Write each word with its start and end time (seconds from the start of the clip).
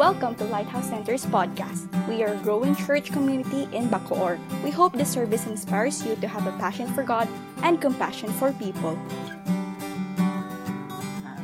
Welcome 0.00 0.32
to 0.40 0.48
Lighthouse 0.48 0.88
Center's 0.88 1.28
podcast. 1.28 1.84
We 2.08 2.24
are 2.24 2.32
a 2.32 2.40
growing 2.40 2.72
church 2.72 3.12
community 3.12 3.68
in 3.68 3.92
Bacoor. 3.92 4.40
We 4.64 4.72
hope 4.72 4.96
this 4.96 5.12
service 5.12 5.44
inspires 5.44 6.00
you 6.00 6.16
to 6.24 6.26
have 6.26 6.48
a 6.48 6.56
passion 6.56 6.88
for 6.96 7.04
God 7.04 7.28
and 7.60 7.84
compassion 7.84 8.32
for 8.40 8.48
people. 8.56 8.96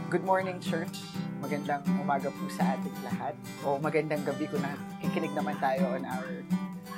Good 0.08 0.24
morning, 0.24 0.56
church. 0.64 1.04
Magandang 1.44 1.84
umaga 2.00 2.32
po 2.32 2.48
sa 2.48 2.80
ating 2.80 2.96
lahat. 3.04 3.36
O 3.60 3.76
magandang 3.76 4.24
gabi 4.24 4.48
kung 4.48 4.64
nakikinig 4.64 5.36
naman 5.36 5.60
tayo 5.60 5.92
on 5.92 6.08
our 6.08 6.28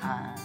uh, 0.07 0.39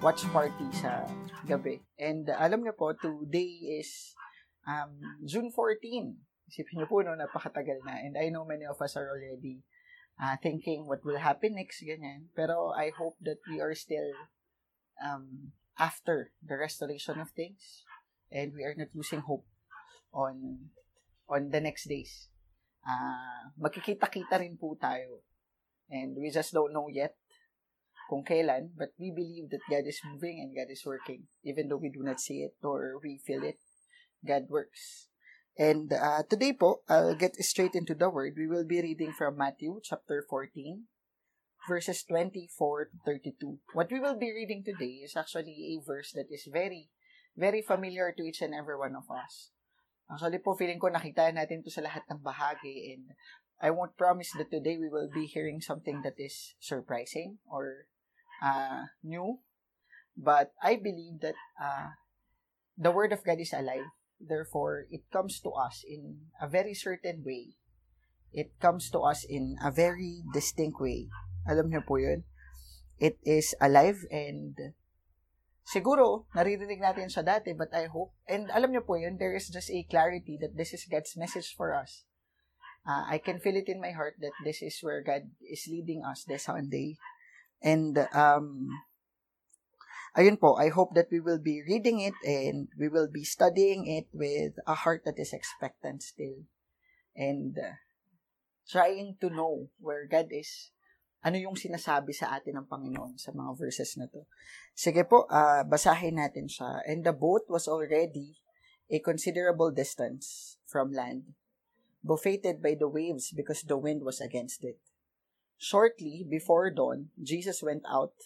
watch 0.00 0.24
party 0.32 0.64
sa 0.72 1.04
gabi. 1.44 1.84
And 2.00 2.32
uh, 2.32 2.40
alam 2.40 2.64
niyo 2.64 2.72
po, 2.72 2.96
today 2.96 3.84
is 3.84 4.16
um, 4.64 4.96
June 5.28 5.52
14. 5.52 5.76
Isipin 6.48 6.80
niyo 6.80 6.88
po, 6.88 7.04
no, 7.04 7.12
napakatagal 7.12 7.84
na. 7.84 8.00
And 8.00 8.16
I 8.16 8.32
know 8.32 8.48
many 8.48 8.64
of 8.64 8.80
us 8.80 8.96
are 8.96 9.12
already 9.12 9.60
uh, 10.20 10.36
thinking 10.42 10.86
what 10.86 11.04
will 11.04 11.18
happen 11.18 11.54
next, 11.56 11.80
ganyan. 11.84 12.32
Pero 12.34 12.72
I 12.74 12.90
hope 12.90 13.16
that 13.22 13.40
we 13.48 13.60
are 13.60 13.74
still 13.74 14.12
um, 15.00 15.52
after 15.78 16.32
the 16.42 16.56
restoration 16.56 17.20
of 17.20 17.30
things 17.32 17.84
and 18.30 18.52
we 18.52 18.64
are 18.64 18.74
not 18.76 18.92
losing 18.94 19.20
hope 19.20 19.44
on 20.12 20.68
on 21.28 21.50
the 21.50 21.60
next 21.60 21.88
days. 21.88 22.28
Uh, 22.82 23.54
magkikita-kita 23.56 24.42
rin 24.42 24.58
po 24.58 24.74
tayo. 24.76 25.22
And 25.92 26.16
we 26.16 26.32
just 26.32 26.56
don't 26.56 26.72
know 26.72 26.88
yet 26.88 27.14
kung 28.08 28.24
kailan, 28.24 28.72
but 28.76 28.92
we 28.96 29.12
believe 29.12 29.48
that 29.52 29.64
God 29.68 29.84
is 29.88 30.00
moving 30.04 30.40
and 30.40 30.52
God 30.56 30.68
is 30.72 30.84
working. 30.84 31.28
Even 31.44 31.68
though 31.68 31.80
we 31.80 31.92
do 31.92 32.02
not 32.02 32.20
see 32.20 32.44
it 32.44 32.56
or 32.64 33.00
we 33.00 33.20
feel 33.20 33.44
it, 33.44 33.60
God 34.24 34.48
works. 34.48 35.11
And 35.58 35.92
uh, 35.92 36.24
today 36.28 36.56
po, 36.56 36.80
I'll 36.88 37.14
get 37.14 37.36
straight 37.44 37.74
into 37.74 37.94
the 37.94 38.08
word. 38.08 38.34
We 38.36 38.48
will 38.48 38.64
be 38.64 38.80
reading 38.80 39.12
from 39.12 39.36
Matthew 39.36 39.80
chapter 39.84 40.24
14, 40.24 40.88
verses 41.68 42.04
24 42.08 42.88
to 42.88 42.96
32. 43.04 43.58
What 43.74 43.92
we 43.92 44.00
will 44.00 44.16
be 44.16 44.32
reading 44.32 44.64
today 44.64 45.04
is 45.04 45.12
actually 45.12 45.76
a 45.76 45.84
verse 45.84 46.12
that 46.16 46.32
is 46.32 46.48
very, 46.50 46.88
very 47.36 47.60
familiar 47.60 48.14
to 48.16 48.22
each 48.24 48.40
and 48.40 48.54
every 48.54 48.78
one 48.78 48.96
of 48.96 49.04
us. 49.12 49.52
Actually 50.08 50.40
po, 50.40 50.56
feeling 50.56 50.80
ko 50.80 50.88
nakita 50.88 51.28
natin 51.36 51.60
to 51.60 51.68
sa 51.68 51.84
lahat 51.84 52.08
ng 52.08 52.24
bahagi 52.24 52.96
and 52.96 53.12
I 53.60 53.70
won't 53.70 54.00
promise 54.00 54.32
that 54.40 54.50
today 54.50 54.80
we 54.80 54.88
will 54.88 55.12
be 55.12 55.28
hearing 55.28 55.60
something 55.60 56.00
that 56.02 56.16
is 56.16 56.56
surprising 56.58 57.38
or 57.44 57.86
uh, 58.42 58.88
new. 59.04 59.38
But 60.16 60.56
I 60.64 60.80
believe 60.80 61.20
that 61.20 61.36
uh, 61.60 61.94
the 62.74 62.90
Word 62.90 63.12
of 63.12 63.22
God 63.22 63.38
is 63.38 63.52
alive 63.52 63.92
Therefore, 64.22 64.86
it 64.90 65.02
comes 65.10 65.42
to 65.42 65.50
us 65.50 65.82
in 65.82 66.30
a 66.40 66.46
very 66.46 66.74
certain 66.74 67.26
way. 67.26 67.58
It 68.32 68.54
comes 68.62 68.88
to 68.90 69.00
us 69.02 69.26
in 69.26 69.58
a 69.58 69.70
very 69.70 70.22
distinct 70.32 70.80
way. 70.80 71.10
Alam 71.44 71.68
niyo 71.68 71.82
po 71.82 71.98
yun? 71.98 72.24
It 73.02 73.18
is 73.26 73.52
alive 73.58 74.06
and 74.14 74.54
siguro, 75.66 76.30
naririnig 76.32 76.78
natin 76.78 77.10
sa 77.10 77.26
dati, 77.26 77.50
but 77.52 77.74
I 77.74 77.90
hope, 77.90 78.14
and 78.30 78.46
alam 78.54 78.70
niyo 78.70 78.86
po 78.86 78.94
yun, 78.94 79.18
there 79.18 79.34
is 79.34 79.50
just 79.50 79.68
a 79.68 79.82
clarity 79.90 80.38
that 80.40 80.54
this 80.54 80.72
is 80.72 80.86
God's 80.86 81.18
message 81.18 81.52
for 81.52 81.74
us. 81.74 82.06
Uh, 82.86 83.04
I 83.10 83.18
can 83.18 83.38
feel 83.38 83.58
it 83.58 83.68
in 83.68 83.82
my 83.82 83.90
heart 83.90 84.18
that 84.22 84.34
this 84.46 84.62
is 84.62 84.78
where 84.82 85.02
God 85.02 85.30
is 85.42 85.66
leading 85.70 86.02
us 86.02 86.24
this 86.24 86.46
Sunday. 86.46 86.98
And 87.62 87.94
um, 88.10 88.70
ayun 90.16 90.36
po, 90.36 90.56
I 90.60 90.68
hope 90.68 90.94
that 90.94 91.08
we 91.10 91.20
will 91.20 91.40
be 91.40 91.64
reading 91.64 92.00
it 92.00 92.16
and 92.24 92.68
we 92.76 92.88
will 92.88 93.08
be 93.08 93.24
studying 93.24 93.88
it 93.88 94.08
with 94.12 94.60
a 94.66 94.74
heart 94.74 95.04
that 95.04 95.18
is 95.18 95.32
expectant 95.32 96.02
still. 96.02 96.44
And 97.16 97.56
uh, 97.56 97.80
trying 98.68 99.16
to 99.20 99.28
know 99.30 99.68
where 99.80 100.06
God 100.06 100.28
is, 100.30 100.72
ano 101.24 101.38
yung 101.38 101.56
sinasabi 101.56 102.12
sa 102.12 102.36
atin 102.36 102.58
ng 102.60 102.68
Panginoon 102.68 103.16
sa 103.16 103.32
mga 103.32 103.56
verses 103.56 103.96
na 103.96 104.10
to. 104.10 104.26
Sige 104.74 105.06
po, 105.08 105.24
uh, 105.30 105.64
basahin 105.64 106.18
natin 106.18 106.50
siya. 106.50 106.82
And 106.84 107.04
the 107.04 107.14
boat 107.14 107.48
was 107.48 107.68
already 107.68 108.36
a 108.90 108.98
considerable 109.00 109.70
distance 109.70 110.58
from 110.66 110.92
land, 110.92 111.38
buffeted 112.04 112.60
by 112.60 112.76
the 112.76 112.88
waves 112.90 113.32
because 113.32 113.64
the 113.64 113.78
wind 113.78 114.02
was 114.02 114.20
against 114.20 114.64
it. 114.64 114.76
Shortly 115.56 116.26
before 116.26 116.74
dawn, 116.74 117.14
Jesus 117.22 117.62
went 117.62 117.86
out 117.86 118.18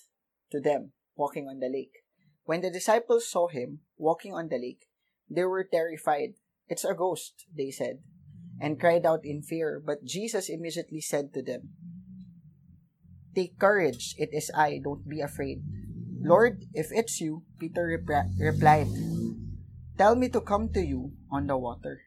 to 0.51 0.59
them 0.59 0.97
walking 1.17 1.49
on 1.49 1.59
the 1.59 1.69
lake. 1.69 2.05
When 2.45 2.61
the 2.61 2.71
disciples 2.71 3.29
saw 3.29 3.49
him 3.49 3.81
walking 3.99 4.33
on 4.33 4.49
the 4.49 4.59
lake, 4.59 4.87
they 5.29 5.45
were 5.45 5.65
terrified. 5.65 6.35
It's 6.69 6.85
a 6.85 6.95
ghost, 6.95 7.47
they 7.51 7.71
said, 7.71 7.99
and 8.61 8.79
cried 8.79 9.05
out 9.05 9.25
in 9.25 9.43
fear. 9.43 9.83
But 9.85 10.05
Jesus 10.05 10.49
immediately 10.49 11.01
said 11.01 11.35
to 11.35 11.43
them, 11.43 11.75
Take 13.35 13.59
courage, 13.59 14.15
it 14.17 14.31
is 14.33 14.51
I, 14.55 14.81
don't 14.83 15.09
be 15.09 15.21
afraid. 15.21 15.63
Lord, 16.23 16.65
if 16.73 16.89
it's 16.91 17.21
you, 17.21 17.43
Peter 17.59 17.85
replied, 17.85 18.89
Tell 19.99 20.15
me 20.15 20.29
to 20.31 20.41
come 20.41 20.69
to 20.73 20.81
you 20.81 21.13
on 21.31 21.47
the 21.47 21.57
water. 21.57 22.01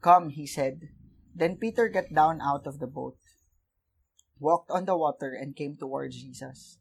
Come, 0.00 0.30
he 0.30 0.46
said. 0.46 0.88
Then 1.34 1.56
Peter 1.56 1.88
got 1.88 2.14
down 2.14 2.40
out 2.40 2.66
of 2.66 2.78
the 2.78 2.86
boat, 2.86 3.18
walked 4.38 4.70
on 4.70 4.84
the 4.84 4.96
water, 4.96 5.34
and 5.34 5.56
came 5.56 5.76
towards 5.76 6.22
Jesus. 6.22 6.78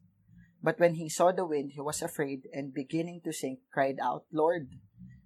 But 0.63 0.79
when 0.79 0.96
he 0.96 1.09
saw 1.09 1.34
the 1.34 1.46
wind, 1.46 1.74
he 1.75 1.81
was 1.81 2.01
afraid 2.01 2.47
and 2.53 2.74
beginning 2.74 3.19
to 3.25 3.34
sink, 3.34 3.59
cried 3.74 4.00
out, 4.01 4.24
Lord, 4.31 4.69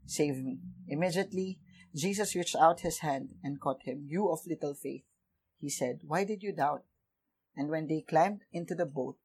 save 0.07 0.41
me. 0.41 0.57
Immediately, 0.87 1.59
Jesus 1.95 2.35
reached 2.35 2.55
out 2.55 2.81
his 2.81 2.99
hand 2.99 3.35
and 3.43 3.61
caught 3.61 3.83
him. 3.83 4.07
You 4.09 4.29
of 4.29 4.47
little 4.47 4.73
faith, 4.73 5.03
he 5.61 5.69
said, 5.69 5.99
why 6.01 6.23
did 6.23 6.41
you 6.41 6.53
doubt? 6.53 6.83
And 7.55 7.69
when 7.69 7.85
they 7.85 8.01
climbed 8.01 8.41
into 8.51 8.73
the 8.73 8.85
boat, 8.85 9.17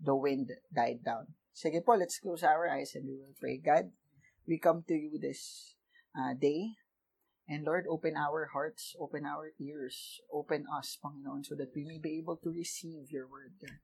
the 0.00 0.16
wind 0.16 0.50
died 0.74 1.04
down. 1.04 1.36
Sige 1.52 1.84
po, 1.84 1.92
let's 2.00 2.18
close 2.18 2.42
our 2.42 2.66
eyes 2.68 2.92
and 2.94 3.04
we 3.04 3.20
will 3.20 3.36
pray. 3.38 3.58
God, 3.58 3.92
we 4.48 4.58
come 4.58 4.84
to 4.88 4.94
you 4.94 5.18
this 5.20 5.76
uh, 6.16 6.32
day. 6.32 6.80
And 7.46 7.64
Lord, 7.64 7.84
open 7.90 8.16
our 8.16 8.48
hearts, 8.52 8.96
open 8.98 9.26
our 9.26 9.52
ears, 9.60 10.20
open 10.32 10.64
us, 10.72 10.96
Panginoon, 11.04 11.44
so 11.44 11.54
that 11.56 11.76
we 11.76 11.84
may 11.84 11.98
be 11.98 12.16
able 12.16 12.36
to 12.38 12.50
receive 12.50 13.10
your 13.10 13.28
word, 13.28 13.52
God. 13.60 13.76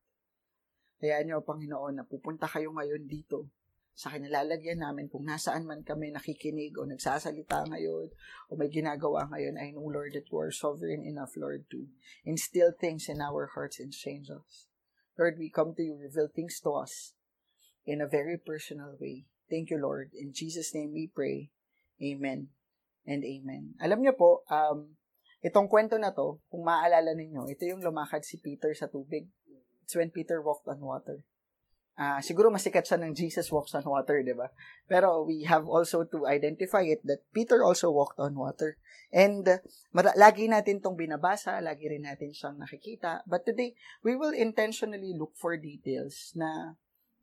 Kaya 0.98 1.22
nyo, 1.22 1.46
Panginoon, 1.46 2.02
na 2.02 2.04
pupunta 2.04 2.50
kayo 2.50 2.74
ngayon 2.74 3.06
dito 3.06 3.46
sa 3.98 4.14
kinalalagyan 4.14 4.78
namin 4.78 5.10
kung 5.10 5.26
nasaan 5.26 5.66
man 5.66 5.82
kami 5.82 6.14
nakikinig 6.14 6.78
o 6.78 6.86
nagsasalita 6.86 7.66
ngayon 7.66 8.06
o 8.46 8.54
may 8.54 8.70
ginagawa 8.70 9.26
ngayon, 9.26 9.58
I 9.58 9.74
know, 9.74 9.90
Lord, 9.90 10.14
that 10.14 10.30
you 10.30 10.38
are 10.38 10.54
sovereign 10.54 11.02
enough, 11.02 11.34
Lord, 11.34 11.66
to 11.74 11.90
instill 12.22 12.70
things 12.70 13.10
in 13.10 13.18
our 13.18 13.50
hearts 13.58 13.82
and 13.82 13.90
change 13.90 14.30
us. 14.30 14.70
Lord, 15.18 15.34
we 15.34 15.50
come 15.50 15.74
to 15.74 15.82
you, 15.82 15.98
reveal 15.98 16.30
things 16.30 16.62
to 16.62 16.78
us 16.78 17.18
in 17.82 17.98
a 17.98 18.06
very 18.06 18.38
personal 18.38 18.94
way. 19.02 19.26
Thank 19.50 19.74
you, 19.74 19.82
Lord. 19.82 20.14
In 20.14 20.30
Jesus' 20.30 20.70
name 20.70 20.94
we 20.94 21.10
pray. 21.10 21.50
Amen 21.98 22.54
and 23.02 23.26
amen. 23.26 23.74
Alam 23.82 24.06
niyo 24.06 24.14
po, 24.14 24.46
um, 24.46 24.94
itong 25.42 25.66
kwento 25.66 25.98
na 25.98 26.14
to, 26.14 26.38
kung 26.46 26.62
maaalala 26.62 27.18
ninyo, 27.18 27.50
ito 27.50 27.66
yung 27.66 27.82
lumakad 27.82 28.22
si 28.22 28.38
Peter 28.38 28.70
sa 28.78 28.86
tubig. 28.86 29.26
It's 29.88 29.96
when 29.96 30.12
Peter 30.12 30.44
walked 30.44 30.68
on 30.68 30.84
water. 30.84 31.24
Uh, 31.96 32.20
siguro 32.20 32.52
masikat 32.52 32.84
siya 32.84 33.00
ng 33.00 33.16
Jesus 33.16 33.48
walks 33.48 33.72
on 33.72 33.88
water, 33.88 34.20
di 34.20 34.36
ba? 34.36 34.52
Pero 34.84 35.24
we 35.24 35.48
have 35.48 35.64
also 35.64 36.04
to 36.04 36.28
identify 36.28 36.84
it 36.84 37.00
that 37.08 37.24
Peter 37.32 37.64
also 37.64 37.88
walked 37.88 38.20
on 38.20 38.36
water. 38.36 38.76
And 39.08 39.48
uh, 39.48 39.64
lagi 40.12 40.44
natin 40.44 40.84
tong 40.84 40.92
binabasa, 40.92 41.56
lagi 41.64 41.88
rin 41.88 42.04
natin 42.04 42.36
siyang 42.36 42.60
nakikita. 42.60 43.24
But 43.24 43.48
today, 43.48 43.72
we 44.04 44.12
will 44.12 44.36
intentionally 44.36 45.16
look 45.16 45.32
for 45.40 45.56
details 45.56 46.36
na 46.36 46.76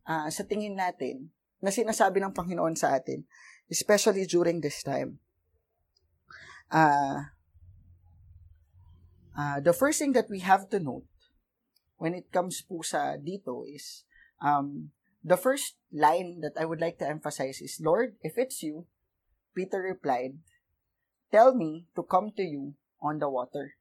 uh, 0.09 0.25
sa 0.33 0.41
tingin 0.41 0.73
natin, 0.73 1.29
na 1.61 1.69
sinasabi 1.69 2.17
ng 2.17 2.33
Panginoon 2.33 2.73
sa 2.73 2.97
atin, 2.97 3.29
especially 3.69 4.25
during 4.25 4.57
this 4.57 4.81
time. 4.81 5.21
Uh, 6.73 7.29
uh, 9.37 9.61
the 9.61 9.71
first 9.77 10.01
thing 10.01 10.17
that 10.17 10.33
we 10.33 10.41
have 10.41 10.65
to 10.73 10.81
note 10.81 11.05
when 11.97 12.13
it 12.13 12.31
comes 12.31 12.61
po 12.61 12.83
sa 12.83 13.15
dito 13.15 13.63
is 13.67 14.03
um, 14.43 14.91
the 15.25 15.37
first 15.37 15.79
line 15.89 16.41
that 16.45 16.53
I 16.59 16.65
would 16.65 16.79
like 16.79 16.99
to 16.99 17.09
emphasize 17.09 17.61
is, 17.61 17.81
Lord, 17.81 18.15
if 18.21 18.37
it's 18.37 18.61
you, 18.61 18.85
Peter 19.55 19.81
replied, 19.81 20.37
tell 21.31 21.55
me 21.55 21.87
to 21.95 22.03
come 22.03 22.31
to 22.35 22.43
you 22.43 22.75
on 23.01 23.19
the 23.19 23.29
water. 23.31 23.79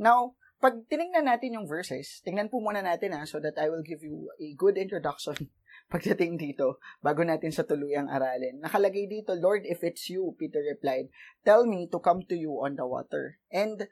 Now, 0.00 0.34
pag 0.60 0.84
tinignan 0.88 1.28
natin 1.28 1.56
yung 1.56 1.68
verses, 1.68 2.20
tingnan 2.20 2.52
po 2.52 2.60
muna 2.60 2.84
natin 2.84 3.16
ha, 3.16 3.24
so 3.24 3.40
that 3.40 3.56
I 3.56 3.72
will 3.72 3.84
give 3.84 4.04
you 4.04 4.28
a 4.36 4.52
good 4.56 4.76
introduction 4.76 5.48
pagdating 5.92 6.36
dito, 6.36 6.78
bago 7.00 7.24
natin 7.24 7.50
sa 7.50 7.64
tuluyang 7.64 8.12
aralin. 8.12 8.60
Nakalagay 8.60 9.08
dito, 9.08 9.32
Lord, 9.36 9.64
if 9.64 9.80
it's 9.82 10.06
you, 10.12 10.36
Peter 10.36 10.60
replied, 10.60 11.08
tell 11.42 11.64
me 11.64 11.88
to 11.88 11.98
come 11.98 12.22
to 12.28 12.36
you 12.36 12.60
on 12.60 12.76
the 12.76 12.84
water. 12.84 13.40
And 13.50 13.88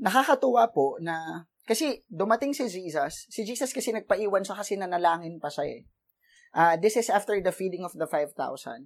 nakakatuwa 0.00 0.70
po 0.72 0.96
na 1.00 1.48
kasi 1.68 2.02
dumating 2.08 2.56
si 2.56 2.66
Jesus, 2.68 3.28
si 3.28 3.44
Jesus 3.44 3.70
kasi 3.70 3.92
nagpaiwan 3.92 4.42
siya 4.42 4.56
kasi 4.58 4.76
nanalangin 4.76 5.38
pa 5.38 5.52
siya 5.52 5.80
eh. 5.80 5.82
Uh, 6.50 6.74
this 6.82 6.98
is 6.98 7.06
after 7.06 7.38
the 7.38 7.54
feeding 7.54 7.86
of 7.86 7.94
the 7.94 8.10
5,000. 8.10 8.34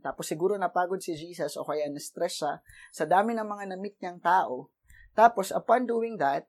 Tapos 0.04 0.28
siguro 0.28 0.52
napagod 0.60 1.00
si 1.00 1.16
Jesus 1.16 1.56
o 1.56 1.64
kaya 1.64 1.88
na-stress 1.88 2.44
siya 2.44 2.60
sa 2.92 3.04
dami 3.08 3.32
ng 3.32 3.48
mga 3.48 3.64
na-meet 3.72 3.96
niyang 4.04 4.20
tao. 4.20 4.68
Tapos 5.16 5.48
upon 5.48 5.88
doing 5.88 6.20
that, 6.20 6.44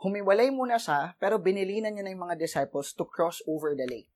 humiwalay 0.00 0.48
muna 0.48 0.80
siya, 0.80 1.12
pero 1.20 1.36
binilinan 1.36 1.92
niya 1.92 2.08
yung 2.08 2.24
mga 2.24 2.40
disciples 2.40 2.96
to 2.96 3.04
cross 3.04 3.44
over 3.44 3.76
the 3.76 3.84
lake. 3.84 4.12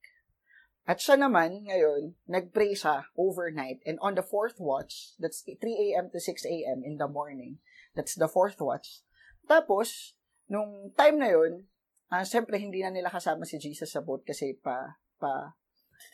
At 0.89 0.97
siya 0.97 1.13
naman, 1.13 1.69
ngayon, 1.69 2.17
nag-pray 2.25 2.73
siya 2.73 3.05
overnight. 3.13 3.85
And 3.85 4.01
on 4.01 4.17
the 4.17 4.25
fourth 4.25 4.57
watch, 4.57 5.13
that's 5.21 5.45
3 5.45 5.61
a.m. 5.61 6.09
to 6.09 6.17
6 6.17 6.41
a.m. 6.41 6.81
in 6.81 6.97
the 6.97 7.05
morning, 7.05 7.61
that's 7.93 8.17
the 8.17 8.25
fourth 8.25 8.57
watch. 8.57 9.05
Tapos, 9.45 10.17
nung 10.51 10.91
time 10.91 11.15
na 11.15 11.29
yun, 11.31 11.63
uh, 12.11 12.25
siyempre 12.27 12.59
hindi 12.59 12.83
na 12.83 12.91
nila 12.91 13.07
kasama 13.07 13.47
si 13.47 13.55
Jesus 13.55 13.87
sa 13.87 14.03
boat 14.03 14.27
kasi 14.27 14.59
pa, 14.59 14.99
pa, 15.15 15.55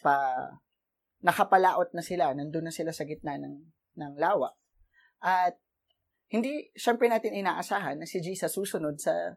pa, 0.05 0.15
nakapalaot 1.25 1.89
na 1.97 2.05
sila, 2.05 2.37
nandun 2.37 2.69
na 2.69 2.73
sila 2.73 2.93
sa 2.93 3.09
gitna 3.09 3.41
ng, 3.41 3.57
ng 3.97 4.13
lawa. 4.21 4.53
At, 5.25 5.57
hindi, 6.29 6.69
siyempre 6.77 7.09
natin 7.09 7.33
inaasahan 7.33 7.97
na 7.97 8.05
si 8.05 8.21
Jesus 8.21 8.53
susunod 8.53 9.01
sa 9.01 9.33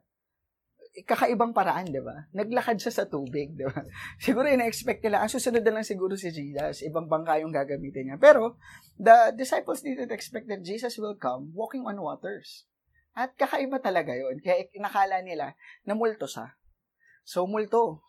kakaibang 1.06 1.54
paraan, 1.54 1.86
di 1.86 2.02
ba? 2.02 2.26
Naglakad 2.34 2.82
siya 2.82 2.92
sa 2.92 3.04
tubig, 3.06 3.54
di 3.54 3.64
ba? 3.64 3.80
Siguro 4.24 4.50
ina-expect 4.50 5.00
nila, 5.06 5.22
ang 5.22 5.30
susunod 5.30 5.62
na 5.62 5.80
lang 5.80 5.86
siguro 5.86 6.18
si 6.18 6.34
Jesus, 6.34 6.82
ibang 6.82 7.06
bangka 7.06 7.38
yung 7.40 7.54
gagamitin 7.54 8.10
niya. 8.10 8.18
Pero, 8.18 8.58
the 8.98 9.32
disciples 9.38 9.86
didn't 9.86 10.10
expect 10.10 10.50
that 10.50 10.66
Jesus 10.66 10.98
will 10.98 11.14
come 11.14 11.54
walking 11.54 11.86
on 11.86 11.94
waters. 11.96 12.66
At 13.14 13.34
kakaiba 13.34 13.82
talaga 13.82 14.14
yon 14.14 14.38
Kaya 14.38 14.66
nakala 14.78 15.20
nila 15.20 15.54
na 15.82 15.94
multo 15.98 16.30
siya. 16.30 16.54
So, 17.26 17.46
multo. 17.46 18.06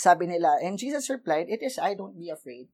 Sabi 0.00 0.30
nila, 0.30 0.56
and 0.64 0.80
Jesus 0.80 1.12
replied, 1.12 1.52
It 1.52 1.60
is 1.60 1.76
I, 1.76 1.92
don't 1.92 2.16
be 2.16 2.32
afraid. 2.32 2.72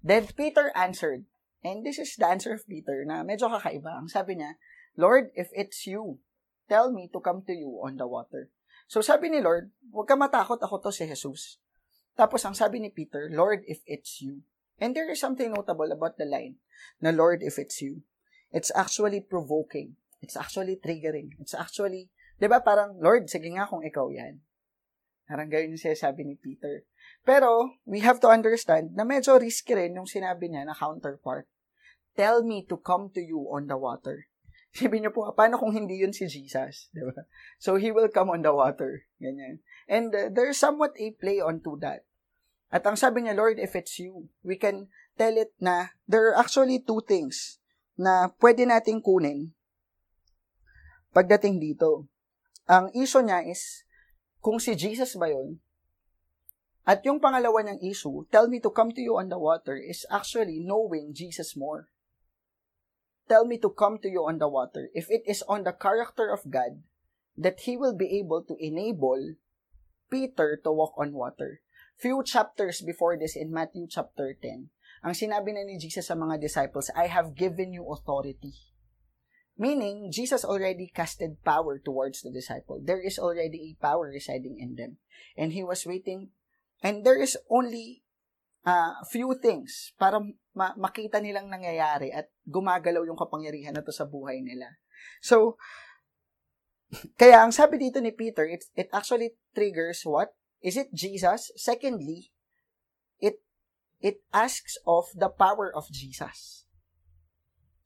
Then 0.00 0.30
Peter 0.32 0.72
answered, 0.72 1.26
and 1.66 1.82
this 1.82 1.98
is 1.98 2.14
the 2.14 2.30
answer 2.30 2.54
of 2.54 2.64
Peter 2.64 3.02
na 3.02 3.26
medyo 3.26 3.50
kakaiba. 3.50 3.98
Ang 3.98 4.08
sabi 4.08 4.38
niya, 4.38 4.54
Lord, 4.94 5.34
if 5.34 5.50
it's 5.52 5.84
you, 5.84 6.22
tell 6.70 6.94
me 6.94 7.10
to 7.10 7.18
come 7.18 7.42
to 7.44 7.52
you 7.52 7.82
on 7.82 7.98
the 7.98 8.06
water. 8.06 8.48
So 8.86 9.02
sabi 9.02 9.34
ni 9.34 9.42
Lord, 9.42 9.74
huwag 9.90 10.06
ka 10.06 10.14
matakot, 10.14 10.62
ako 10.62 10.78
to 10.78 10.94
si 10.94 11.10
Jesus. 11.10 11.58
Tapos 12.14 12.46
ang 12.46 12.54
sabi 12.54 12.78
ni 12.78 12.88
Peter, 12.88 13.28
Lord, 13.28 13.66
if 13.66 13.82
it's 13.84 14.22
you. 14.22 14.46
And 14.78 14.94
there 14.94 15.10
is 15.10 15.18
something 15.18 15.52
notable 15.52 15.90
about 15.90 16.16
the 16.16 16.28
line 16.28 16.62
na 17.02 17.10
Lord, 17.10 17.42
if 17.42 17.58
it's 17.58 17.82
you. 17.82 18.06
It's 18.54 18.70
actually 18.72 19.20
provoking. 19.20 19.98
It's 20.26 20.34
actually 20.34 20.82
triggering. 20.82 21.38
It's 21.38 21.54
actually, 21.54 22.10
di 22.42 22.50
ba 22.50 22.58
parang, 22.58 22.98
Lord, 22.98 23.30
sige 23.30 23.46
nga 23.54 23.70
kung 23.70 23.86
ikaw 23.86 24.10
yan. 24.10 24.42
Parang 25.30 25.46
ganyan 25.46 25.78
yung 25.78 25.86
sinasabi 25.86 26.26
ni 26.26 26.34
Peter. 26.34 26.82
Pero, 27.22 27.78
we 27.86 28.02
have 28.02 28.18
to 28.18 28.26
understand 28.26 28.98
na 28.98 29.06
medyo 29.06 29.38
risky 29.38 29.78
rin 29.78 29.94
yung 29.94 30.10
sinabi 30.10 30.50
niya 30.50 30.66
na 30.66 30.74
counterpart. 30.74 31.46
Tell 32.18 32.42
me 32.42 32.66
to 32.66 32.74
come 32.82 33.14
to 33.14 33.22
you 33.22 33.46
on 33.54 33.70
the 33.70 33.78
water. 33.78 34.26
Sabi 34.78 34.98
niyo 34.98 35.14
po, 35.14 35.30
paano 35.30 35.62
kung 35.62 35.70
hindi 35.70 36.02
yun 36.02 36.10
si 36.10 36.26
Jesus? 36.26 36.90
Di 36.90 37.06
ba? 37.06 37.22
So, 37.62 37.78
He 37.78 37.94
will 37.94 38.10
come 38.10 38.34
on 38.34 38.42
the 38.42 38.50
water. 38.50 39.06
Ganyan. 39.22 39.62
And 39.86 40.10
uh, 40.10 40.26
there's 40.34 40.58
somewhat 40.58 40.98
a 40.98 41.14
play 41.14 41.38
onto 41.38 41.78
that. 41.86 42.02
At 42.70 42.82
ang 42.82 42.98
sabi 42.98 43.22
niya, 43.22 43.38
Lord, 43.38 43.62
if 43.62 43.78
it's 43.78 43.94
you, 44.02 44.26
we 44.42 44.58
can 44.58 44.90
tell 45.14 45.38
it 45.38 45.54
na 45.62 45.94
there 46.10 46.26
are 46.30 46.36
actually 46.38 46.82
two 46.82 46.98
things 47.06 47.62
na 47.96 48.28
pwede 48.42 48.68
nating 48.68 49.00
kunin 49.00 49.55
pagdating 51.16 51.56
dito. 51.56 52.04
Ang 52.68 52.92
issue 52.92 53.24
niya 53.24 53.40
is, 53.48 53.88
kung 54.44 54.60
si 54.60 54.76
Jesus 54.76 55.16
ba 55.16 55.32
yun, 55.32 55.56
at 56.84 57.00
yung 57.08 57.16
pangalawa 57.16 57.64
niyang 57.64 57.80
issue, 57.80 58.28
tell 58.28 58.52
me 58.52 58.60
to 58.60 58.68
come 58.68 58.92
to 58.92 59.00
you 59.00 59.16
on 59.16 59.32
the 59.32 59.40
water, 59.40 59.80
is 59.80 60.04
actually 60.12 60.60
knowing 60.60 61.16
Jesus 61.16 61.56
more 61.56 61.88
tell 63.28 63.44
me 63.44 63.58
to 63.58 63.70
come 63.70 63.98
to 63.98 64.08
you 64.08 64.26
on 64.26 64.38
the 64.38 64.48
water, 64.48 64.88
if 64.94 65.10
it 65.10 65.22
is 65.26 65.42
on 65.50 65.66
the 65.66 65.74
character 65.74 66.30
of 66.30 66.46
God, 66.50 66.82
that 67.36 67.66
He 67.66 67.76
will 67.76 67.94
be 67.94 68.18
able 68.18 68.42
to 68.46 68.56
enable 68.58 69.34
Peter 70.10 70.58
to 70.62 70.70
walk 70.72 70.94
on 70.96 71.12
water. 71.12 71.60
Few 71.98 72.22
chapters 72.22 72.80
before 72.80 73.18
this 73.18 73.36
in 73.36 73.52
Matthew 73.52 73.86
chapter 73.90 74.38
10, 74.38 74.70
ang 75.02 75.14
sinabi 75.14 75.52
na 75.54 75.66
ni 75.66 75.76
Jesus 75.78 76.06
sa 76.06 76.16
mga 76.16 76.40
disciples, 76.40 76.90
I 76.94 77.10
have 77.10 77.34
given 77.34 77.74
you 77.74 77.84
authority. 77.90 78.54
Meaning, 79.56 80.12
Jesus 80.12 80.44
already 80.44 80.92
casted 80.92 81.40
power 81.40 81.80
towards 81.80 82.20
the 82.20 82.30
disciple. 82.30 82.80
There 82.84 83.00
is 83.00 83.18
already 83.18 83.72
a 83.72 83.80
power 83.80 84.12
residing 84.12 84.60
in 84.60 84.76
them. 84.76 85.00
And 85.36 85.52
He 85.52 85.64
was 85.64 85.88
waiting, 85.88 86.36
and 86.84 87.04
there 87.04 87.16
is 87.16 87.40
only 87.48 88.04
uh, 88.66 89.00
few 89.08 89.32
things 89.40 89.96
para 89.96 90.20
ma- 90.52 90.76
makita 90.76 91.22
nilang 91.22 91.48
nangyayari 91.48 92.12
at 92.12 92.28
gumagalaw 92.44 93.06
yung 93.06 93.16
kapangyarihan 93.16 93.72
na 93.72 93.86
to 93.86 93.94
sa 93.94 94.04
buhay 94.04 94.44
nila. 94.44 94.76
So, 95.24 95.56
kaya 97.20 97.40
ang 97.40 97.54
sabi 97.54 97.80
dito 97.80 98.02
ni 98.02 98.12
Peter, 98.12 98.44
it, 98.44 98.66
it 98.76 98.92
actually 98.92 99.38
triggers 99.56 100.04
what? 100.04 100.34
Is 100.60 100.76
it 100.76 100.92
Jesus? 100.92 101.54
Secondly, 101.56 102.34
it 103.22 103.40
it 104.02 104.20
asks 104.34 104.76
of 104.84 105.08
the 105.14 105.30
power 105.30 105.70
of 105.72 105.88
Jesus. 105.88 106.66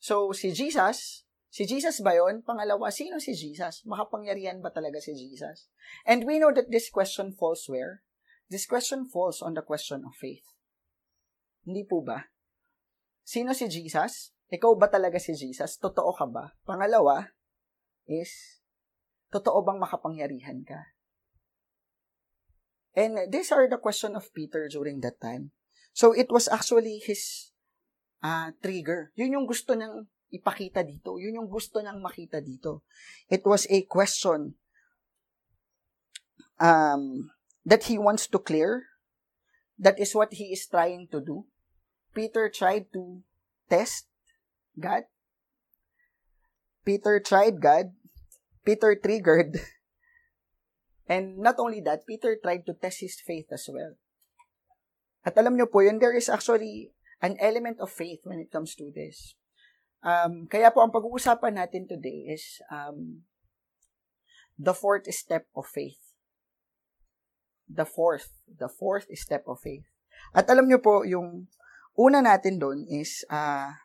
So, 0.01 0.33
si 0.33 0.57
Jesus, 0.57 1.29
si 1.51 1.67
Jesus 1.67 2.01
ba 2.01 2.15
yun? 2.15 2.41
Pangalawa, 2.47 2.89
sino 2.95 3.19
si 3.19 3.35
Jesus? 3.35 3.83
Makapangyarihan 3.85 4.63
ba 4.63 4.71
talaga 4.71 5.03
si 5.03 5.13
Jesus? 5.13 5.69
And 6.07 6.25
we 6.25 6.39
know 6.39 6.55
that 6.55 6.71
this 6.71 6.89
question 6.89 7.35
falls 7.35 7.67
where? 7.67 8.07
This 8.51 8.67
question 8.67 9.07
falls 9.07 9.43
on 9.43 9.59
the 9.59 9.63
question 9.67 10.07
of 10.07 10.15
faith. 10.15 10.47
Hindi 11.67 11.85
po 11.85 12.01
ba? 12.01 12.31
Sino 13.27 13.55
si 13.55 13.71
Jesus? 13.71 14.35
Ikaw 14.51 14.75
ba 14.75 14.91
talaga 14.91 15.19
si 15.23 15.37
Jesus? 15.39 15.79
Totoo 15.79 16.11
ka 16.15 16.27
ba? 16.27 16.55
Pangalawa 16.67 17.31
is, 18.11 18.63
totoo 19.31 19.63
bang 19.63 19.79
makapangyarihan 19.79 20.67
ka? 20.67 20.99
And 22.99 23.31
these 23.31 23.55
are 23.55 23.71
the 23.71 23.79
question 23.79 24.19
of 24.19 24.27
Peter 24.35 24.67
during 24.67 24.99
that 25.07 25.23
time. 25.23 25.55
So 25.95 26.11
it 26.11 26.27
was 26.31 26.51
actually 26.51 26.99
his 26.99 27.55
uh, 28.23 28.51
trigger. 28.59 29.15
Yun 29.15 29.39
yung 29.39 29.47
gusto 29.47 29.79
niyang 29.79 30.11
ipakita 30.31 30.87
dito. 30.87 31.19
Yun 31.19 31.43
yung 31.43 31.51
gusto 31.51 31.83
niyang 31.83 32.03
makita 32.03 32.39
dito. 32.39 32.87
It 33.29 33.43
was 33.43 33.67
a 33.71 33.83
question 33.87 34.55
um, 36.63 37.31
that 37.67 37.91
he 37.91 37.99
wants 37.99 38.27
to 38.31 38.39
clear. 38.39 38.87
That 39.81 39.99
is 39.99 40.15
what 40.15 40.35
he 40.35 40.53
is 40.55 40.67
trying 40.69 41.09
to 41.11 41.21
do. 41.21 41.49
Peter 42.15 42.51
tried 42.51 42.93
to 42.93 43.23
test 43.69 44.07
God. 44.79 45.09
Peter 46.85 47.21
tried 47.21 47.61
God. 47.61 47.97
Peter 48.65 48.95
triggered. 48.95 49.59
And 51.11 51.43
not 51.43 51.59
only 51.59 51.83
that, 51.83 52.07
Peter 52.07 52.39
tried 52.39 52.63
to 52.71 52.75
test 52.79 53.03
his 53.03 53.19
faith 53.19 53.51
as 53.51 53.67
well. 53.67 53.99
At 55.27 55.35
alam 55.35 55.59
nyo 55.59 55.67
po, 55.67 55.83
yun, 55.83 55.99
there 55.99 56.15
is 56.15 56.31
actually 56.31 56.95
an 57.19 57.35
element 57.43 57.83
of 57.83 57.91
faith 57.91 58.23
when 58.23 58.39
it 58.39 58.55
comes 58.55 58.79
to 58.79 58.95
this. 58.95 59.35
Um, 60.01 60.49
kaya 60.49 60.73
po, 60.73 60.81
ang 60.81 60.93
pag-uusapan 60.93 61.61
natin 61.61 61.85
today 61.85 62.33
is 62.33 62.65
um, 62.73 63.25
the 64.57 64.73
fourth 64.73 65.05
step 65.13 65.45
of 65.53 65.69
faith. 65.69 66.01
The 67.69 67.85
fourth. 67.85 68.33
The 68.49 68.73
fourth 68.73 69.13
step 69.13 69.45
of 69.45 69.61
faith. 69.61 69.85
At 70.33 70.49
alam 70.49 70.69
nyo 70.69 70.81
po, 70.81 71.05
yung 71.05 71.49
una 72.01 72.25
natin 72.25 72.57
doon 72.57 72.89
is, 72.89 73.29
uh, 73.29 73.77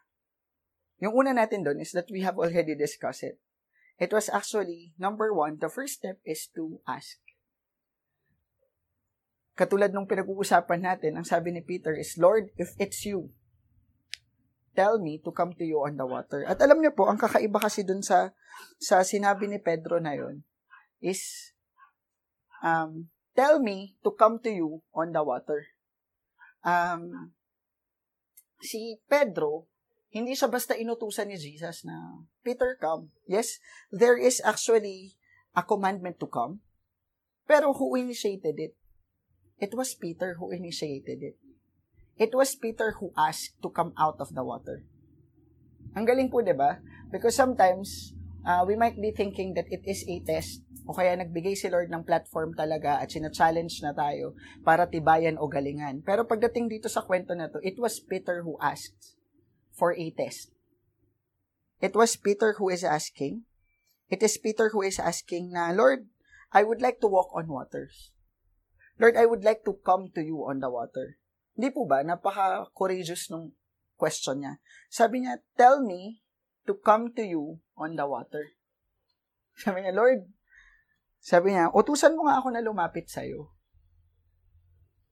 yung 1.03 1.11
una 1.11 1.35
natin 1.35 1.67
doon 1.67 1.83
is 1.83 1.91
that 1.91 2.07
we 2.07 2.23
have 2.23 2.39
already 2.39 2.79
discussed 2.79 3.23
it. 3.23 3.39
It 3.99 4.11
was 4.11 4.27
actually, 4.27 4.95
number 4.99 5.31
one, 5.31 5.59
the 5.59 5.71
first 5.71 5.99
step 5.99 6.19
is 6.23 6.47
to 6.55 6.79
ask. 6.87 7.19
Katulad 9.55 9.95
nung 9.95 10.07
pinag-uusapan 10.07 10.83
natin, 10.83 11.15
ang 11.15 11.23
sabi 11.23 11.55
ni 11.55 11.63
Peter 11.63 11.95
is, 11.95 12.19
Lord, 12.19 12.51
if 12.59 12.75
it's 12.75 13.07
you, 13.07 13.31
tell 14.75 14.99
me 14.99 15.23
to 15.23 15.31
come 15.31 15.55
to 15.55 15.63
you 15.63 15.79
on 15.81 15.95
the 15.95 16.05
water. 16.05 16.43
At 16.43 16.59
alam 16.59 16.83
niyo 16.83 16.91
po, 16.91 17.07
ang 17.07 17.17
kakaiba 17.17 17.57
kasi 17.63 17.87
dun 17.87 18.03
sa, 18.03 18.35
sa 18.77 19.01
sinabi 19.01 19.47
ni 19.47 19.57
Pedro 19.57 19.97
na 20.03 20.13
yon 20.13 20.43
is, 20.99 21.55
um, 22.59 23.07
tell 23.33 23.63
me 23.63 23.95
to 24.03 24.11
come 24.11 24.37
to 24.43 24.51
you 24.51 24.83
on 24.91 25.15
the 25.15 25.23
water. 25.23 25.71
Um, 26.61 27.31
si 28.59 28.99
Pedro, 29.07 29.71
hindi 30.11 30.35
siya 30.35 30.51
basta 30.51 30.75
inutusan 30.75 31.31
ni 31.31 31.39
Jesus 31.39 31.83
na, 31.87 32.27
Peter, 32.43 32.75
come. 32.79 33.11
Yes, 33.27 33.59
there 33.91 34.19
is 34.19 34.39
actually 34.43 35.15
a 35.55 35.63
commandment 35.63 36.19
to 36.19 36.27
come. 36.27 36.63
Pero 37.45 37.75
who 37.75 37.95
initiated 37.95 38.57
it? 38.57 38.73
It 39.59 39.71
was 39.71 39.95
Peter 39.95 40.35
who 40.35 40.51
initiated 40.51 41.23
it. 41.23 41.37
It 42.15 42.31
was 42.31 42.55
Peter 42.55 42.95
who 42.99 43.11
asked 43.19 43.59
to 43.59 43.69
come 43.69 43.91
out 43.99 44.19
of 44.23 44.31
the 44.31 44.43
water. 44.43 44.83
Ang 45.95 46.07
galing 46.07 46.31
po, 46.31 46.39
di 46.39 46.55
ba? 46.55 46.79
Because 47.11 47.35
sometimes, 47.35 48.15
uh, 48.47 48.63
we 48.63 48.79
might 48.79 48.95
be 48.95 49.11
thinking 49.11 49.55
that 49.55 49.67
it 49.67 49.83
is 49.83 50.03
a 50.07 50.23
test 50.23 50.63
o 50.85 50.93
kaya 50.93 51.17
nagbigay 51.17 51.57
si 51.57 51.65
Lord 51.67 51.89
ng 51.89 52.05
platform 52.05 52.53
talaga 52.53 53.01
at 53.01 53.09
sina-challenge 53.09 53.81
na 53.81 53.91
tayo 53.91 54.37
para 54.61 54.85
tibayan 54.85 55.35
o 55.41 55.49
galingan. 55.49 56.05
Pero 56.05 56.29
pagdating 56.29 56.69
dito 56.69 56.87
sa 56.87 57.01
kwento 57.01 57.33
na 57.33 57.49
to, 57.49 57.57
it 57.65 57.75
was 57.81 57.97
Peter 57.97 58.45
who 58.45 58.55
asked 58.61 59.17
for 59.73 59.97
a 59.97 60.07
test. 60.13 60.53
It 61.81 61.97
was 61.97 62.15
Peter 62.15 62.55
who 62.55 62.69
is 62.69 62.85
asking 62.85 63.43
It 64.05 64.21
is 64.21 64.37
Peter 64.37 64.69
who 64.69 64.85
is 64.85 65.01
asking 65.01 65.57
na, 65.57 65.73
Lord, 65.73 66.05
I 66.53 66.61
would 66.61 66.81
like 66.81 67.01
to 67.01 67.09
walk 67.09 67.33
on 67.33 67.49
waters. 67.49 68.13
Lord, 69.01 69.17
I 69.17 69.25
would 69.25 69.43
like 69.43 69.65
to 69.65 69.81
come 69.81 70.13
to 70.13 70.21
you 70.21 70.45
on 70.45 70.61
the 70.61 70.69
water. 70.69 71.17
Hindi 71.55 71.71
po 71.71 71.87
ba? 71.87 72.03
Napaka-courageous 72.03 73.31
nung 73.31 73.55
question 73.95 74.43
niya. 74.43 74.59
Sabi 74.91 75.23
niya, 75.23 75.39
tell 75.55 75.79
me 75.79 76.19
to 76.67 76.75
come 76.75 77.15
to 77.15 77.23
you 77.23 77.63
on 77.79 77.95
the 77.95 78.03
water. 78.03 78.55
Sabi 79.55 79.87
niya, 79.87 79.95
Lord, 79.95 80.27
sabi 81.23 81.55
niya, 81.55 81.71
utusan 81.71 82.13
mo 82.13 82.27
nga 82.27 82.43
ako 82.43 82.51
na 82.51 82.61
lumapit 82.61 83.07
sa'yo. 83.07 83.55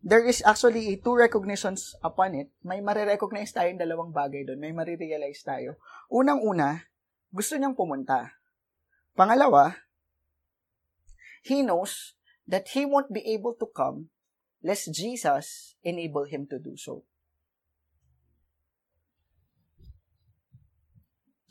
There 0.04 0.28
is 0.28 0.44
actually 0.44 1.00
two 1.00 1.16
recognitions 1.16 1.96
upon 2.04 2.36
it. 2.36 2.52
May 2.60 2.84
marirecognize 2.84 3.56
tayong 3.56 3.80
dalawang 3.80 4.12
bagay 4.12 4.44
doon. 4.44 4.60
May 4.60 4.76
marirealize 4.76 5.48
tayo. 5.48 5.80
Unang-una, 6.12 6.84
gusto 7.32 7.56
niyang 7.56 7.72
pumunta. 7.72 8.36
Pangalawa, 9.16 9.80
he 11.48 11.64
knows 11.64 12.20
that 12.44 12.68
he 12.76 12.84
won't 12.84 13.16
be 13.16 13.24
able 13.32 13.56
to 13.56 13.64
come 13.72 14.12
lest 14.64 14.96
Jesus 14.96 15.76
enable 15.84 16.24
him 16.24 16.48
to 16.48 16.58
do 16.58 16.80
so. 16.80 17.04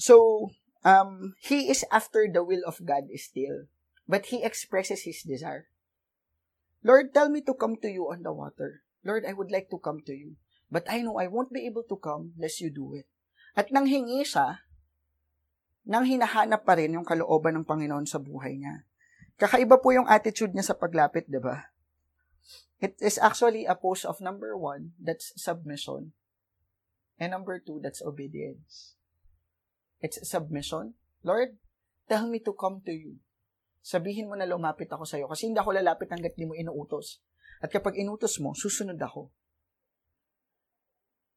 So, 0.00 0.50
um, 0.82 1.38
he 1.38 1.70
is 1.70 1.84
after 1.92 2.26
the 2.26 2.42
will 2.42 2.66
of 2.66 2.82
God 2.82 3.06
still, 3.14 3.70
but 4.08 4.26
he 4.34 4.42
expresses 4.42 5.06
his 5.06 5.22
desire. 5.22 5.70
Lord, 6.82 7.14
tell 7.14 7.30
me 7.30 7.46
to 7.46 7.54
come 7.54 7.78
to 7.78 7.88
you 7.88 8.10
on 8.10 8.26
the 8.26 8.34
water. 8.34 8.82
Lord, 9.06 9.22
I 9.22 9.32
would 9.32 9.54
like 9.54 9.70
to 9.70 9.78
come 9.78 10.02
to 10.10 10.12
you. 10.12 10.34
But 10.72 10.88
I 10.88 11.04
know 11.04 11.20
I 11.20 11.28
won't 11.28 11.52
be 11.52 11.68
able 11.68 11.84
to 11.86 12.00
come 12.00 12.32
unless 12.34 12.58
you 12.58 12.72
do 12.72 12.96
it. 12.98 13.06
At 13.54 13.70
nang 13.70 13.86
hingi 13.86 14.24
siya, 14.24 14.64
nang 15.84 16.08
hinahanap 16.08 16.64
pa 16.64 16.74
rin 16.74 16.96
yung 16.96 17.04
kalooban 17.06 17.60
ng 17.60 17.68
Panginoon 17.68 18.08
sa 18.08 18.16
buhay 18.16 18.56
niya. 18.56 18.88
Kakaiba 19.36 19.78
po 19.78 19.92
yung 19.92 20.08
attitude 20.08 20.56
niya 20.56 20.72
sa 20.72 20.78
paglapit, 20.78 21.28
di 21.28 21.38
ba? 21.38 21.71
It 22.82 22.98
is 22.98 23.18
actually 23.18 23.64
a 23.64 23.78
pose 23.78 24.02
of 24.02 24.18
number 24.18 24.58
one, 24.58 24.98
that's 24.98 25.30
submission. 25.38 26.12
And 27.22 27.30
number 27.30 27.62
two, 27.62 27.78
that's 27.78 28.02
obedience. 28.02 28.98
It's 30.02 30.18
submission. 30.26 30.98
Lord, 31.22 31.62
tell 32.10 32.26
me 32.26 32.42
to 32.42 32.52
come 32.52 32.82
to 32.86 32.90
you. 32.90 33.22
Sabihin 33.82 34.26
mo 34.26 34.34
na 34.34 34.46
lumapit 34.46 34.90
ako 34.90 35.06
sa 35.06 35.18
iyo 35.18 35.30
kasi 35.30 35.46
hindi 35.46 35.62
ako 35.62 35.74
lalapit 35.74 36.10
hanggat 36.10 36.34
di 36.34 36.46
mo 36.46 36.54
inuutos. 36.58 37.22
At 37.62 37.70
kapag 37.70 37.94
inutos 37.94 38.42
mo, 38.42 38.54
susunod 38.54 38.98
ako. 38.98 39.30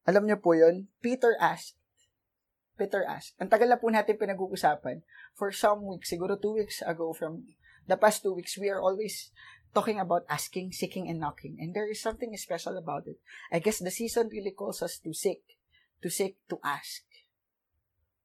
Alam 0.06 0.26
niyo 0.26 0.38
po 0.38 0.54
yun? 0.54 0.90
Peter 1.02 1.34
asked. 1.38 1.78
Peter 2.78 3.02
asked. 3.02 3.34
Ang 3.42 3.50
tagal 3.50 3.66
na 3.66 3.78
po 3.78 3.90
natin 3.90 4.18
pinag-uusapan. 4.18 5.02
For 5.34 5.50
some 5.50 5.82
weeks, 5.86 6.10
siguro 6.10 6.38
two 6.38 6.58
weeks 6.58 6.82
ago 6.86 7.10
from 7.14 7.46
the 7.86 7.98
past 7.98 8.22
two 8.22 8.34
weeks, 8.34 8.58
we 8.58 8.70
are 8.70 8.82
always 8.82 9.34
talking 9.76 10.00
about 10.00 10.24
asking, 10.32 10.72
seeking, 10.72 11.04
and 11.04 11.20
knocking. 11.20 11.60
And 11.60 11.76
there 11.76 11.84
is 11.84 12.00
something 12.00 12.32
special 12.40 12.80
about 12.80 13.04
it. 13.04 13.20
I 13.52 13.60
guess 13.60 13.84
the 13.84 13.92
season 13.92 14.32
really 14.32 14.56
calls 14.56 14.80
us 14.80 14.96
to 15.04 15.12
seek, 15.12 15.44
to 16.00 16.08
seek, 16.08 16.40
to 16.48 16.56
ask. 16.64 17.04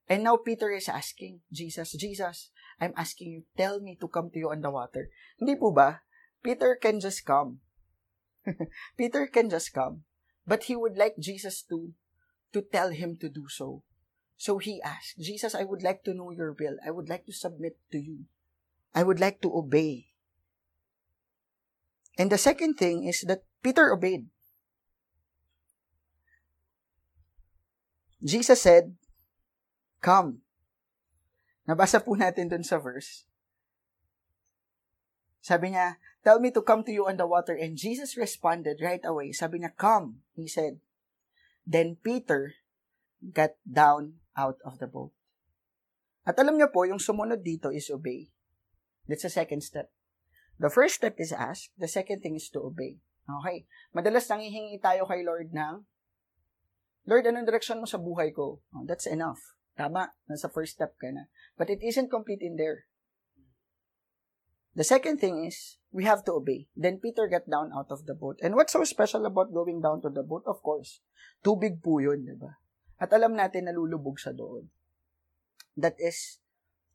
And 0.08 0.24
now 0.24 0.40
Peter 0.40 0.72
is 0.72 0.88
asking 0.88 1.44
Jesus, 1.52 1.92
Jesus, 1.92 2.56
I'm 2.80 2.96
asking 2.96 3.36
you, 3.36 3.44
tell 3.60 3.84
me 3.84 4.00
to 4.00 4.08
come 4.08 4.32
to 4.32 4.40
you 4.40 4.48
on 4.56 4.64
the 4.64 4.72
water. 4.72 5.12
Hindi 5.36 5.60
po 5.60 5.76
ba? 5.76 6.08
Peter 6.40 6.80
can 6.80 7.04
just 7.04 7.28
come. 7.28 7.60
Peter 8.98 9.28
can 9.28 9.52
just 9.52 9.76
come. 9.76 10.08
But 10.48 10.72
he 10.72 10.76
would 10.80 10.96
like 10.96 11.20
Jesus 11.20 11.62
to, 11.68 11.92
to 12.56 12.64
tell 12.64 12.96
him 12.96 13.20
to 13.20 13.28
do 13.28 13.52
so. 13.52 13.84
So 14.40 14.58
he 14.58 14.82
asked, 14.82 15.20
Jesus, 15.20 15.54
I 15.54 15.68
would 15.68 15.84
like 15.84 16.04
to 16.08 16.16
know 16.16 16.32
your 16.32 16.56
will. 16.56 16.80
I 16.80 16.92
would 16.92 17.12
like 17.12 17.28
to 17.28 17.36
submit 17.36 17.78
to 17.92 18.00
you. 18.00 18.26
I 18.96 19.04
would 19.04 19.20
like 19.20 19.40
to 19.44 19.52
obey. 19.52 20.11
And 22.18 22.32
the 22.32 22.40
second 22.42 22.76
thing 22.76 23.08
is 23.08 23.24
that 23.28 23.44
Peter 23.64 23.92
obeyed. 23.92 24.28
Jesus 28.22 28.62
said, 28.62 28.96
Come. 30.02 30.46
Nabasa 31.66 32.02
po 32.02 32.18
natin 32.18 32.50
dun 32.50 32.66
sa 32.66 32.78
verse. 32.78 33.26
Sabi 35.42 35.74
niya, 35.74 35.98
Tell 36.22 36.38
me 36.38 36.54
to 36.54 36.62
come 36.62 36.86
to 36.86 36.94
you 36.94 37.10
on 37.10 37.18
the 37.18 37.26
water. 37.26 37.58
And 37.58 37.74
Jesus 37.74 38.14
responded 38.14 38.78
right 38.78 39.02
away. 39.02 39.34
Sabi 39.34 39.62
niya, 39.62 39.74
Come, 39.74 40.22
he 40.38 40.46
said. 40.46 40.78
Then 41.66 41.98
Peter 41.98 42.62
got 43.22 43.58
down 43.66 44.22
out 44.38 44.62
of 44.62 44.78
the 44.78 44.86
boat. 44.86 45.14
At 46.22 46.38
alam 46.38 46.58
niyo 46.58 46.70
po, 46.70 46.86
yung 46.86 47.02
sumunod 47.02 47.42
dito 47.42 47.74
is 47.74 47.90
obey. 47.90 48.30
That's 49.10 49.26
the 49.26 49.34
second 49.34 49.66
step. 49.66 49.90
The 50.62 50.70
first 50.70 51.02
step 51.02 51.18
is 51.18 51.34
ask. 51.34 51.74
The 51.74 51.90
second 51.90 52.22
thing 52.22 52.38
is 52.38 52.46
to 52.54 52.62
obey. 52.62 53.02
Okay. 53.26 53.66
Madalas 53.98 54.30
nangihingi 54.30 54.78
tayo 54.78 55.10
kay 55.10 55.26
Lord 55.26 55.50
ng, 55.50 55.90
Lord, 57.10 57.26
anong 57.26 57.50
direction 57.50 57.82
mo 57.82 57.90
sa 57.90 57.98
buhay 57.98 58.30
ko? 58.30 58.62
Oh, 58.70 58.86
that's 58.86 59.10
enough. 59.10 59.58
Tama, 59.74 60.14
nasa 60.30 60.54
first 60.54 60.78
step 60.78 60.94
ka 61.02 61.10
na. 61.10 61.34
But 61.58 61.74
it 61.74 61.82
isn't 61.82 62.14
complete 62.14 62.46
in 62.46 62.62
there. 62.62 62.86
The 64.78 64.86
second 64.86 65.18
thing 65.18 65.50
is, 65.50 65.82
we 65.90 66.06
have 66.06 66.22
to 66.30 66.38
obey. 66.38 66.70
Then 66.78 67.02
Peter 67.02 67.26
got 67.26 67.50
down 67.50 67.74
out 67.74 67.90
of 67.90 68.06
the 68.06 68.14
boat. 68.14 68.38
And 68.46 68.54
what's 68.54 68.78
so 68.78 68.86
special 68.86 69.26
about 69.26 69.50
going 69.50 69.82
down 69.82 70.06
to 70.06 70.14
the 70.14 70.22
boat? 70.22 70.46
Of 70.46 70.62
course, 70.62 71.02
tubig 71.42 71.82
po 71.82 71.98
yun, 71.98 72.24
di 72.24 72.38
ba? 72.38 72.62
At 73.02 73.10
alam 73.10 73.34
natin 73.34 73.66
nalulubog 73.66 74.22
sa 74.22 74.30
doon. 74.30 74.70
That 75.74 75.98
is 75.98 76.38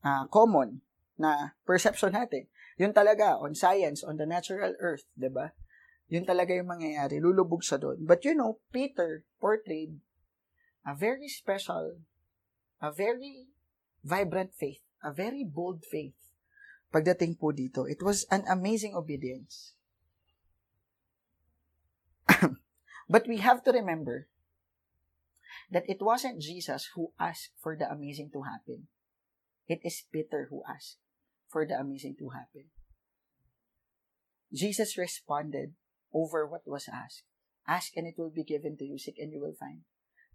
uh, 0.06 0.30
common 0.30 0.86
na 1.18 1.58
perception 1.66 2.14
natin. 2.14 2.46
Yun 2.76 2.92
talaga, 2.92 3.40
on 3.40 3.56
science, 3.56 4.04
on 4.04 4.20
the 4.20 4.28
natural 4.28 4.76
earth, 4.80 5.08
di 5.16 5.32
ba? 5.32 5.56
Yun 6.12 6.28
talaga 6.28 6.54
yung 6.54 6.68
mangyayari, 6.68 7.18
lulubog 7.18 7.64
sa 7.64 7.80
doon. 7.80 8.04
But 8.04 8.22
you 8.22 8.36
know, 8.36 8.60
Peter 8.70 9.24
portrayed 9.40 9.98
a 10.86 10.94
very 10.94 11.26
special 11.26 12.04
a 12.80 12.92
very 12.92 13.48
vibrant 14.04 14.52
faith, 14.54 14.84
a 15.02 15.12
very 15.12 15.44
bold 15.44 15.84
faith. 15.84 16.14
Pagdating 16.92 17.40
po 17.40 17.50
dito, 17.50 17.88
it 17.88 18.04
was 18.04 18.28
an 18.30 18.44
amazing 18.46 18.94
obedience. 18.94 19.74
but 23.10 23.26
we 23.26 23.38
have 23.42 23.64
to 23.64 23.72
remember 23.72 24.28
that 25.70 25.88
it 25.90 25.98
wasn't 25.98 26.44
Jesus 26.44 26.94
who 26.94 27.10
asked 27.18 27.50
for 27.58 27.74
the 27.74 27.90
amazing 27.90 28.30
to 28.30 28.46
happen. 28.46 28.86
It 29.66 29.82
is 29.82 30.06
Peter 30.12 30.46
who 30.50 30.62
asked 30.62 31.02
for 31.48 31.66
the 31.66 31.74
amazing 31.74 32.16
to 32.18 32.30
happen. 32.30 32.70
Jesus 34.52 34.98
responded 34.98 35.74
over 36.14 36.46
what 36.46 36.66
was 36.66 36.88
asked. 36.88 37.26
Ask 37.66 37.96
and 37.96 38.06
it 38.06 38.14
will 38.16 38.30
be 38.30 38.46
given 38.46 38.76
to 38.78 38.84
you. 38.86 38.98
Seek 38.98 39.18
and 39.18 39.32
you 39.32 39.42
will 39.42 39.58
find 39.58 39.82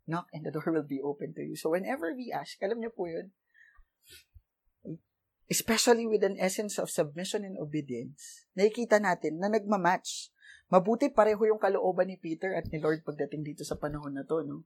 knock 0.07 0.27
and 0.33 0.45
the 0.45 0.51
door 0.55 0.67
will 0.67 0.87
be 0.87 1.01
open 1.01 1.33
to 1.35 1.41
you. 1.41 1.55
So 1.55 1.71
whenever 1.71 2.13
we 2.13 2.33
ask, 2.33 2.57
alam 2.61 2.81
niyo 2.81 2.93
po 2.93 3.07
yun, 3.07 3.31
especially 5.51 6.07
with 6.07 6.23
an 6.23 6.39
essence 6.39 6.79
of 6.79 6.91
submission 6.91 7.43
and 7.43 7.59
obedience, 7.59 8.47
nakikita 8.55 8.99
natin 8.99 9.39
na 9.39 9.51
nagmamatch. 9.51 10.31
Mabuti 10.71 11.11
pareho 11.11 11.43
yung 11.43 11.59
kalooban 11.59 12.07
ni 12.07 12.15
Peter 12.15 12.55
at 12.55 12.63
ni 12.71 12.79
Lord 12.79 13.03
pagdating 13.03 13.43
dito 13.43 13.67
sa 13.67 13.75
panahon 13.75 14.15
na 14.15 14.23
to, 14.23 14.39
no? 14.47 14.63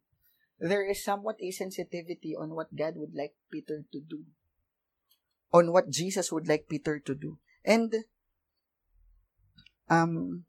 There 0.62 0.86
is 0.86 1.02
somewhat 1.02 1.42
a 1.42 1.50
sensitivity 1.50 2.38
on 2.38 2.54
what 2.54 2.70
God 2.72 2.96
would 3.02 3.18
like 3.18 3.34
Peter 3.50 3.82
to 3.90 4.00
do. 4.00 4.24
On 5.52 5.72
what 5.72 5.90
Jesus 5.90 6.32
would 6.32 6.48
like 6.48 6.68
Peter 6.68 7.00
to 7.00 7.16
do. 7.16 7.40
And, 7.64 8.06
um, 9.90 10.46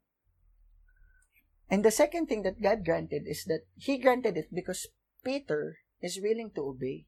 And 1.69 1.83
the 1.83 1.91
second 1.91 2.27
thing 2.27 2.43
that 2.43 2.61
God 2.61 2.85
granted 2.85 3.27
is 3.27 3.43
that 3.45 3.67
He 3.75 3.97
granted 3.97 4.37
it 4.37 4.47
because 4.53 4.87
Peter 5.23 5.83
is 6.01 6.19
willing 6.21 6.51
to 6.55 6.61
obey. 6.61 7.05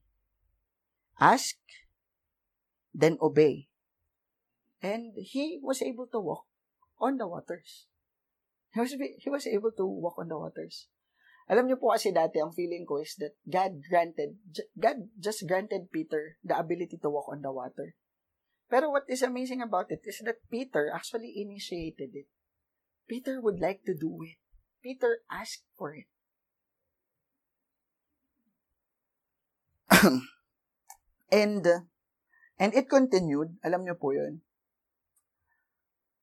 Ask, 1.20 1.56
then 2.94 3.18
obey. 3.22 3.68
And 4.82 5.14
he 5.16 5.60
was 5.62 5.82
able 5.82 6.08
to 6.08 6.20
walk 6.20 6.46
on 7.00 7.18
the 7.18 7.28
waters. 7.28 7.88
He 8.74 8.80
was, 8.80 8.96
he 8.96 9.30
was 9.30 9.48
able 9.48 9.72
to 9.76 9.86
walk 9.86 10.16
on 10.18 10.30
the 10.30 10.38
waters. 10.38 10.88
Alam 11.50 11.66
niyo 11.66 11.82
po 11.82 11.90
kasi 11.90 12.14
dati, 12.14 12.38
ang 12.38 12.54
feeling 12.54 12.86
ko 12.86 13.02
is 13.02 13.18
that 13.18 13.34
God 13.50 13.82
granted, 13.82 14.38
God 14.78 15.10
just 15.18 15.50
granted 15.50 15.90
Peter 15.90 16.38
the 16.46 16.54
ability 16.54 17.02
to 17.02 17.10
walk 17.10 17.26
on 17.26 17.42
the 17.42 17.50
water. 17.50 17.98
Pero 18.70 18.94
what 18.94 19.10
is 19.10 19.26
amazing 19.26 19.66
about 19.66 19.90
it 19.90 20.06
is 20.06 20.22
that 20.22 20.46
Peter 20.54 20.94
actually 20.94 21.34
initiated 21.42 22.14
it. 22.14 22.30
Peter 23.10 23.42
would 23.42 23.58
like 23.58 23.82
to 23.90 23.98
do 23.98 24.22
it. 24.22 24.38
Peter 24.86 25.26
asked 25.26 25.66
for 25.74 25.98
it. 25.98 26.06
and 31.34 31.66
and 32.62 32.72
it 32.78 32.86
continued, 32.86 33.58
alam 33.66 33.90
niyo 33.90 33.98
po 33.98 34.14
'yun. 34.14 34.46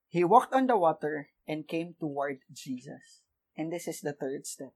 He 0.06 0.23
walked 0.23 0.54
on 0.54 0.71
the 0.71 0.78
water 0.78 1.35
and 1.50 1.66
came 1.66 1.99
toward 1.99 2.47
Jesus. 2.54 3.26
And 3.59 3.75
this 3.75 3.90
is 3.90 4.06
the 4.06 4.14
third 4.14 4.47
step. 4.47 4.71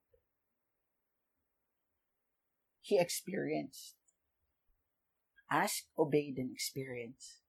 He 2.80 2.98
experienced. 2.98 4.00
ask, 5.50 5.90
obeyed, 5.98 6.38
and 6.38 6.54
experience. 6.54 7.42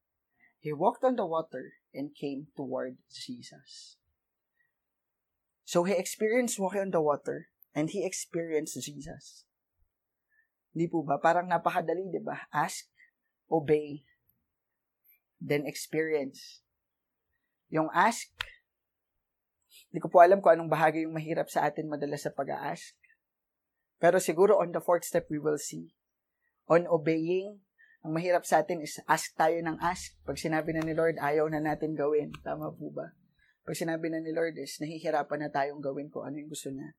He 0.59 0.73
walked 0.73 1.05
on 1.05 1.15
the 1.15 1.25
water 1.25 1.77
and 1.93 2.17
came 2.17 2.49
toward 2.57 2.97
Jesus. 3.13 3.97
So 5.63 5.85
he 5.85 5.93
experienced 5.93 6.59
walking 6.59 6.81
on 6.81 6.91
the 6.91 7.01
water 7.01 7.53
and 7.73 7.89
he 7.89 8.03
experienced 8.03 8.81
Jesus. 8.81 9.45
Hindi 10.73 10.89
po 10.89 11.05
ba? 11.05 11.21
Parang 11.21 11.47
napakadali, 11.47 12.11
di 12.11 12.19
ba? 12.19 12.49
Ask, 12.51 12.89
obey, 13.47 14.03
then 15.39 15.63
experience. 15.69 16.61
Yung 17.71 17.87
ask, 17.95 18.27
hindi 19.89 19.99
ko 20.03 20.11
po 20.11 20.19
alam 20.19 20.43
kung 20.43 20.59
anong 20.59 20.71
bahagi 20.71 21.07
yung 21.07 21.15
mahirap 21.15 21.47
sa 21.47 21.67
atin 21.67 21.87
madalas 21.87 22.23
sa 22.23 22.31
pag-ask. 22.31 22.95
Pero 24.01 24.17
siguro 24.17 24.57
on 24.57 24.73
the 24.73 24.81
fourth 24.81 25.05
step, 25.05 25.29
we 25.29 25.37
will 25.37 25.61
see. 25.61 25.93
On 26.65 26.89
obeying, 26.89 27.61
ang 28.01 28.17
mahirap 28.17 28.49
sa 28.49 28.65
atin 28.65 28.81
is 28.81 28.97
ask 29.05 29.37
tayo 29.37 29.61
ng 29.61 29.77
ask. 29.77 30.17
Pag 30.25 30.41
sinabi 30.41 30.73
na 30.73 30.81
ni 30.81 30.97
Lord, 30.97 31.21
ayaw 31.21 31.45
na 31.53 31.61
natin 31.61 31.93
gawin. 31.93 32.33
Tama 32.41 32.73
po 32.73 32.89
ba? 32.89 33.13
Pag 33.61 33.77
sinabi 33.77 34.09
na 34.09 34.17
ni 34.17 34.33
Lord 34.33 34.57
is, 34.57 34.81
nahihirapan 34.81 35.45
na 35.45 35.53
tayong 35.53 35.85
gawin 35.85 36.09
kung 36.09 36.25
ano 36.25 36.41
yung 36.41 36.49
gusto 36.49 36.73
niya. 36.73 36.97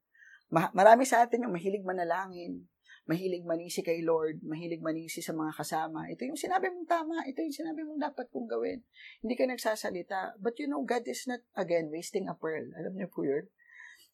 Ma- 0.54 0.71
marami 0.71 1.02
sa 1.02 1.26
atin 1.26 1.42
yung 1.42 1.59
mahilig 1.59 1.82
manalangin, 1.82 2.71
mahilig 3.11 3.42
manisi 3.42 3.82
kay 3.82 3.99
Lord, 4.06 4.47
mahilig 4.47 4.78
manisi 4.78 5.18
sa 5.18 5.35
mga 5.35 5.59
kasama. 5.59 6.06
Ito 6.06 6.23
yung 6.23 6.38
sinabi 6.38 6.71
mong 6.71 6.87
tama, 6.87 7.26
ito 7.26 7.42
yung 7.42 7.56
sinabi 7.56 7.82
mong 7.82 7.99
dapat 7.99 8.30
kong 8.30 8.47
gawin. 8.47 8.87
Hindi 9.26 9.35
ka 9.35 9.50
nagsasalita. 9.50 10.38
But 10.38 10.62
you 10.62 10.71
know, 10.71 10.87
God 10.87 11.02
is 11.11 11.26
not, 11.26 11.42
again, 11.59 11.90
wasting 11.90 12.30
a 12.30 12.38
pearl. 12.38 12.71
Alam 12.78 12.94
niyo 12.94 13.11
po 13.11 13.26
yun? 13.26 13.50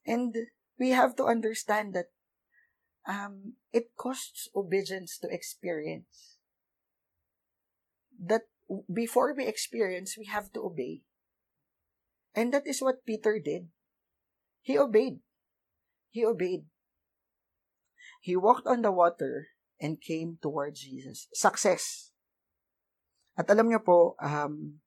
And 0.09 0.33
we 0.80 0.97
have 0.97 1.12
to 1.21 1.28
understand 1.28 1.92
that 1.92 2.09
um, 3.09 3.57
it 3.73 3.97
costs 3.97 4.53
obedience 4.55 5.19
to 5.19 5.29
experience. 5.33 6.37
That 8.21 8.53
before 8.93 9.35
we 9.35 9.49
experience, 9.49 10.15
we 10.21 10.27
have 10.27 10.53
to 10.53 10.61
obey. 10.61 11.03
And 12.37 12.53
that 12.53 12.69
is 12.69 12.85
what 12.85 13.07
Peter 13.09 13.41
did. 13.43 13.73
He 14.61 14.79
obeyed. 14.79 15.25
He 16.11 16.25
obeyed. 16.25 16.69
He 18.21 18.37
walked 18.37 18.67
on 18.67 18.83
the 18.83 18.93
water 18.93 19.49
and 19.81 20.00
came 20.00 20.38
towards 20.43 20.85
Jesus. 20.85 21.27
Success. 21.33 22.12
At 23.38 23.49
alam 23.49 23.71
niyo 23.71 23.81
po, 23.81 24.19
um, 24.19 24.83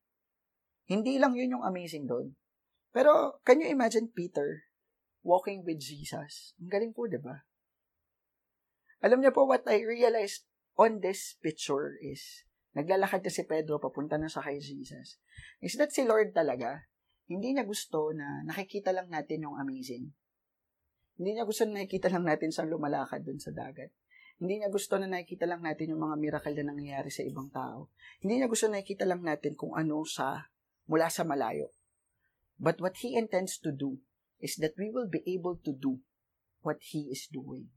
hindi 0.85 1.17
lang 1.17 1.33
yun 1.33 1.55
yung 1.57 1.65
amazing 1.65 2.05
doon. 2.05 2.35
Pero, 2.91 3.39
can 3.47 3.63
you 3.63 3.71
imagine 3.71 4.11
Peter 4.11 4.67
walking 5.23 5.63
with 5.63 5.79
Jesus? 5.79 6.51
Ang 6.59 6.67
galing 6.67 6.91
po, 6.91 7.07
di 7.07 7.15
ba? 7.15 7.47
Alam 9.01 9.25
niyo 9.25 9.33
po, 9.33 9.49
what 9.49 9.65
I 9.65 9.81
realized 9.81 10.45
on 10.77 11.01
this 11.01 11.33
picture 11.41 11.97
is, 11.97 12.45
naglalakad 12.77 13.25
na 13.25 13.33
si 13.33 13.43
Pedro 13.49 13.81
papunta 13.81 14.21
na 14.21 14.29
sa 14.29 14.45
kay 14.45 14.61
Jesus. 14.61 15.17
Is 15.57 15.73
that 15.81 15.89
si 15.89 16.05
Lord 16.05 16.37
talaga, 16.37 16.85
hindi 17.25 17.57
niya 17.57 17.65
gusto 17.65 18.13
na 18.13 18.45
nakikita 18.45 18.93
lang 18.93 19.09
natin 19.09 19.49
yung 19.49 19.57
amazing. 19.57 20.13
Hindi 21.17 21.37
niya 21.37 21.49
gusto 21.49 21.65
na 21.65 21.81
nakikita 21.81 22.13
lang 22.13 22.29
natin 22.29 22.53
saan 22.53 22.69
lumalakad 22.69 23.25
dun 23.25 23.41
sa 23.41 23.49
dagat. 23.49 23.89
Hindi 24.41 24.61
niya 24.61 24.69
gusto 24.73 24.97
na 24.97 25.05
nakikita 25.05 25.45
lang 25.45 25.61
natin 25.61 25.93
yung 25.93 26.01
mga 26.01 26.17
miracle 26.17 26.55
na 26.61 26.73
nangyayari 26.73 27.13
sa 27.13 27.21
ibang 27.21 27.49
tao. 27.53 27.93
Hindi 28.21 28.41
niya 28.41 28.49
gusto 28.49 28.69
na 28.69 28.81
nakikita 28.81 29.05
lang 29.05 29.21
natin 29.21 29.53
kung 29.53 29.73
ano 29.77 30.01
sa 30.05 30.49
mula 30.89 31.09
sa 31.09 31.25
malayo. 31.25 31.73
But 32.61 32.77
what 32.81 33.01
He 33.01 33.17
intends 33.17 33.57
to 33.65 33.73
do 33.73 34.01
is 34.41 34.57
that 34.61 34.77
we 34.77 34.93
will 34.93 35.09
be 35.09 35.25
able 35.25 35.57
to 35.65 35.73
do 35.73 36.01
what 36.61 36.81
He 36.93 37.09
is 37.09 37.25
doing. 37.29 37.69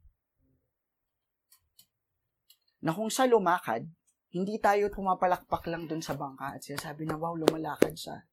Na 2.85 2.93
kung 2.93 3.09
sa 3.09 3.25
lumakad, 3.25 3.89
hindi 4.37 4.61
tayo 4.61 4.93
pumapalakpak 4.93 5.65
lang 5.73 5.89
dun 5.89 6.05
sa 6.05 6.13
bangka 6.13 6.59
at 6.59 6.61
sinasabi 6.61 7.09
na, 7.09 7.17
wow, 7.17 7.33
lumalakad 7.33 7.97
siya. 7.97 8.29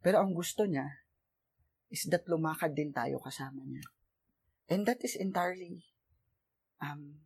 Pero 0.00 0.24
ang 0.24 0.32
gusto 0.32 0.64
niya, 0.64 0.88
is 1.92 2.08
that 2.08 2.24
lumakad 2.24 2.72
din 2.72 2.96
tayo 2.96 3.20
kasama 3.20 3.60
niya. 3.60 3.84
And 4.72 4.88
that 4.88 5.04
is 5.04 5.20
entirely, 5.20 5.84
um, 6.80 7.20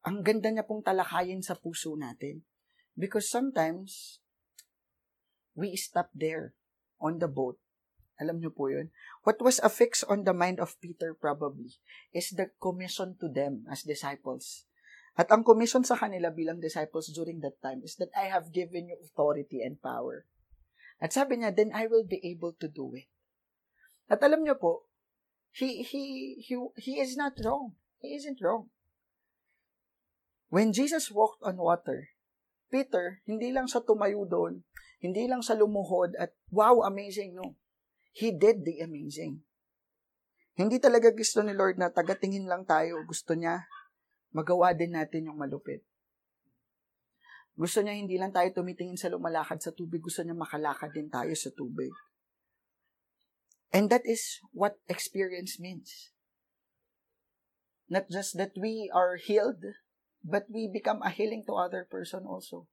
ang 0.00 0.24
ganda 0.24 0.48
niya 0.48 0.64
pong 0.64 0.80
talakayin 0.80 1.44
sa 1.44 1.52
puso 1.60 1.92
natin. 1.92 2.40
Because 2.96 3.28
sometimes, 3.28 4.24
we 5.52 5.76
stop 5.76 6.08
there 6.16 6.56
on 6.96 7.20
the 7.20 7.28
boat. 7.28 7.60
Alam 8.20 8.38
niyo 8.38 8.52
po 8.52 8.68
yun? 8.68 8.92
What 9.24 9.40
was 9.40 9.58
affixed 9.64 10.04
on 10.06 10.28
the 10.28 10.36
mind 10.36 10.60
of 10.60 10.76
Peter 10.78 11.16
probably 11.16 11.80
is 12.12 12.36
the 12.36 12.52
commission 12.60 13.16
to 13.18 13.32
them 13.32 13.64
as 13.72 13.82
disciples. 13.82 14.68
At 15.16 15.32
ang 15.32 15.42
commission 15.42 15.82
sa 15.82 15.96
kanila 15.96 16.28
bilang 16.30 16.60
disciples 16.60 17.08
during 17.10 17.40
that 17.40 17.58
time 17.64 17.80
is 17.82 17.96
that 17.96 18.12
I 18.12 18.28
have 18.28 18.52
given 18.52 18.92
you 18.92 18.96
authority 19.00 19.64
and 19.64 19.80
power. 19.80 20.28
At 21.00 21.16
sabi 21.16 21.40
niya, 21.40 21.56
then 21.56 21.72
I 21.72 21.88
will 21.88 22.04
be 22.04 22.20
able 22.20 22.52
to 22.60 22.68
do 22.68 22.92
it. 22.92 23.08
At 24.12 24.20
alam 24.20 24.44
niyo 24.44 24.60
po, 24.60 24.84
he, 25.50 25.82
he, 25.82 26.36
he, 26.44 26.54
he 26.76 27.00
is 27.00 27.16
not 27.16 27.34
wrong. 27.40 27.74
He 27.98 28.14
isn't 28.14 28.38
wrong. 28.44 28.68
When 30.50 30.74
Jesus 30.74 31.10
walked 31.10 31.42
on 31.46 31.56
water, 31.56 32.10
Peter, 32.70 33.22
hindi 33.26 33.50
lang 33.50 33.66
sa 33.66 33.82
tumayo 33.82 34.26
doon, 34.26 34.62
hindi 35.02 35.26
lang 35.26 35.42
sa 35.42 35.54
lumuhod 35.58 36.14
at 36.18 36.34
wow, 36.50 36.82
amazing, 36.86 37.34
no. 37.34 37.58
He 38.10 38.34
did 38.34 38.66
the 38.66 38.82
amazing. 38.82 39.46
Hindi 40.58 40.82
talaga 40.82 41.14
gusto 41.14 41.40
ni 41.40 41.54
Lord 41.54 41.78
na 41.78 41.88
tagatingin 41.88 42.44
lang 42.44 42.66
tayo. 42.66 43.00
Gusto 43.06 43.32
niya, 43.38 43.64
magawa 44.34 44.74
din 44.74 44.92
natin 44.92 45.30
yung 45.30 45.38
malupit. 45.38 45.86
Gusto 47.60 47.84
niya 47.84 47.92
hindi 47.92 48.16
lang 48.16 48.32
tayo 48.32 48.48
tumitingin 48.56 48.96
sa 48.96 49.12
lumalakad 49.12 49.60
sa 49.60 49.74
tubig, 49.74 50.00
gusto 50.00 50.24
niya 50.24 50.32
makalakad 50.32 50.96
din 50.96 51.12
tayo 51.12 51.32
sa 51.36 51.52
tubig. 51.52 51.92
And 53.70 53.92
that 53.92 54.02
is 54.08 54.42
what 54.50 54.80
experience 54.90 55.60
means. 55.60 56.10
Not 57.90 58.08
just 58.08 58.38
that 58.38 58.54
we 58.56 58.90
are 58.90 59.18
healed, 59.18 59.62
but 60.22 60.46
we 60.50 60.70
become 60.72 61.02
a 61.02 61.10
healing 61.10 61.44
to 61.46 61.58
other 61.58 61.86
person 61.86 62.26
also. 62.26 62.66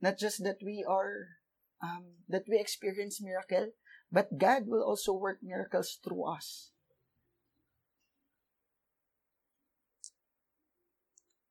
Not 0.00 0.18
just 0.18 0.42
that 0.44 0.58
we 0.58 0.82
are, 0.82 1.38
um, 1.78 2.24
that 2.28 2.48
we 2.48 2.58
experience 2.58 3.22
miracle, 3.22 3.72
but 4.12 4.28
God 4.36 4.68
will 4.68 4.84
also 4.84 5.16
work 5.16 5.40
miracles 5.40 5.96
through 6.04 6.28
us. 6.28 6.70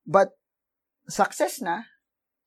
But, 0.06 0.38
success 1.10 1.58
na, 1.58 1.90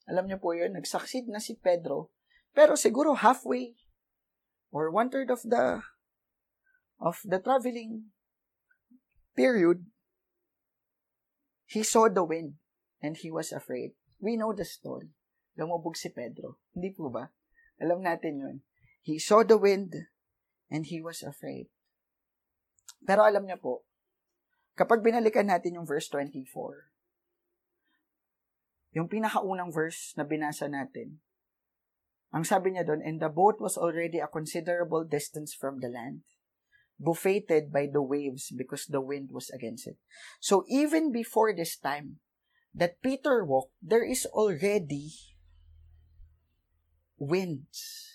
alam 0.07 0.31
niyo 0.31 0.39
po 0.39 0.55
yun, 0.55 0.71
nag-succeed 0.79 1.27
na 1.27 1.43
si 1.43 1.59
Pedro, 1.59 2.15
pero 2.55 2.79
siguro 2.79 3.19
halfway 3.19 3.75
or 4.71 4.87
one 4.87 5.11
third 5.11 5.27
of 5.27 5.43
the 5.43 5.83
of 6.99 7.19
the 7.27 7.39
traveling 7.43 8.15
period, 9.35 9.83
he 11.67 11.83
saw 11.83 12.07
the 12.07 12.23
wind 12.23 12.55
and 13.03 13.19
he 13.19 13.27
was 13.27 13.51
afraid. 13.51 13.91
We 14.19 14.39
know 14.39 14.55
the 14.55 14.63
story. 14.63 15.11
Lumubog 15.59 15.99
si 15.99 16.11
Pedro. 16.11 16.59
Hindi 16.71 16.95
po 16.95 17.11
ba? 17.11 17.31
Alam 17.83 18.03
natin 18.03 18.39
yun. 18.39 18.57
He 19.05 19.21
saw 19.21 19.45
the 19.45 19.61
wind 19.61 20.09
and 20.65 20.89
he 20.89 20.97
was 20.97 21.21
afraid. 21.21 21.69
Pero 23.05 23.21
alam 23.21 23.45
niya 23.45 23.61
po, 23.61 23.85
kapag 24.73 25.05
binalikan 25.05 25.45
natin 25.45 25.77
yung 25.77 25.85
verse 25.85 26.09
24, 26.09 26.89
yung 28.97 29.05
pinakaunang 29.05 29.69
verse 29.69 30.17
na 30.17 30.25
binasa 30.25 30.65
natin, 30.65 31.21
ang 32.33 32.41
sabi 32.41 32.73
niya 32.73 32.89
doon, 32.89 33.05
and 33.05 33.21
the 33.21 33.29
boat 33.29 33.61
was 33.61 33.77
already 33.77 34.17
a 34.17 34.25
considerable 34.25 35.05
distance 35.05 35.53
from 35.53 35.85
the 35.85 35.87
land, 35.87 36.25
buffeted 36.97 37.69
by 37.69 37.85
the 37.85 38.01
waves 38.01 38.49
because 38.49 38.89
the 38.89 39.05
wind 39.05 39.29
was 39.29 39.53
against 39.53 39.85
it. 39.85 40.01
So 40.41 40.65
even 40.65 41.13
before 41.13 41.53
this 41.53 41.77
time 41.77 42.25
that 42.73 43.05
Peter 43.05 43.45
walked, 43.45 43.77
there 43.85 44.03
is 44.03 44.25
already 44.33 45.13
winds. 47.21 48.14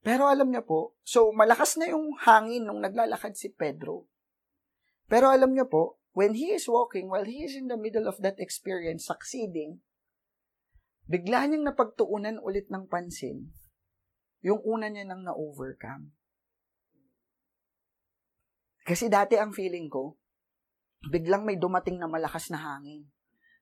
Pero 0.00 0.28
alam 0.32 0.48
niya 0.48 0.64
po, 0.64 0.96
so 1.04 1.28
malakas 1.32 1.76
na 1.76 1.92
yung 1.92 2.16
hangin 2.16 2.64
nung 2.64 2.80
naglalakad 2.80 3.36
si 3.36 3.52
Pedro. 3.52 4.08
Pero 5.10 5.28
alam 5.28 5.52
niya 5.52 5.68
po, 5.68 6.00
when 6.16 6.32
he 6.32 6.56
is 6.56 6.64
walking, 6.64 7.12
while 7.12 7.28
he 7.28 7.44
is 7.44 7.52
in 7.52 7.68
the 7.68 7.76
middle 7.76 8.08
of 8.08 8.16
that 8.24 8.40
experience, 8.40 9.04
succeeding, 9.04 9.84
bigla 11.04 11.44
niyang 11.44 11.68
napagtuunan 11.68 12.40
ulit 12.40 12.72
ng 12.72 12.88
pansin 12.88 13.52
yung 14.40 14.60
una 14.64 14.88
niya 14.88 15.04
nang 15.04 15.20
na-overcome. 15.24 16.16
Kasi 18.84 19.12
dati 19.12 19.36
ang 19.36 19.52
feeling 19.52 19.92
ko, 19.92 20.16
biglang 21.12 21.44
may 21.44 21.60
dumating 21.60 22.00
na 22.00 22.08
malakas 22.08 22.48
na 22.48 22.56
hangin. 22.56 23.06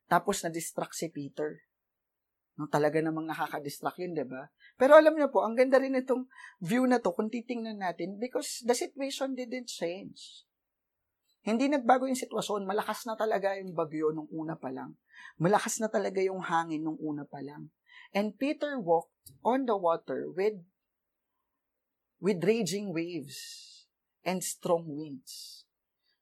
Tapos 0.07 0.41
na-distract 0.41 0.95
si 0.95 1.11
Peter. 1.11 1.68
Talaga 2.67 2.99
namang 2.99 3.31
nakaka-distract 3.31 4.03
yun, 4.03 4.19
di 4.19 4.27
ba? 4.27 4.51
Pero 4.75 4.99
alam 4.99 5.15
niyo 5.15 5.31
po, 5.31 5.47
ang 5.47 5.55
ganda 5.55 5.79
rin 5.79 5.95
itong 5.95 6.27
view 6.59 6.83
na 6.91 6.99
to 6.99 7.15
kung 7.15 7.31
titingnan 7.31 7.79
natin 7.79 8.19
because 8.19 8.67
the 8.67 8.75
situation 8.75 9.39
didn't 9.39 9.71
change. 9.71 10.43
Hindi 11.47 11.71
nagbago 11.71 12.11
yung 12.11 12.19
sitwasyon. 12.19 12.67
Malakas 12.67 13.07
na 13.07 13.15
talaga 13.15 13.55
yung 13.55 13.79
bagyo 13.79 14.11
nung 14.11 14.27
una 14.35 14.59
pa 14.59 14.75
lang. 14.75 14.99
Malakas 15.39 15.79
na 15.79 15.87
talaga 15.87 16.19
yung 16.19 16.43
hangin 16.43 16.83
nung 16.83 16.99
una 16.99 17.23
pa 17.23 17.39
lang. 17.39 17.71
And 18.11 18.35
Peter 18.35 18.75
walked 18.83 19.31
on 19.47 19.71
the 19.71 19.79
water 19.79 20.27
with 20.27 20.59
with 22.19 22.43
raging 22.43 22.91
waves 22.91 23.39
and 24.27 24.43
strong 24.43 24.91
winds. 24.91 25.63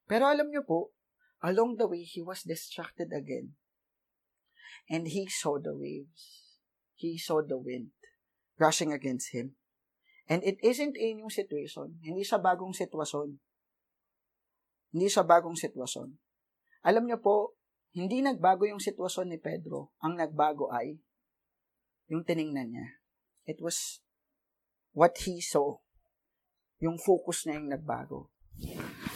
Pero 0.05 0.29
alam 0.29 0.53
niyo 0.53 0.63
po, 0.63 0.93
along 1.43 1.81
the 1.81 1.89
way, 1.89 2.05
he 2.07 2.23
was 2.23 2.45
distracted 2.47 3.11
again. 3.11 3.57
And 4.87 5.11
he 5.11 5.27
saw 5.27 5.59
the 5.59 5.75
waves. 5.75 6.55
He 6.95 7.19
saw 7.19 7.43
the 7.43 7.59
wind 7.59 7.93
rushing 8.57 8.93
against 8.93 9.33
him. 9.37 9.57
And 10.27 10.43
it 10.43 10.59
isn't 10.63 10.99
a 10.99 11.09
new 11.15 11.31
situation. 11.31 12.03
Hindi 12.03 12.27
sa 12.27 12.41
bagong 12.43 12.75
sitwasyon. 12.75 13.39
Hindi 14.91 15.09
sa 15.13 15.23
bagong 15.23 15.55
sitwasyon. 15.55 16.19
Alam 16.83 17.07
niyo 17.07 17.19
po, 17.23 17.55
hindi 17.95 18.21
nagbago 18.21 18.67
yung 18.67 18.83
sitwasyon 18.83 19.31
ni 19.31 19.39
Pedro. 19.39 19.95
Ang 20.03 20.19
nagbago 20.19 20.69
ay 20.75 20.99
yung 22.11 22.27
tiningnan 22.27 22.75
niya. 22.75 22.89
It 23.47 23.63
was 23.63 24.03
what 24.91 25.15
he 25.23 25.39
saw. 25.39 25.79
Yung 26.83 26.99
focus 26.99 27.47
niya 27.47 27.63
yung 27.63 27.71
nagbago. 27.71 28.31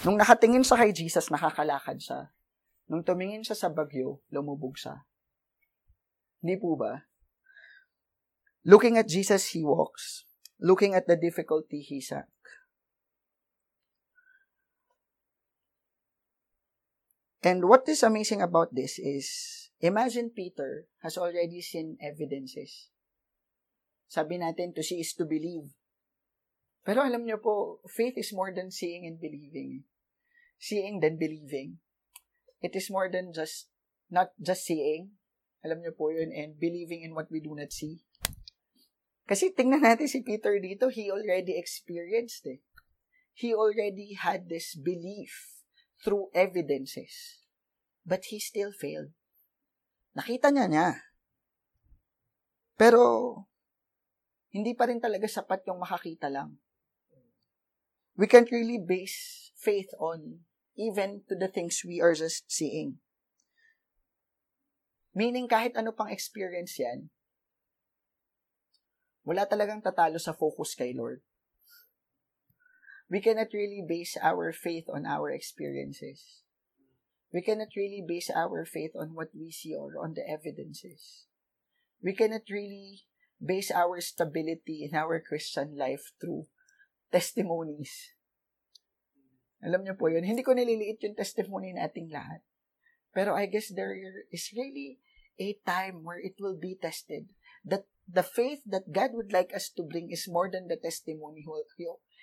Nung 0.07 0.17
nakatingin 0.17 0.65
sa 0.65 0.79
kay 0.79 0.95
Jesus, 0.95 1.29
nakakalakad 1.29 1.99
siya. 1.99 2.31
Nung 2.87 3.03
tumingin 3.03 3.43
siya 3.43 3.59
sa 3.59 3.69
bagyo, 3.69 4.23
lumubog 4.31 4.79
siya. 4.79 5.07
Hindi 6.41 6.57
po 6.57 6.77
ba? 6.77 7.05
Looking 8.65 8.97
at 8.97 9.09
Jesus, 9.09 9.53
he 9.53 9.65
walks. 9.65 10.25
Looking 10.61 10.93
at 10.93 11.09
the 11.09 11.17
difficulty, 11.17 11.81
he 11.81 12.01
sank. 12.01 12.29
And 17.41 17.65
what 17.65 17.89
is 17.89 18.05
amazing 18.05 18.45
about 18.45 18.77
this 18.77 19.01
is, 19.01 19.73
imagine 19.81 20.29
Peter 20.37 20.85
has 21.01 21.17
already 21.17 21.65
seen 21.65 21.97
evidences. 21.97 22.93
Sabi 24.09 24.37
natin, 24.37 24.77
to 24.77 24.85
see 24.85 25.01
is 25.01 25.17
to 25.17 25.25
believe. 25.25 25.73
Pero 26.85 27.01
alam 27.01 27.25
niyo 27.25 27.41
po, 27.41 27.81
faith 27.89 28.21
is 28.21 28.37
more 28.37 28.53
than 28.53 28.69
seeing 28.69 29.09
and 29.09 29.17
believing. 29.17 29.89
Seeing 30.61 31.01
than 31.01 31.17
believing. 31.17 31.81
It 32.61 32.77
is 32.77 32.93
more 32.93 33.09
than 33.09 33.33
just, 33.33 33.73
not 34.13 34.37
just 34.37 34.69
seeing. 34.69 35.17
Alam 35.61 35.85
niyo 35.85 35.93
po 35.93 36.09
yun, 36.09 36.33
and 36.33 36.57
believing 36.57 37.05
in 37.05 37.13
what 37.13 37.29
we 37.29 37.41
do 37.41 37.53
not 37.53 37.73
see. 37.73 38.01
Kasi 39.29 39.55
tingnan 39.55 39.85
natin 39.87 40.11
si 40.11 40.27
Peter 40.27 40.59
dito, 40.59 40.91
he 40.91 41.13
already 41.13 41.55
experienced 41.55 42.49
it. 42.49 42.65
He 43.37 43.55
already 43.55 44.19
had 44.19 44.51
this 44.51 44.75
belief 44.75 45.63
through 46.03 46.33
evidences. 46.35 47.45
But 48.03 48.33
he 48.33 48.41
still 48.41 48.75
failed. 48.75 49.15
Nakita 50.19 50.51
niya 50.51 50.67
niya. 50.67 50.89
Pero, 52.75 53.01
hindi 54.51 54.75
pa 54.75 54.91
rin 54.91 54.99
talaga 54.99 55.31
sapat 55.31 55.63
yung 55.69 55.79
makakita 55.79 56.27
lang. 56.27 56.59
We 58.19 58.27
can't 58.27 58.51
really 58.51 58.83
base 58.83 59.53
faith 59.55 59.93
on 60.01 60.43
even 60.75 61.23
to 61.29 61.37
the 61.37 61.47
things 61.47 61.85
we 61.87 62.01
are 62.03 62.17
just 62.17 62.51
seeing. 62.51 62.99
Meaning 65.13 65.51
kahit 65.51 65.75
ano 65.75 65.91
pang 65.91 66.11
experience 66.11 66.79
yan, 66.79 67.11
wala 69.27 69.45
talagang 69.45 69.83
tatalo 69.83 70.17
sa 70.17 70.33
focus 70.33 70.79
kay 70.79 70.95
Lord 70.95 71.21
we 73.11 73.19
cannot 73.19 73.51
really 73.51 73.83
base 73.83 74.15
our 74.23 74.55
faith 74.55 74.87
on 74.87 75.05
our 75.05 75.35
experiences. 75.35 76.47
We 77.35 77.43
cannot 77.43 77.75
really 77.75 78.07
base 78.07 78.31
our 78.31 78.63
faith 78.65 78.95
on 78.95 79.19
what 79.19 79.35
we 79.35 79.51
see 79.51 79.75
or 79.75 79.99
on 79.99 80.15
the 80.15 80.23
evidences. 80.23 81.27
We 81.99 82.15
cannot 82.15 82.47
really 82.49 83.03
base 83.43 83.75
our 83.75 84.01
stability 84.01 84.87
in 84.87 84.95
our 84.95 85.19
Christian 85.19 85.75
life 85.75 86.15
through 86.23 86.47
testimonies. 87.11 88.15
Alam 89.61 89.85
niyo 89.85 89.99
po 89.99 90.09
yun, 90.09 90.25
hindi 90.25 90.47
ko 90.47 90.55
nililiit 90.55 91.03
yung 91.03 91.19
testimony 91.19 91.75
nating 91.75 92.15
lahat. 92.15 92.47
Pero 93.11 93.35
I 93.35 93.51
guess 93.51 93.75
there 93.75 93.95
is 94.31 94.55
really 94.55 95.03
a 95.41 95.59
time 95.67 96.07
where 96.07 96.21
it 96.21 96.39
will 96.39 96.55
be 96.55 96.79
tested. 96.79 97.35
That 97.67 97.89
the 98.07 98.23
faith 98.23 98.63
that 98.67 98.93
God 98.93 99.13
would 99.15 99.33
like 99.33 99.51
us 99.55 99.71
to 99.75 99.83
bring 99.83 100.11
is 100.11 100.31
more 100.31 100.51
than 100.51 100.69
the 100.69 100.79
testimony 100.79 101.45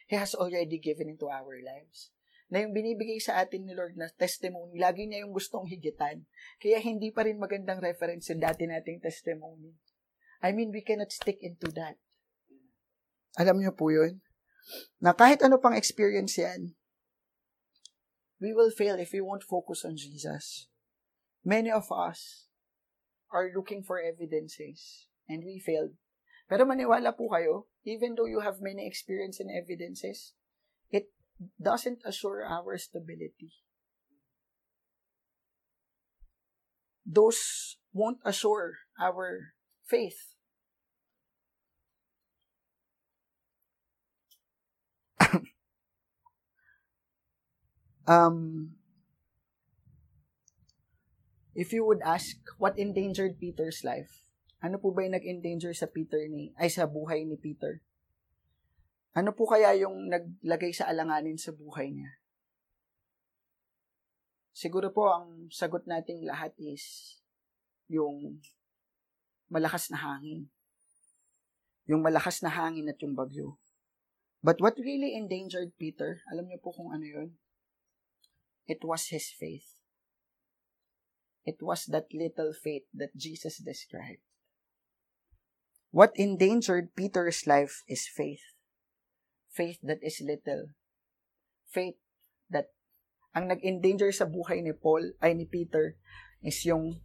He 0.08 0.16
has 0.16 0.36
already 0.36 0.80
given 0.80 1.12
into 1.12 1.28
our 1.28 1.60
lives. 1.60 2.12
Na 2.48 2.64
yung 2.64 2.72
binibigay 2.72 3.20
sa 3.20 3.44
atin 3.44 3.68
ni 3.68 3.76
Lord 3.76 4.00
na 4.00 4.08
testimony, 4.16 4.80
lagi 4.80 5.04
niya 5.04 5.28
yung 5.28 5.36
gustong 5.36 5.68
higitan. 5.68 6.24
Kaya 6.64 6.80
hindi 6.80 7.12
pa 7.12 7.28
rin 7.28 7.36
magandang 7.36 7.84
reference 7.84 8.32
yung 8.32 8.40
dati 8.40 8.64
nating 8.64 9.04
testimony. 9.04 9.76
I 10.40 10.56
mean, 10.56 10.72
we 10.72 10.80
cannot 10.80 11.12
stick 11.12 11.44
into 11.44 11.68
that. 11.76 12.00
Alam 13.36 13.60
niyo 13.60 13.76
po 13.76 13.92
yun? 13.92 14.24
Na 15.04 15.12
kahit 15.12 15.44
ano 15.44 15.60
pang 15.60 15.76
experience 15.76 16.40
yan, 16.40 16.80
we 18.40 18.56
will 18.56 18.72
fail 18.72 18.96
if 18.96 19.12
we 19.12 19.20
won't 19.20 19.44
focus 19.44 19.84
on 19.84 20.00
Jesus. 20.00 20.72
Many 21.46 21.72
of 21.72 21.92
us 21.92 22.48
are 23.32 23.52
looking 23.56 23.84
for 23.84 24.02
evidences 24.02 25.08
and 25.28 25.44
we 25.44 25.60
failed 25.60 25.96
pero 26.48 26.64
maniwala 26.64 27.12
po 27.12 27.28
kayo, 27.28 27.68
even 27.84 28.16
though 28.16 28.26
you 28.26 28.40
have 28.40 28.64
many 28.64 28.88
experience 28.88 29.44
and 29.44 29.52
evidences, 29.52 30.32
it 30.88 31.12
doesn't 31.60 32.00
assure 32.08 32.48
our 32.48 32.80
stability. 32.80 33.52
Those 37.04 37.76
won't 37.92 38.24
assure 38.24 38.88
our 38.96 39.52
faith. 39.84 40.40
um, 48.08 48.77
if 51.58 51.74
you 51.74 51.82
would 51.82 52.06
ask 52.06 52.38
what 52.62 52.78
endangered 52.78 53.42
Peter's 53.42 53.82
life, 53.82 54.22
ano 54.62 54.78
po 54.78 54.94
ba 54.94 55.02
yung 55.02 55.18
nag-endanger 55.18 55.74
sa 55.74 55.90
Peter 55.90 56.22
ni, 56.30 56.54
ay 56.62 56.70
sa 56.70 56.86
buhay 56.86 57.26
ni 57.26 57.34
Peter? 57.34 57.82
Ano 59.18 59.34
po 59.34 59.50
kaya 59.50 59.74
yung 59.74 60.14
naglagay 60.14 60.70
sa 60.70 60.86
alanganin 60.86 61.42
sa 61.42 61.50
buhay 61.50 61.90
niya? 61.90 62.22
Siguro 64.54 64.94
po 64.94 65.10
ang 65.10 65.50
sagot 65.50 65.90
nating 65.90 66.22
lahat 66.30 66.54
is 66.62 67.18
yung 67.90 68.38
malakas 69.50 69.90
na 69.90 69.98
hangin. 69.98 70.54
Yung 71.90 72.06
malakas 72.06 72.46
na 72.46 72.54
hangin 72.54 72.86
at 72.90 73.02
yung 73.02 73.18
bagyo. 73.18 73.58
But 74.46 74.62
what 74.62 74.78
really 74.78 75.18
endangered 75.18 75.74
Peter, 75.82 76.22
alam 76.30 76.46
niyo 76.46 76.62
po 76.62 76.70
kung 76.70 76.94
ano 76.94 77.06
yun? 77.06 77.30
It 78.70 78.86
was 78.86 79.10
his 79.10 79.34
faith. 79.34 79.77
It 81.48 81.64
was 81.64 81.88
that 81.96 82.12
little 82.12 82.52
faith 82.52 82.84
that 82.92 83.16
Jesus 83.16 83.64
described. 83.64 84.20
What 85.96 86.12
endangered 86.20 86.92
Peter's 86.92 87.48
life 87.48 87.88
is 87.88 88.04
faith. 88.04 88.44
Faith 89.48 89.80
that 89.80 90.04
is 90.04 90.20
little. 90.20 90.76
Faith 91.72 91.96
that 92.52 92.76
ang 93.32 93.48
nag-endanger 93.48 94.12
sa 94.12 94.28
buhay 94.28 94.60
ni 94.60 94.76
Paul 94.76 95.16
ay 95.24 95.40
ni 95.40 95.48
Peter 95.48 95.96
is 96.44 96.60
yung 96.68 97.00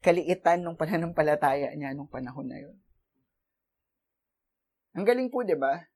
kaliitan 0.00 0.64
ng 0.64 0.80
pananampalataya 0.80 1.76
niya 1.76 1.92
nung 1.92 2.08
panahon 2.08 2.48
na 2.48 2.64
yun. 2.64 2.80
Ang 4.96 5.04
galing 5.04 5.28
po, 5.28 5.44
di 5.44 5.60
ba? 5.60 5.92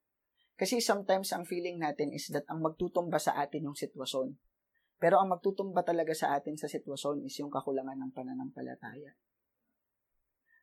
Kasi 0.59 0.83
sometimes 0.85 1.31
ang 1.31 1.47
feeling 1.47 1.81
natin 1.81 2.11
is 2.11 2.29
that 2.35 2.45
ang 2.51 2.61
magtutumba 2.61 3.17
sa 3.17 3.39
atin 3.39 3.71
yung 3.71 3.79
sitwasyon. 3.79 4.35
Pero 4.99 5.23
ang 5.23 5.31
magtutumba 5.31 5.87
talaga 5.87 6.11
sa 6.11 6.35
atin 6.35 6.59
sa 6.59 6.67
sitwasyon 6.67 7.23
is 7.23 7.39
yung 7.39 7.55
kakulangan 7.55 7.95
ng 7.95 8.11
pananampalataya. 8.11 9.15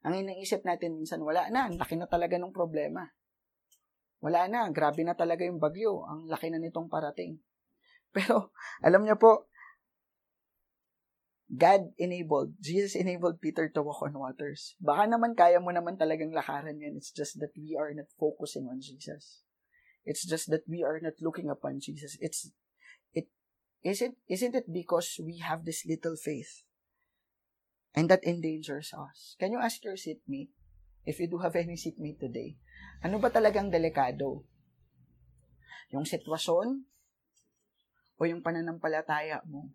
Ang 0.05 0.21
iniisip 0.21 0.61
natin 0.67 0.99
minsan, 0.99 1.23
wala 1.23 1.47
na, 1.49 1.71
ang 1.71 1.79
laki 1.79 1.95
na 1.97 2.05
talaga 2.05 2.35
ng 2.37 2.51
problema. 2.51 3.07
Wala 4.21 4.45
na, 4.51 4.67
grabe 4.69 5.01
na 5.07 5.17
talaga 5.17 5.47
yung 5.47 5.57
bagyo, 5.57 6.03
ang 6.05 6.27
laki 6.27 6.51
na 6.51 6.59
nitong 6.59 6.91
parating. 6.91 7.41
Pero, 8.15 8.51
alam 8.83 9.01
niyo 9.01 9.15
po, 9.17 9.49
God 11.45 11.93
enabled, 11.95 12.57
Jesus 12.57 12.97
enabled 12.97 13.37
Peter 13.39 13.69
to 13.69 13.81
walk 13.85 14.01
on 14.01 14.17
waters. 14.17 14.73
Baka 14.81 15.05
naman 15.05 15.37
kaya 15.37 15.61
mo 15.61 15.69
naman 15.69 15.95
talagang 15.95 16.33
lakaran 16.33 16.81
yan. 16.81 16.97
It's 16.97 17.13
just 17.13 17.37
that 17.37 17.53
we 17.53 17.77
are 17.77 17.93
not 17.93 18.09
focusing 18.17 18.65
on 18.65 18.81
Jesus. 18.81 19.45
It's 20.05 20.25
just 20.25 20.49
that 20.49 20.65
we 20.65 20.81
are 20.81 20.97
not 20.97 21.17
looking 21.21 21.49
upon 21.49 21.81
Jesus. 21.81 22.17
It's 22.17 22.49
it 22.49 22.64
isn't 23.85 24.17
isn't 24.25 24.57
it 24.57 24.65
because 24.65 25.21
we 25.21 25.37
have 25.37 25.61
this 25.63 25.85
little 25.85 26.17
faith 26.17 26.65
And 27.95 28.11
that 28.11 28.27
endangers 28.27 28.91
us. 28.91 29.39
Can 29.39 29.55
you 29.55 29.59
ask 29.63 29.79
your 29.87 29.95
seatmate, 29.95 30.51
if 31.07 31.15
you 31.15 31.31
do 31.31 31.39
have 31.39 31.55
any 31.55 31.79
seatmate 31.79 32.19
today, 32.19 32.59
ano 32.99 33.23
ba 33.23 33.31
talagang 33.31 33.71
delikado? 33.71 34.43
Yung 35.95 36.03
sitwasyon 36.03 36.83
o 38.19 38.21
yung 38.27 38.43
pananampalataya 38.43 39.39
mo. 39.47 39.71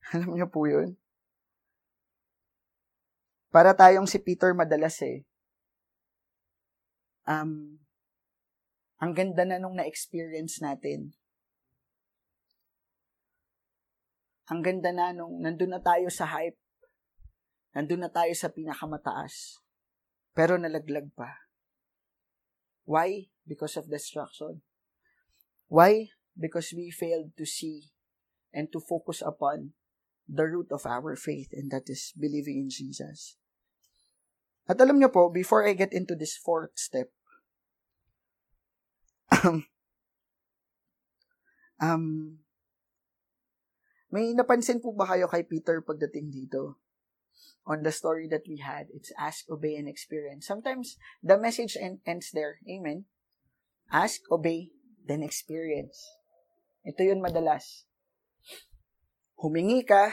Alam 0.16 0.32
niyo 0.32 0.48
po 0.48 0.64
yun? 0.64 0.96
Para 3.52 3.76
tayong 3.76 4.08
si 4.08 4.16
Peter 4.16 4.56
madalas 4.56 4.96
eh. 5.04 5.28
Um, 7.28 7.76
ang 8.96 9.12
ganda 9.12 9.44
na 9.44 9.60
nung 9.60 9.76
na-experience 9.76 10.64
natin. 10.64 11.12
Ang 14.52 14.60
ganda 14.60 14.92
na 14.92 15.16
nung 15.16 15.40
nandun 15.40 15.72
na 15.72 15.80
tayo 15.80 16.12
sa 16.12 16.28
hype. 16.28 16.60
Nandun 17.72 18.04
na 18.04 18.12
tayo 18.12 18.36
sa 18.36 18.52
pinakamataas. 18.52 19.64
Pero 20.36 20.60
nalaglag 20.60 21.08
pa. 21.16 21.48
Why? 22.84 23.32
Because 23.48 23.80
of 23.80 23.88
destruction. 23.88 24.60
Why? 25.72 26.12
Because 26.36 26.76
we 26.76 26.92
failed 26.92 27.32
to 27.40 27.48
see 27.48 27.96
and 28.52 28.68
to 28.76 28.80
focus 28.84 29.24
upon 29.24 29.72
the 30.28 30.44
root 30.44 30.68
of 30.68 30.84
our 30.84 31.16
faith, 31.16 31.48
and 31.56 31.72
that 31.72 31.88
is 31.88 32.12
believing 32.12 32.60
in 32.60 32.68
Jesus. 32.68 33.40
At 34.68 34.76
alam 34.76 35.00
niyo 35.00 35.08
po, 35.08 35.32
before 35.32 35.64
I 35.64 35.72
get 35.72 35.96
into 35.96 36.12
this 36.12 36.36
fourth 36.36 36.76
step, 36.76 37.08
um, 39.40 39.64
um, 41.80 42.38
may 44.12 44.36
napansin 44.36 44.78
po 44.78 44.92
ba 44.92 45.08
kayo 45.08 45.24
kay 45.26 45.48
Peter 45.48 45.80
pagdating 45.80 46.28
dito? 46.28 46.76
On 47.64 47.80
the 47.80 47.94
story 47.94 48.28
that 48.28 48.44
we 48.44 48.60
had, 48.60 48.92
it's 48.92 49.08
ask, 49.16 49.48
obey, 49.48 49.78
and 49.78 49.88
experience. 49.88 50.44
Sometimes, 50.44 51.00
the 51.24 51.40
message 51.40 51.78
en- 51.80 52.04
ends 52.04 52.28
there. 52.34 52.60
Amen? 52.68 53.08
Ask, 53.88 54.26
obey, 54.28 54.74
then 55.00 55.24
experience. 55.24 55.96
Ito 56.84 57.06
yun 57.06 57.22
madalas. 57.22 57.86
Humingi 59.38 59.86
ka, 59.86 60.12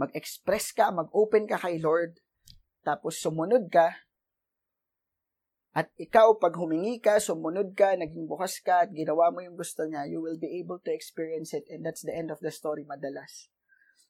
mag-express 0.00 0.72
ka, 0.72 0.88
mag-open 0.88 1.44
ka 1.44 1.60
kay 1.60 1.76
Lord, 1.78 2.18
tapos 2.82 3.20
sumunod 3.20 3.68
ka, 3.68 4.07
at 5.76 5.92
ikaw, 6.00 6.40
pag 6.40 6.56
humingi 6.56 6.98
ka, 6.98 7.20
sumunod 7.20 7.76
ka, 7.76 7.94
naging 7.94 8.24
bukas 8.24 8.58
ka, 8.64 8.88
at 8.88 8.90
ginawa 8.90 9.28
mo 9.28 9.44
yung 9.44 9.54
gusto 9.54 9.84
niya, 9.84 10.08
you 10.08 10.18
will 10.18 10.40
be 10.40 10.58
able 10.58 10.80
to 10.80 10.90
experience 10.90 11.52
it, 11.52 11.68
and 11.68 11.84
that's 11.84 12.02
the 12.02 12.14
end 12.14 12.32
of 12.32 12.40
the 12.40 12.50
story 12.50 12.88
madalas. 12.88 13.52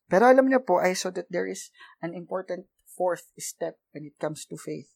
Pero 0.09 0.25
alam 0.31 0.49
niyo 0.49 0.65
po, 0.65 0.81
I 0.81 0.97
saw 0.97 1.13
that 1.13 1.29
there 1.29 1.45
is 1.45 1.69
an 2.01 2.17
important 2.17 2.71
fourth 2.89 3.29
step 3.37 3.77
when 3.93 4.09
it 4.09 4.17
comes 4.17 4.49
to 4.49 4.57
faith. 4.57 4.89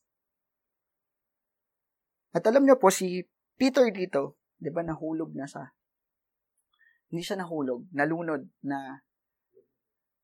At 2.32 2.48
alam 2.48 2.64
niyo 2.64 2.80
po, 2.80 2.88
si 2.88 3.28
Peter 3.60 3.92
dito, 3.92 4.40
di 4.56 4.72
ba 4.72 4.80
nahulog 4.80 5.36
na 5.36 5.44
sa 5.44 5.74
hindi 7.12 7.28
siya 7.28 7.44
nahulog, 7.44 7.92
nalunod 7.92 8.48
na 8.64 9.04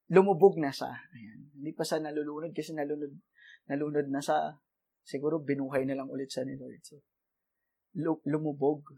lumubog 0.09 0.57
na 0.57 0.73
siya. 0.73 0.89
Ayan. 1.13 1.53
Hindi 1.53 1.77
pa 1.77 1.85
siya 1.85 2.01
nalulunod 2.01 2.57
kasi 2.57 2.73
nalunod, 2.73 3.13
nalunod 3.69 4.09
na 4.09 4.25
siya. 4.25 4.57
Siguro 5.09 5.41
binuhay 5.41 5.89
na 5.89 5.97
lang 5.97 6.13
ulit 6.13 6.29
siya 6.29 6.45
ni 6.45 6.61
Lord. 6.61 6.85
So, 6.85 7.01
lumubog. 8.29 8.93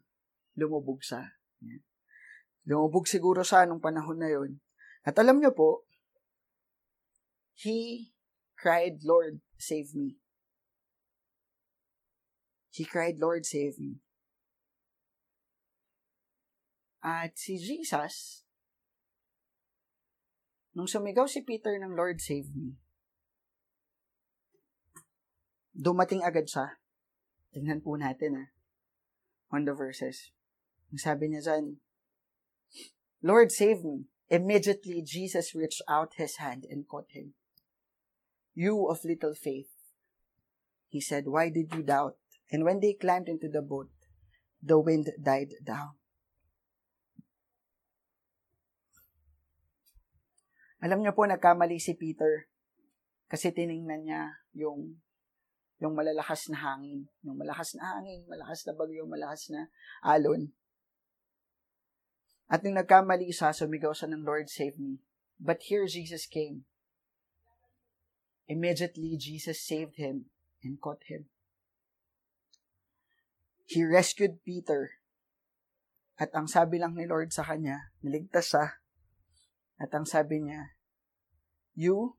Lumubog 0.58 0.98
siya. 1.06 1.22
Ayan. 1.62 1.86
Lumubog 2.66 3.06
siguro 3.06 3.46
siya 3.46 3.70
nung 3.70 3.78
panahon 3.78 4.18
na 4.18 4.26
yon. 4.26 4.58
At 5.06 5.14
alam 5.22 5.38
niyo 5.38 5.54
po, 5.54 5.86
he 7.54 8.10
cried, 8.58 9.06
Lord, 9.06 9.38
save 9.54 9.94
me. 9.94 10.18
He 12.74 12.82
cried, 12.82 13.22
Lord, 13.22 13.46
save 13.46 13.78
me. 13.78 14.02
At 17.06 17.38
si 17.38 17.54
Jesus, 17.54 18.42
nung 20.74 20.90
sumigaw 20.90 21.30
si 21.30 21.46
Peter 21.46 21.72
ng 21.78 21.94
Lord, 21.94 22.18
save 22.18 22.50
me, 22.52 22.76
dumating 25.74 26.22
agad 26.22 26.46
siya. 26.46 26.80
Tingnan 27.50 27.82
po 27.82 27.98
natin 27.98 28.46
ah, 28.46 28.48
on 29.50 29.66
the 29.66 29.74
verses. 29.74 30.30
Ang 30.90 31.02
sabi 31.02 31.30
niya 31.30 31.42
dyan, 31.42 31.82
Lord, 33.22 33.50
save 33.50 33.82
me. 33.82 34.10
Immediately, 34.30 35.02
Jesus 35.02 35.58
reached 35.58 35.82
out 35.90 36.14
his 36.14 36.38
hand 36.38 36.62
and 36.70 36.86
caught 36.86 37.10
him. 37.10 37.34
You 38.54 38.86
of 38.86 39.02
little 39.02 39.34
faith, 39.34 39.70
he 40.86 41.02
said, 41.02 41.26
why 41.26 41.50
did 41.50 41.74
you 41.74 41.82
doubt? 41.82 42.18
And 42.50 42.62
when 42.62 42.78
they 42.78 42.94
climbed 42.94 43.26
into 43.26 43.50
the 43.50 43.62
boat, 43.62 43.90
the 44.62 44.78
wind 44.78 45.10
died 45.18 45.54
down. 45.62 45.98
Alam 50.80 51.04
niyo 51.04 51.12
po, 51.12 51.28
nagkamali 51.28 51.76
si 51.76 51.92
Peter 51.92 52.48
kasi 53.28 53.52
tiningnan 53.52 54.02
niya 54.08 54.22
yung 54.56 54.98
yung 55.80 55.96
malalakas 55.96 56.52
na 56.52 56.60
hangin, 56.60 57.08
yung 57.24 57.40
malakas 57.40 57.72
na 57.74 57.96
hangin, 57.96 58.20
malakas 58.28 58.68
na 58.68 58.76
bagyo, 58.76 59.08
malakas 59.08 59.48
na 59.48 59.72
alon. 60.04 60.52
At 62.52 62.60
nung 62.60 62.76
nagkamali 62.76 63.32
siya, 63.32 63.56
sumigaw 63.56 63.96
siya 63.96 64.12
ng 64.12 64.22
Lord, 64.22 64.52
save 64.52 64.76
me. 64.76 65.00
But 65.40 65.64
here 65.72 65.88
Jesus 65.88 66.28
came. 66.28 66.68
Immediately, 68.50 69.16
Jesus 69.16 69.62
saved 69.62 69.96
him 69.96 70.28
and 70.60 70.76
caught 70.82 71.06
him. 71.06 71.30
He 73.64 73.86
rescued 73.86 74.42
Peter. 74.42 74.98
At 76.18 76.34
ang 76.34 76.50
sabi 76.50 76.82
lang 76.82 76.98
ni 76.98 77.06
Lord 77.06 77.32
sa 77.32 77.46
kanya, 77.46 77.94
niligtas 78.04 78.52
siya 78.52 78.82
at 79.80 79.88
ang 79.96 80.04
sabi 80.04 80.44
niya, 80.44 80.76
You 81.72 82.18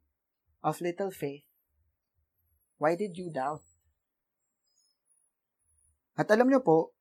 of 0.65 0.81
little 0.81 1.13
faith, 1.13 1.45
why 2.81 2.97
did 2.97 3.13
you 3.13 3.29
doubt? 3.29 3.61
At 6.17 6.25
alam 6.33 6.49
niyo 6.49 6.65
po, 6.65 6.97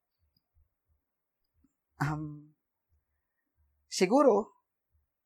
um, 2.05 2.53
siguro, 3.89 4.61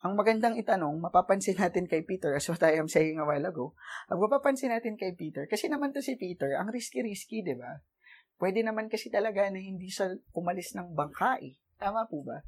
ang 0.06 0.14
magandang 0.14 0.54
itanong, 0.54 0.94
mapapansin 1.02 1.58
natin 1.58 1.90
kay 1.90 2.06
Peter, 2.06 2.38
as 2.38 2.46
what 2.46 2.62
I 2.62 2.78
am 2.78 2.86
saying 2.86 3.18
a 3.18 3.26
while 3.26 3.42
ago, 3.42 3.74
ang 4.06 4.22
mapapansin 4.22 4.70
natin 4.70 4.94
kay 4.94 5.18
Peter, 5.18 5.50
kasi 5.50 5.66
naman 5.66 5.90
to 5.90 5.98
si 5.98 6.14
Peter, 6.14 6.54
ang 6.54 6.70
risky-risky, 6.70 7.42
di 7.42 7.58
ba? 7.58 7.82
Pwede 8.38 8.62
naman 8.62 8.86
kasi 8.86 9.10
talaga 9.10 9.50
na 9.50 9.58
hindi 9.58 9.90
siya 9.90 10.14
umalis 10.38 10.78
ng 10.78 10.94
bangka 10.94 11.42
eh. 11.42 11.58
Tama 11.80 12.06
po 12.06 12.22
ba? 12.22 12.44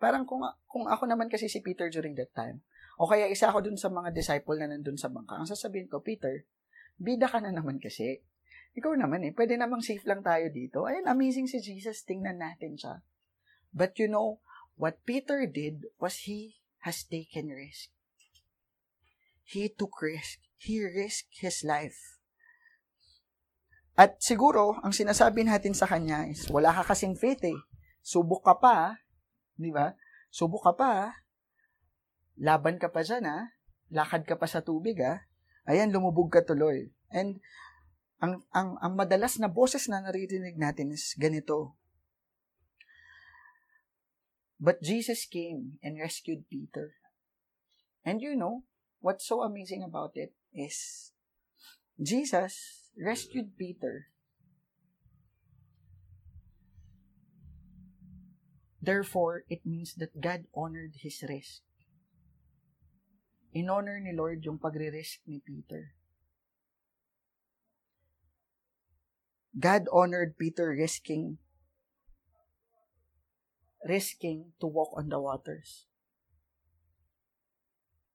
Parang 0.00 0.24
kung, 0.24 0.40
kung 0.70 0.88
ako 0.88 1.04
naman 1.04 1.28
kasi 1.28 1.52
si 1.52 1.60
Peter 1.60 1.90
during 1.92 2.16
that 2.16 2.32
time, 2.32 2.64
o 2.96 3.08
kaya 3.08 3.28
isa 3.28 3.48
ako 3.50 3.64
dun 3.66 3.76
sa 3.76 3.88
mga 3.88 4.12
disciple 4.12 4.56
na 4.56 4.72
nandun 4.72 4.96
sa 4.96 5.12
bangka, 5.12 5.36
ang 5.36 5.48
sasabihin 5.48 5.90
ko, 5.90 6.00
Peter, 6.00 6.46
bida 6.98 7.28
ka 7.28 7.38
na 7.40 7.54
naman 7.54 7.78
kasi. 7.78 8.24
Ikaw 8.72 8.96
naman 8.96 9.24
eh, 9.28 9.32
pwede 9.36 9.60
namang 9.60 9.84
safe 9.84 10.04
lang 10.08 10.24
tayo 10.24 10.48
dito. 10.48 10.88
Ayun, 10.88 11.04
amazing 11.04 11.44
si 11.44 11.60
Jesus, 11.60 12.08
tingnan 12.08 12.40
natin 12.40 12.76
siya. 12.76 13.04
But 13.72 14.00
you 14.00 14.08
know, 14.08 14.40
what 14.80 15.04
Peter 15.04 15.44
did 15.44 15.84
was 16.00 16.24
he 16.24 16.60
has 16.88 17.04
taken 17.04 17.52
risk. 17.52 17.92
He 19.44 19.68
took 19.68 19.92
risk. 20.00 20.40
He 20.56 20.80
risked 20.80 21.44
his 21.44 21.60
life. 21.66 22.20
At 23.92 24.24
siguro, 24.24 24.80
ang 24.80 24.96
sinasabi 24.96 25.44
natin 25.44 25.76
sa 25.76 25.84
kanya 25.84 26.24
is, 26.24 26.48
wala 26.48 26.72
ka 26.72 26.96
kasing 26.96 27.12
faith 27.12 27.44
eh. 27.44 27.60
Subok 28.00 28.40
ka 28.40 28.56
pa, 28.56 29.02
Di 29.56 29.70
ba? 29.70 29.92
Subok 30.32 30.64
ka 30.64 30.72
pa, 30.74 30.92
laban 32.40 32.80
ka 32.80 32.88
pa 32.88 33.04
dyan, 33.04 33.28
ha? 33.28 33.38
Lakad 33.92 34.24
ka 34.24 34.40
pa 34.40 34.48
sa 34.48 34.64
tubig, 34.64 34.96
ha? 34.98 35.22
Ayan, 35.66 35.94
lumubog 35.94 36.32
ka 36.32 36.42
tuloy. 36.42 36.90
And 37.12 37.38
ang, 38.18 38.42
ang, 38.54 38.78
ang 38.82 38.94
madalas 38.94 39.38
na 39.38 39.50
boses 39.50 39.86
na 39.86 40.02
naririnig 40.02 40.58
natin 40.58 40.94
is 40.94 41.14
ganito. 41.18 41.74
But 44.62 44.82
Jesus 44.82 45.26
came 45.26 45.82
and 45.82 45.98
rescued 45.98 46.46
Peter. 46.46 46.94
And 48.06 48.22
you 48.22 48.38
know, 48.38 48.62
what's 49.02 49.26
so 49.26 49.42
amazing 49.42 49.82
about 49.82 50.14
it 50.14 50.34
is 50.54 51.10
Jesus 51.98 52.86
rescued 52.94 53.58
Peter 53.58 54.12
Therefore, 58.82 59.46
it 59.48 59.62
means 59.64 59.94
that 59.94 60.20
God 60.20 60.50
honored 60.52 60.98
his 61.06 61.22
risk. 61.22 61.62
In-honor 63.52 64.00
ni 64.00 64.16
Lord 64.16 64.40
yung 64.48 64.56
pagre-risk 64.56 65.24
ni 65.28 65.44
Peter. 65.44 65.92
God 69.52 69.84
honored 69.92 70.40
Peter 70.40 70.72
risking 70.72 71.36
risking 73.84 74.56
to 74.56 74.66
walk 74.66 74.96
on 74.96 75.12
the 75.12 75.20
waters. 75.20 75.84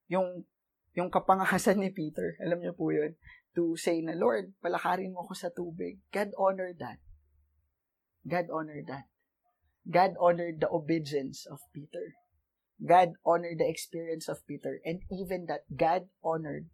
Yung 0.10 0.50
yung 0.98 1.14
kapangahasan 1.14 1.78
ni 1.78 1.94
Peter, 1.94 2.34
alam 2.42 2.58
niyo 2.58 2.74
po 2.74 2.90
yun, 2.90 3.14
to 3.54 3.78
say 3.78 4.02
na, 4.02 4.18
Lord, 4.18 4.58
palakarin 4.66 5.14
mo 5.14 5.22
ako 5.30 5.34
sa 5.38 5.54
tubig. 5.54 6.02
God 6.10 6.34
honored 6.42 6.82
that. 6.82 6.98
God 8.26 8.50
honored 8.50 8.90
that. 8.90 9.06
God 9.86 10.18
honored 10.18 10.58
the 10.58 10.70
obedience 10.74 11.46
of 11.46 11.62
Peter. 11.70 12.18
God 12.78 13.18
honored 13.26 13.58
the 13.58 13.70
experience 13.70 14.30
of 14.30 14.46
Peter. 14.46 14.78
And 14.86 15.02
even 15.10 15.50
that, 15.50 15.66
God 15.74 16.10
honored 16.22 16.70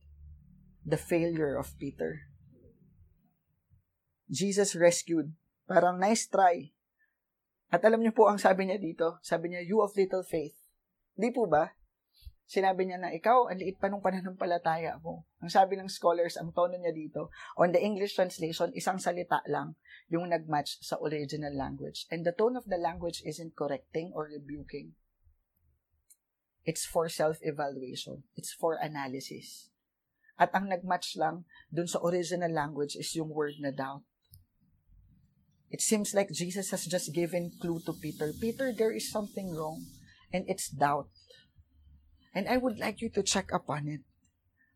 the 0.83 0.99
failure 0.99 1.55
of 1.55 1.75
Peter. 1.79 2.27
Jesus 4.27 4.75
rescued. 4.75 5.31
Parang 5.67 5.99
nice 5.99 6.27
try. 6.27 6.75
At 7.71 7.81
alam 7.87 8.03
niyo 8.03 8.13
po 8.13 8.27
ang 8.27 8.37
sabi 8.37 8.67
niya 8.67 8.77
dito, 8.77 9.17
sabi 9.23 9.49
niya, 9.49 9.63
you 9.63 9.79
of 9.79 9.95
little 9.95 10.21
faith. 10.21 10.59
Hindi 11.15 11.31
po 11.31 11.47
ba? 11.47 11.73
Sinabi 12.43 12.85
niya 12.85 12.99
na, 12.99 13.09
ikaw, 13.15 13.47
ang 13.47 13.57
liit 13.57 13.79
pa 13.79 13.87
nung 13.87 14.03
pananampalataya 14.03 14.99
mo. 14.99 15.25
Ang 15.39 15.49
sabi 15.49 15.79
ng 15.79 15.87
scholars, 15.87 16.35
ang 16.35 16.51
tono 16.51 16.75
niya 16.75 16.91
dito, 16.91 17.31
on 17.55 17.71
the 17.71 17.79
English 17.79 18.19
translation, 18.19 18.69
isang 18.75 18.99
salita 18.99 19.41
lang 19.47 19.79
yung 20.11 20.27
nagmatch 20.29 20.83
sa 20.83 20.99
original 20.99 21.55
language. 21.55 22.05
And 22.11 22.27
the 22.27 22.35
tone 22.35 22.59
of 22.59 22.67
the 22.67 22.77
language 22.77 23.23
isn't 23.23 23.55
correcting 23.55 24.11
or 24.11 24.27
rebuking. 24.27 24.93
It's 26.63 26.87
for 26.87 27.11
self-evaluation. 27.11 28.23
It's 28.35 28.55
for 28.55 28.79
analysis. 28.79 29.69
At 30.39 30.49
ang 30.55 30.71
nagmatch 30.71 31.19
lang 31.19 31.45
dun 31.69 31.87
sa 31.87 32.01
original 32.01 32.49
language 32.49 32.95
is 32.95 33.13
yung 33.13 33.29
word 33.29 33.59
na 33.59 33.69
doubt. 33.69 34.07
It 35.73 35.81
seems 35.81 36.13
like 36.13 36.29
Jesus 36.29 36.69
has 36.69 36.85
just 36.85 37.13
given 37.17 37.51
clue 37.57 37.81
to 37.89 37.93
Peter. 37.97 38.29
Peter, 38.37 38.69
there 38.69 38.93
is 38.93 39.09
something 39.09 39.51
wrong, 39.57 39.81
and 40.29 40.45
it's 40.45 40.69
doubt. 40.69 41.09
And 42.33 42.45
I 42.45 42.57
would 42.57 42.77
like 42.77 43.01
you 43.01 43.09
to 43.17 43.25
check 43.25 43.49
upon 43.49 43.89
it. 43.89 44.05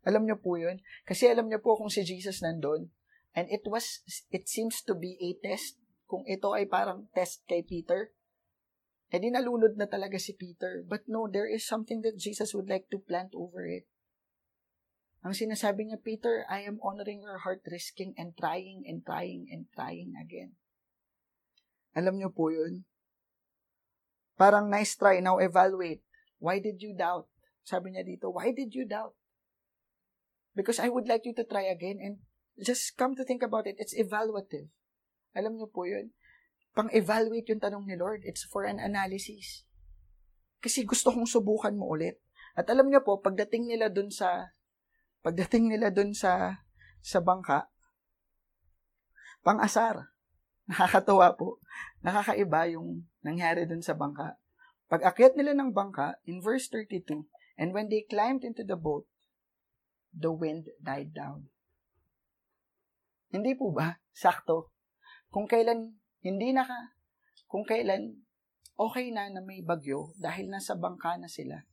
Alam 0.02 0.26
niyo 0.26 0.42
po 0.42 0.58
yun? 0.58 0.82
Kasi 1.06 1.30
alam 1.30 1.46
niyo 1.46 1.62
po 1.62 1.78
kung 1.78 1.90
si 1.90 2.02
Jesus 2.02 2.42
nandun, 2.42 2.90
and 3.34 3.46
it 3.50 3.62
was, 3.66 4.02
it 4.34 4.50
seems 4.50 4.82
to 4.82 4.94
be 4.94 5.14
a 5.22 5.38
test. 5.38 5.78
Kung 6.10 6.26
ito 6.26 6.50
ay 6.50 6.66
parang 6.66 7.06
test 7.14 7.46
kay 7.46 7.62
Peter, 7.62 8.10
eh 9.08 9.16
di 9.16 9.32
nalunod 9.32 9.80
na 9.80 9.88
talaga 9.88 10.20
si 10.20 10.36
Peter. 10.36 10.84
But 10.84 11.08
no, 11.08 11.24
there 11.28 11.48
is 11.48 11.64
something 11.64 12.04
that 12.04 12.20
Jesus 12.20 12.52
would 12.52 12.68
like 12.68 12.92
to 12.92 13.00
plant 13.00 13.32
over 13.32 13.64
it. 13.64 13.88
Ang 15.24 15.34
sinasabi 15.34 15.88
niya, 15.88 15.98
Peter, 15.98 16.46
I 16.46 16.62
am 16.62 16.78
honoring 16.84 17.24
your 17.24 17.42
heart, 17.42 17.64
risking 17.66 18.14
and 18.14 18.36
trying 18.38 18.86
and 18.86 19.02
trying 19.02 19.50
and 19.50 19.66
trying 19.74 20.14
again. 20.14 20.54
Alam 21.96 22.22
niyo 22.22 22.30
po 22.30 22.52
yun? 22.54 22.86
Parang 24.38 24.70
nice 24.70 24.94
try, 24.94 25.18
now 25.18 25.42
evaluate. 25.42 26.04
Why 26.38 26.62
did 26.62 26.78
you 26.78 26.94
doubt? 26.94 27.26
Sabi 27.66 27.96
niya 27.96 28.06
dito, 28.06 28.30
why 28.30 28.54
did 28.54 28.70
you 28.70 28.86
doubt? 28.86 29.18
Because 30.54 30.78
I 30.78 30.86
would 30.86 31.10
like 31.10 31.26
you 31.26 31.34
to 31.34 31.42
try 31.42 31.66
again 31.66 31.98
and 31.98 32.22
just 32.62 32.94
come 32.94 33.18
to 33.18 33.26
think 33.26 33.42
about 33.42 33.66
it. 33.66 33.74
It's 33.82 33.98
evaluative. 33.98 34.70
Alam 35.34 35.58
niyo 35.58 35.66
po 35.66 35.82
yun? 35.82 36.14
Pang-evaluate 36.78 37.50
yung 37.50 37.58
tanong 37.58 37.90
ni 37.90 37.98
Lord. 37.98 38.22
It's 38.22 38.46
for 38.46 38.62
an 38.62 38.78
analysis. 38.78 39.66
Kasi 40.62 40.86
gusto 40.86 41.10
kong 41.10 41.26
subukan 41.26 41.74
mo 41.74 41.90
ulit. 41.90 42.22
At 42.54 42.70
alam 42.70 42.86
niyo 42.86 43.02
po, 43.02 43.18
pagdating 43.18 43.66
nila 43.66 43.90
dun 43.90 44.14
sa 44.14 44.54
pagdating 45.26 45.74
nila 45.74 45.90
dun 45.90 46.14
sa 46.14 46.62
sa 47.02 47.18
bangka, 47.18 47.66
pang-asar. 49.42 50.14
Nakakatawa 50.70 51.34
po. 51.34 51.58
Nakakaiba 52.06 52.70
yung 52.70 53.10
nangyari 53.26 53.66
dun 53.66 53.82
sa 53.82 53.98
bangka. 53.98 54.38
Pag 54.86 55.02
akyat 55.02 55.34
nila 55.34 55.58
ng 55.58 55.74
bangka, 55.74 56.22
in 56.30 56.38
verse 56.38 56.70
32, 56.70 57.26
and 57.58 57.74
when 57.74 57.90
they 57.90 58.06
climbed 58.06 58.46
into 58.46 58.62
the 58.62 58.78
boat, 58.78 59.10
the 60.14 60.30
wind 60.30 60.70
died 60.78 61.10
down. 61.10 61.50
Hindi 63.34 63.58
po 63.58 63.74
ba? 63.74 63.98
Sakto. 64.14 64.70
Kung 65.28 65.50
kailan 65.50 65.98
hindi 66.24 66.50
naka, 66.50 66.94
kung 67.46 67.64
kailan 67.64 68.22
okay 68.78 69.10
na 69.10 69.26
na 69.26 69.42
may 69.42 69.58
bagyo 69.58 70.14
dahil 70.18 70.46
nasa 70.46 70.78
bangka 70.78 71.18
na 71.18 71.26
sila, 71.26 71.66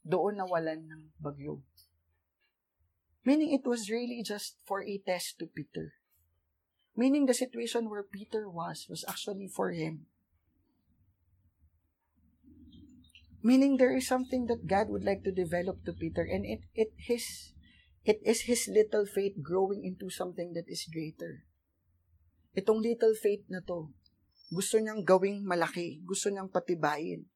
doon 0.00 0.40
nawalan 0.40 0.88
ng 0.88 1.02
bagyo. 1.20 1.60
Meaning 3.26 3.52
it 3.52 3.66
was 3.66 3.90
really 3.90 4.22
just 4.22 4.56
for 4.62 4.86
a 4.86 4.96
test 5.02 5.42
to 5.42 5.50
Peter. 5.50 5.98
Meaning 6.94 7.26
the 7.26 7.34
situation 7.34 7.90
where 7.90 8.06
Peter 8.06 8.48
was, 8.48 8.86
was 8.88 9.04
actually 9.04 9.50
for 9.50 9.74
him. 9.74 10.06
Meaning 13.42 13.76
there 13.76 13.94
is 13.94 14.06
something 14.06 14.46
that 14.46 14.66
God 14.66 14.88
would 14.88 15.04
like 15.04 15.22
to 15.24 15.34
develop 15.34 15.84
to 15.84 15.92
Peter 15.92 16.22
and 16.22 16.46
it, 16.46 16.66
it, 16.74 16.94
his, 16.96 17.52
it 18.04 18.22
is 18.24 18.50
his 18.50 18.66
little 18.70 19.04
faith 19.04 19.42
growing 19.42 19.84
into 19.84 20.08
something 20.08 20.54
that 20.54 20.70
is 20.70 20.86
greater. 20.86 21.45
Itong 22.56 22.80
little 22.80 23.12
faith 23.12 23.44
na 23.52 23.60
to, 23.60 23.92
gusto 24.48 24.80
niyang 24.80 25.04
gawing 25.04 25.44
malaki, 25.44 26.00
gusto 26.08 26.32
niyang 26.32 26.48
patibayin. 26.48 27.28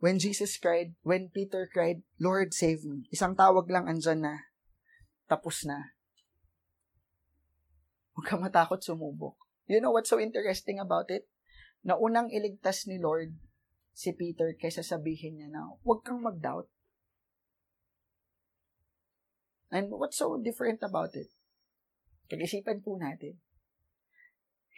When 0.00 0.16
Jesus 0.16 0.56
cried, 0.56 0.96
when 1.04 1.28
Peter 1.28 1.68
cried, 1.68 2.06
Lord, 2.16 2.56
save 2.56 2.86
me. 2.88 3.04
Isang 3.12 3.36
tawag 3.36 3.68
lang 3.68 3.84
andyan 3.84 4.24
na, 4.24 4.34
tapos 5.28 5.68
na. 5.68 5.92
Huwag 8.16 8.26
ka 8.26 8.40
matakot 8.40 8.80
sumubok. 8.80 9.36
You 9.68 9.84
know 9.84 9.92
what's 9.92 10.08
so 10.08 10.16
interesting 10.16 10.80
about 10.80 11.12
it? 11.12 11.28
Na 11.84 12.00
unang 12.00 12.32
iligtas 12.32 12.88
ni 12.88 12.96
Lord 12.96 13.36
si 13.92 14.14
Peter 14.14 14.54
kaysa 14.54 14.86
sabihin 14.86 15.36
niya 15.36 15.50
na 15.50 15.74
huwag 15.82 16.06
kang 16.06 16.22
mag-doubt. 16.22 16.70
And 19.68 19.92
what's 19.92 20.16
so 20.16 20.38
different 20.40 20.80
about 20.80 21.12
it? 21.18 21.28
Pag-isipan 22.28 22.84
po 22.84 23.00
natin. 23.00 23.40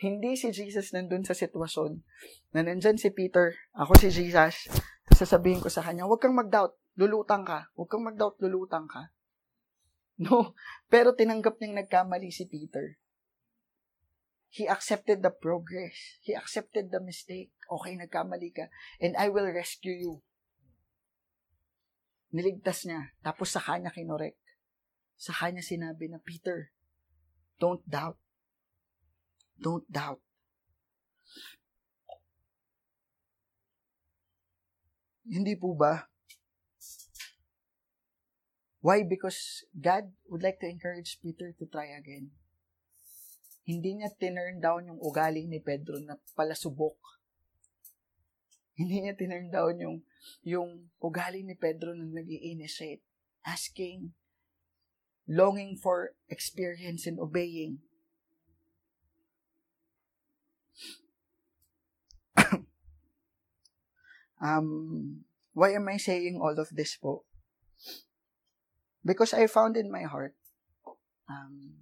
Hindi 0.01 0.33
si 0.39 0.49
Jesus 0.49 0.97
nandun 0.97 1.29
sa 1.29 1.37
sitwasyon 1.37 2.01
na 2.57 2.65
nandyan 2.65 2.97
si 2.97 3.13
Peter, 3.13 3.53
ako 3.77 4.01
si 4.01 4.09
Jesus, 4.09 4.73
sasabihin 5.13 5.61
ko 5.61 5.69
sa 5.69 5.85
kanya, 5.85 6.09
huwag 6.09 6.25
kang 6.25 6.33
mag-doubt, 6.33 6.73
lulutang 6.97 7.45
ka. 7.45 7.69
Huwag 7.77 7.91
kang 7.93 8.07
mag-doubt, 8.07 8.41
lulutang 8.41 8.89
ka. 8.89 9.11
No, 10.21 10.53
pero 10.93 11.17
tinanggap 11.17 11.57
niyang 11.57 11.81
nagkamali 11.81 12.29
si 12.29 12.45
Peter. 12.45 13.01
He 14.53 14.69
accepted 14.69 15.25
the 15.25 15.33
progress. 15.33 16.21
He 16.21 16.37
accepted 16.37 16.93
the 16.93 17.01
mistake. 17.01 17.57
Okay, 17.65 17.97
nagkamali 17.97 18.53
ka. 18.53 18.69
And 19.01 19.17
I 19.17 19.33
will 19.33 19.49
rescue 19.49 19.97
you. 19.97 20.21
Niligtas 22.37 22.85
niya. 22.85 23.17
Tapos 23.25 23.49
sa 23.49 23.65
kanya 23.65 23.89
kinorek. 23.89 24.37
Sa 25.17 25.33
kanya 25.33 25.65
sinabi 25.65 26.13
na, 26.13 26.21
Peter, 26.21 26.69
don't 27.61 27.85
doubt. 27.85 28.17
Don't 29.61 29.85
doubt. 29.93 30.25
Hindi 35.29 35.55
po 35.55 35.77
ba? 35.79 36.11
Why? 38.81 39.05
Because 39.05 39.63
God 39.77 40.11
would 40.33 40.43
like 40.43 40.59
to 40.65 40.67
encourage 40.67 41.21
Peter 41.21 41.53
to 41.55 41.65
try 41.69 41.93
again. 41.93 42.33
Hindi 43.69 44.01
niya 44.01 44.11
tinurn 44.17 44.59
down 44.59 44.89
yung 44.89 44.99
ugali 44.99 45.45
ni 45.45 45.61
Pedro 45.61 46.01
na 46.01 46.19
palasubok. 46.35 46.97
Hindi 48.75 49.05
niya 49.05 49.15
tinurn 49.15 49.53
down 49.53 49.77
yung, 49.79 49.97
yung 50.43 50.89
ugali 50.99 51.45
ni 51.45 51.55
Pedro 51.55 51.93
na 51.93 52.09
nag 52.09 52.27
initiate 52.27 53.05
asking, 53.45 54.17
longing 55.31 55.79
for 55.79 56.11
experience 56.27 57.07
and 57.07 57.23
obeying. 57.23 57.79
um, 64.43 65.23
why 65.55 65.71
am 65.71 65.87
I 65.87 66.03
saying 66.03 66.43
all 66.43 66.59
of 66.59 66.75
this 66.75 66.99
po? 66.99 67.23
Because 69.07 69.33
I 69.33 69.47
found 69.47 69.79
in 69.79 69.87
my 69.87 70.03
heart, 70.03 70.35
um, 71.31 71.79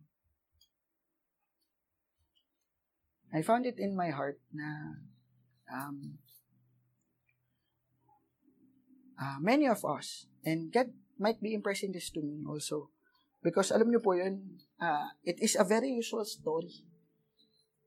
I 3.33 3.41
found 3.41 3.65
it 3.65 3.81
in 3.81 3.97
my 3.97 4.11
heart 4.11 4.39
na 4.53 5.01
um, 5.73 6.19
uh, 9.17 9.41
many 9.41 9.67
of 9.67 9.85
us, 9.85 10.29
and 10.45 10.71
God 10.71 10.93
might 11.19 11.41
be 11.41 11.55
impressing 11.55 11.93
this 11.93 12.11
to 12.11 12.21
me 12.23 12.45
also, 12.47 12.91
because 13.43 13.71
alam 13.71 13.91
niyo 13.91 14.03
po 14.03 14.19
yun, 14.19 14.59
uh, 14.83 15.11
it 15.23 15.39
is 15.39 15.55
a 15.55 15.67
very 15.67 15.91
usual 15.95 16.27
story. 16.27 16.87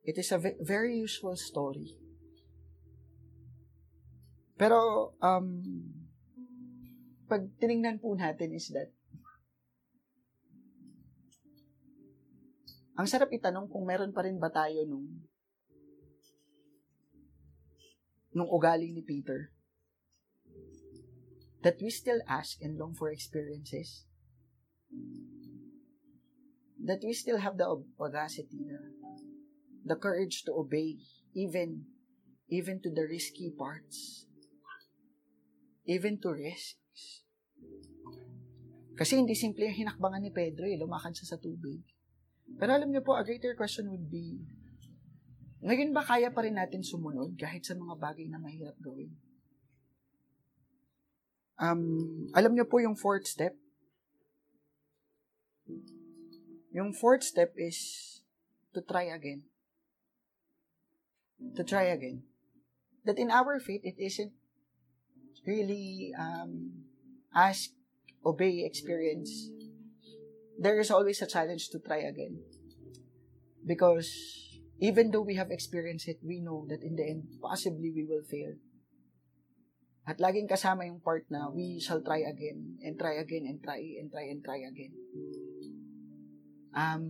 It 0.01 0.17
is 0.17 0.31
a 0.33 0.39
ve- 0.41 0.59
very 0.61 0.97
usual 0.97 1.37
story. 1.37 1.93
Pero, 4.57 5.11
um, 5.21 5.47
pag 7.25 7.49
tinignan 7.57 7.97
po 7.97 8.13
natin 8.13 8.53
is 8.53 8.69
that, 8.73 8.89
ang 12.99 13.07
sarap 13.09 13.33
itanong 13.33 13.71
kung 13.71 13.87
meron 13.87 14.13
pa 14.13 14.21
rin 14.21 14.37
ba 14.37 14.53
tayo 14.53 14.85
nung 14.85 15.25
nung 18.31 18.47
ugali 18.47 18.93
ni 18.93 19.01
Peter 19.01 19.49
that 21.65 21.81
we 21.81 21.89
still 21.89 22.21
ask 22.29 22.61
and 22.61 22.77
long 22.77 22.93
for 22.93 23.09
experiences 23.09 24.05
that 26.85 27.01
we 27.05 27.13
still 27.13 27.37
have 27.37 27.57
the 27.57 27.67
audacity 27.99 28.65
the, 28.65 28.79
the 29.85 29.97
courage 29.97 30.43
to 30.45 30.51
obey 30.53 30.97
even 31.33 31.85
even 32.51 32.83
to 32.83 32.91
the 32.91 33.07
risky 33.07 33.47
parts, 33.55 34.27
even 35.87 36.19
to 36.19 36.35
risks. 36.35 37.23
Kasi 38.99 39.17
hindi 39.17 39.33
simple 39.39 39.63
yung 39.65 39.87
hinakbangan 39.87 40.19
ni 40.19 40.35
Pedro 40.35 40.67
eh, 40.67 40.75
lumakad 40.75 41.15
siya 41.15 41.33
sa 41.33 41.39
tubig. 41.39 41.79
Pero 42.59 42.75
alam 42.75 42.91
niyo 42.91 43.01
po, 43.01 43.15
a 43.15 43.23
greater 43.23 43.55
question 43.55 43.87
would 43.87 44.11
be, 44.11 44.43
ngayon 45.63 45.95
ba 45.95 46.03
kaya 46.03 46.27
pa 46.29 46.43
rin 46.43 46.59
natin 46.59 46.83
sumunod 46.83 47.39
kahit 47.39 47.63
sa 47.63 47.73
mga 47.73 47.95
bagay 47.95 48.27
na 48.27 48.37
mahirap 48.37 48.75
gawin? 48.83 49.15
Um, 51.55 52.27
alam 52.35 52.51
niyo 52.51 52.67
po 52.67 52.83
yung 52.83 52.99
fourth 52.99 53.31
step? 53.31 53.55
Yung 56.71 56.95
fourth 56.95 57.23
step 57.23 57.51
is 57.59 58.21
to 58.73 58.81
try 58.81 59.11
again. 59.11 59.43
To 61.55 61.63
try 61.63 61.91
again. 61.91 62.23
That 63.03 63.19
in 63.19 63.31
our 63.31 63.59
faith, 63.59 63.81
it 63.83 63.99
isn't 63.99 64.31
really 65.45 66.13
um, 66.17 66.87
ask, 67.35 67.71
obey, 68.25 68.63
experience. 68.63 69.51
There 70.59 70.79
is 70.79 70.91
always 70.91 71.21
a 71.21 71.27
challenge 71.27 71.69
to 71.69 71.79
try 71.79 72.07
again. 72.07 72.39
Because 73.65 74.07
even 74.79 75.11
though 75.11 75.21
we 75.21 75.35
have 75.35 75.51
experienced 75.51 76.07
it, 76.07 76.19
we 76.23 76.39
know 76.39 76.65
that 76.69 76.81
in 76.81 76.95
the 76.95 77.03
end, 77.03 77.23
possibly 77.41 77.91
we 77.91 78.05
will 78.05 78.23
fail. 78.23 78.55
At 80.07 80.17
laging 80.17 80.49
kasama 80.49 80.87
yung 80.87 81.01
part 81.01 81.29
na 81.29 81.49
we 81.49 81.77
shall 81.77 82.01
try 82.01 82.25
again, 82.25 82.81
and 82.81 82.97
try 82.97 83.21
again, 83.21 83.45
and 83.45 83.61
try, 83.61 83.77
and 83.77 84.09
try, 84.09 84.25
and 84.33 84.41
try 84.41 84.59
again. 84.65 84.93
Um, 86.71 87.03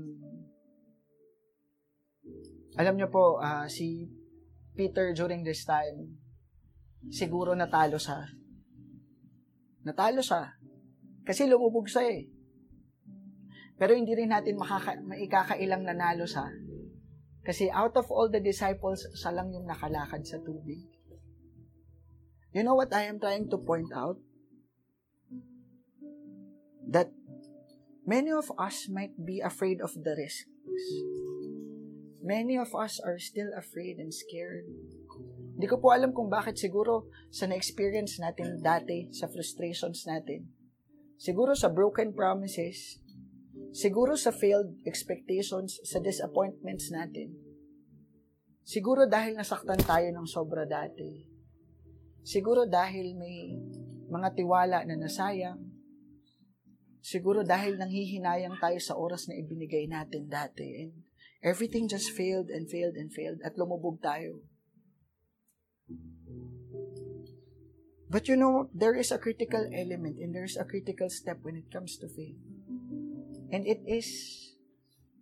alam 2.78 2.96
niyo 2.98 3.12
po, 3.12 3.38
uh, 3.38 3.68
si 3.68 4.10
Peter 4.74 5.14
during 5.14 5.46
this 5.46 5.68
time, 5.68 6.18
siguro 7.12 7.54
natalo 7.54 8.00
siya. 8.00 8.26
Natalo 9.86 10.22
siya. 10.22 10.58
Kasi 11.22 11.46
lumubog 11.46 11.86
siya 11.86 12.10
eh. 12.10 12.26
Pero 13.78 13.98
hindi 13.98 14.14
rin 14.14 14.30
natin 14.30 14.58
makaka, 14.58 14.98
maikakailang 15.02 15.86
nanalo 15.86 16.26
siya 16.26 16.50
kasi 17.42 17.74
out 17.74 17.98
of 17.98 18.06
all 18.14 18.30
the 18.30 18.38
disciples, 18.38 19.02
siya 19.18 19.34
lang 19.34 19.50
yung 19.50 19.66
nakalakad 19.66 20.22
sa 20.22 20.38
tubig. 20.46 20.86
You 22.54 22.62
know 22.62 22.78
what 22.78 22.94
I 22.94 23.10
am 23.10 23.18
trying 23.18 23.50
to 23.50 23.58
point 23.58 23.90
out? 23.98 24.22
That 26.86 27.10
many 28.12 28.36
of 28.36 28.52
us 28.60 28.92
might 28.92 29.16
be 29.16 29.40
afraid 29.40 29.80
of 29.80 29.96
the 29.96 30.12
risks. 30.20 30.52
Many 32.20 32.60
of 32.60 32.76
us 32.76 33.00
are 33.00 33.16
still 33.16 33.56
afraid 33.56 34.04
and 34.04 34.12
scared. 34.12 34.68
Hindi 35.56 35.68
ko 35.72 35.80
po 35.80 35.96
alam 35.96 36.12
kung 36.12 36.28
bakit 36.28 36.60
siguro 36.60 37.08
sa 37.32 37.48
na-experience 37.48 38.20
natin 38.20 38.60
dati, 38.60 39.08
sa 39.16 39.32
frustrations 39.32 40.04
natin. 40.04 40.52
Siguro 41.16 41.56
sa 41.56 41.72
broken 41.72 42.12
promises, 42.12 43.00
Siguro 43.72 44.20
sa 44.20 44.36
failed 44.36 44.84
expectations, 44.84 45.80
sa 45.88 46.04
disappointments 46.04 46.92
natin. 46.92 47.32
Siguro 48.68 49.08
dahil 49.08 49.40
nasaktan 49.40 49.80
tayo 49.80 50.12
ng 50.12 50.28
sobra 50.28 50.68
dati. 50.68 51.24
Siguro 52.20 52.68
dahil 52.68 53.16
may 53.16 53.56
mga 54.12 54.36
tiwala 54.36 54.84
na 54.84 55.00
nasayang. 55.00 55.71
Siguro 57.02 57.42
dahil 57.42 57.82
nanghihinayang 57.82 58.62
tayo 58.62 58.78
sa 58.78 58.94
oras 58.94 59.26
na 59.26 59.34
ibinigay 59.34 59.90
natin 59.90 60.30
dati. 60.30 60.86
And 60.86 60.94
everything 61.42 61.90
just 61.90 62.14
failed 62.14 62.54
and 62.54 62.70
failed 62.70 62.94
and 62.94 63.10
failed 63.10 63.42
at 63.42 63.58
lumubog 63.58 63.98
tayo. 64.06 64.46
But 68.12 68.28
you 68.28 68.38
know, 68.38 68.70
there 68.76 68.94
is 68.94 69.10
a 69.10 69.18
critical 69.18 69.66
element 69.74 70.20
and 70.20 70.36
there 70.36 70.44
is 70.44 70.60
a 70.60 70.68
critical 70.68 71.10
step 71.10 71.40
when 71.42 71.56
it 71.56 71.72
comes 71.74 71.98
to 72.04 72.12
faith. 72.12 72.38
And 73.50 73.66
it 73.66 73.82
is 73.88 74.08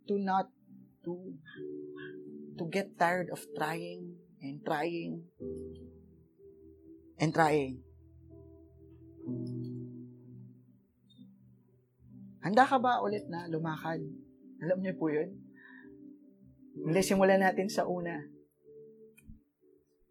to 0.10 0.18
not 0.18 0.50
to 1.06 1.38
to 2.58 2.66
get 2.68 2.98
tired 3.00 3.30
of 3.32 3.46
trying 3.56 4.20
and 4.42 4.60
trying 4.66 5.24
and 7.22 7.30
trying. 7.30 7.86
Handa 12.40 12.64
ka 12.64 12.80
ba 12.80 13.04
ulit 13.04 13.28
na 13.28 13.52
lumakad? 13.52 14.00
Alam 14.64 14.80
niyo 14.80 14.94
po 14.96 15.12
yun? 15.12 15.36
Hindi, 16.80 17.00
simulan 17.04 17.44
natin 17.44 17.68
sa 17.68 17.84
una. 17.84 18.16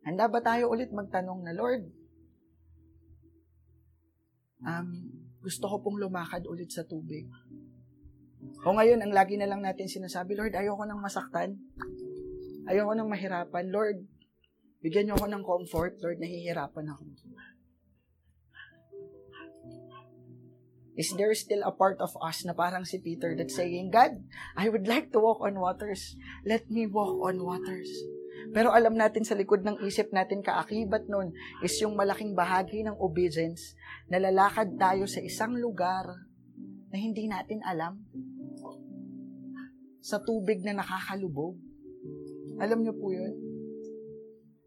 Handa 0.04 0.28
ba 0.28 0.40
tayo 0.44 0.68
ulit 0.68 0.92
magtanong 0.92 1.44
na, 1.44 1.56
Lord, 1.56 1.88
um, 4.64 4.88
gusto 5.40 5.64
ko 5.68 5.76
pong 5.80 6.00
lumakad 6.00 6.44
ulit 6.44 6.68
sa 6.68 6.84
tubig. 6.84 7.28
O 8.64 8.72
ngayon, 8.76 9.00
ang 9.00 9.12
lagi 9.16 9.40
na 9.40 9.48
lang 9.48 9.64
natin 9.64 9.88
sinasabi, 9.88 10.36
Lord, 10.36 10.52
ayoko 10.52 10.84
nang 10.84 11.00
masaktan. 11.00 11.56
Ayoko 12.68 12.92
nang 12.92 13.08
mahirapan. 13.08 13.72
Lord, 13.72 14.04
bigyan 14.84 15.08
niyo 15.08 15.14
ako 15.16 15.26
ng 15.32 15.44
comfort. 15.44 15.96
Lord, 16.04 16.20
nahihirapan 16.20 16.86
ako. 16.92 17.02
Is 20.99 21.14
there 21.14 21.30
still 21.38 21.62
a 21.62 21.70
part 21.70 22.03
of 22.03 22.11
us 22.18 22.42
na 22.42 22.59
parang 22.59 22.82
si 22.82 22.99
Peter 22.99 23.38
that's 23.38 23.55
saying, 23.55 23.94
God, 23.94 24.18
I 24.59 24.66
would 24.66 24.90
like 24.90 25.14
to 25.14 25.22
walk 25.22 25.38
on 25.38 25.55
waters. 25.55 26.18
Let 26.42 26.66
me 26.66 26.90
walk 26.90 27.22
on 27.22 27.38
waters. 27.38 27.86
Pero 28.51 28.74
alam 28.74 28.99
natin 28.99 29.22
sa 29.22 29.38
likod 29.38 29.62
ng 29.62 29.78
isip 29.86 30.11
natin, 30.11 30.42
kaakibat 30.42 31.07
nun 31.07 31.30
is 31.62 31.78
yung 31.78 31.94
malaking 31.94 32.34
bahagi 32.34 32.82
ng 32.82 32.99
obedience 32.99 33.78
na 34.11 34.18
lalakad 34.18 34.74
tayo 34.74 35.07
sa 35.07 35.22
isang 35.22 35.55
lugar 35.55 36.26
na 36.90 36.96
hindi 36.99 37.30
natin 37.30 37.62
alam. 37.62 38.03
Sa 40.03 40.18
tubig 40.18 40.66
na 40.66 40.82
nakakalubog. 40.82 41.62
Alam 42.59 42.82
niyo 42.82 42.94
po 42.99 43.14
yun? 43.14 43.38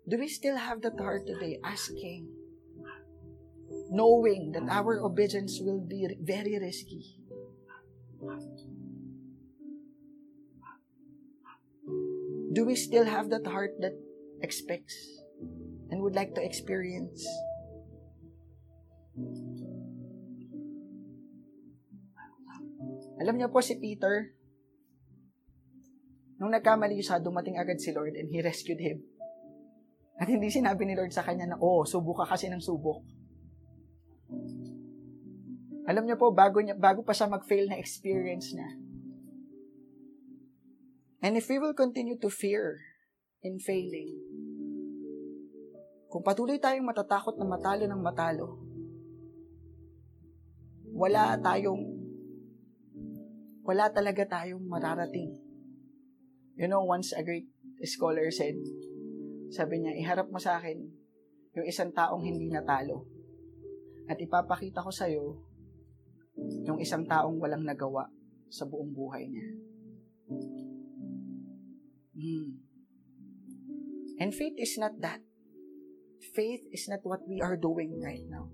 Do 0.07 0.15
we 0.15 0.31
still 0.31 0.55
have 0.55 0.79
that 0.85 0.95
heart 0.95 1.27
today 1.27 1.59
asking, 1.59 2.29
knowing 3.91 4.55
that 4.55 4.63
our 4.71 5.03
obedience 5.03 5.59
will 5.59 5.83
be 5.83 6.07
very 6.23 6.55
risky? 6.55 7.19
Do 12.55 12.63
we 12.63 12.79
still 12.79 13.03
have 13.03 13.27
that 13.35 13.43
heart 13.43 13.75
that 13.83 13.95
expects 14.39 14.95
and 15.91 15.99
would 15.99 16.15
like 16.15 16.31
to 16.35 16.43
experience? 16.43 17.19
Alam 23.21 23.37
niyo 23.37 23.53
po 23.53 23.61
si 23.61 23.77
Peter, 23.77 24.33
nung 26.41 26.49
nagkamali 26.49 26.97
siya, 27.03 27.21
dumating 27.21 27.59
agad 27.59 27.77
si 27.77 27.93
Lord 27.93 28.17
and 28.17 28.33
He 28.33 28.41
rescued 28.41 28.81
him. 28.81 29.03
At 30.17 30.25
hindi 30.25 30.49
sinabi 30.49 30.89
ni 30.89 30.97
Lord 30.97 31.13
sa 31.13 31.21
kanya 31.21 31.53
na, 31.53 31.57
oh, 31.61 31.85
subok 31.85 32.25
ka 32.25 32.33
kasi 32.33 32.49
ng 32.49 32.61
subok. 32.61 33.20
Alam 35.89 36.05
niyo 36.05 36.15
po, 36.15 36.31
bago, 36.31 36.61
niya, 36.61 36.77
bago 36.77 37.01
pa 37.01 37.11
siya 37.11 37.27
mag-fail 37.27 37.67
na 37.67 37.81
experience 37.81 38.53
niya. 38.53 38.69
And 41.21 41.37
if 41.37 41.49
we 41.49 41.61
will 41.61 41.77
continue 41.77 42.17
to 42.17 42.29
fear 42.33 42.81
in 43.45 43.61
failing, 43.61 44.17
kung 46.11 46.25
patuloy 46.25 46.59
tayong 46.59 46.85
matatakot 46.85 47.37
na 47.37 47.47
matalo 47.47 47.85
ng 47.87 48.01
matalo, 48.01 48.47
wala 50.91 51.39
tayong 51.39 51.81
wala 53.61 53.87
talaga 53.93 54.25
tayong 54.27 54.65
mararating. 54.65 55.37
You 56.59 56.67
know, 56.67 56.83
once 56.83 57.13
a 57.15 57.23
great 57.23 57.47
scholar 57.87 58.27
said, 58.33 58.57
sabi 59.53 59.79
niya, 59.79 59.95
iharap 60.01 60.27
mo 60.27 60.41
sa 60.41 60.59
akin 60.59 60.77
yung 61.55 61.67
isang 61.69 61.93
taong 61.93 62.25
hindi 62.25 62.51
natalo. 62.51 63.05
At 64.11 64.19
ipapakita 64.19 64.83
ko 64.83 64.91
sa 64.91 65.07
iyo 65.07 65.39
yung 66.67 66.83
isang 66.83 67.07
taong 67.07 67.39
walang 67.39 67.63
nagawa 67.63 68.11
sa 68.51 68.67
buong 68.67 68.91
buhay 68.91 69.23
niya. 69.31 69.47
Hmm. 72.19 72.49
And 74.19 74.35
faith 74.35 74.59
is 74.59 74.75
not 74.75 74.99
that. 74.99 75.23
Faith 76.35 76.61
is 76.75 76.91
not 76.91 77.01
what 77.07 77.23
we 77.25 77.39
are 77.39 77.55
doing 77.55 77.97
right 78.03 78.21
now. 78.27 78.51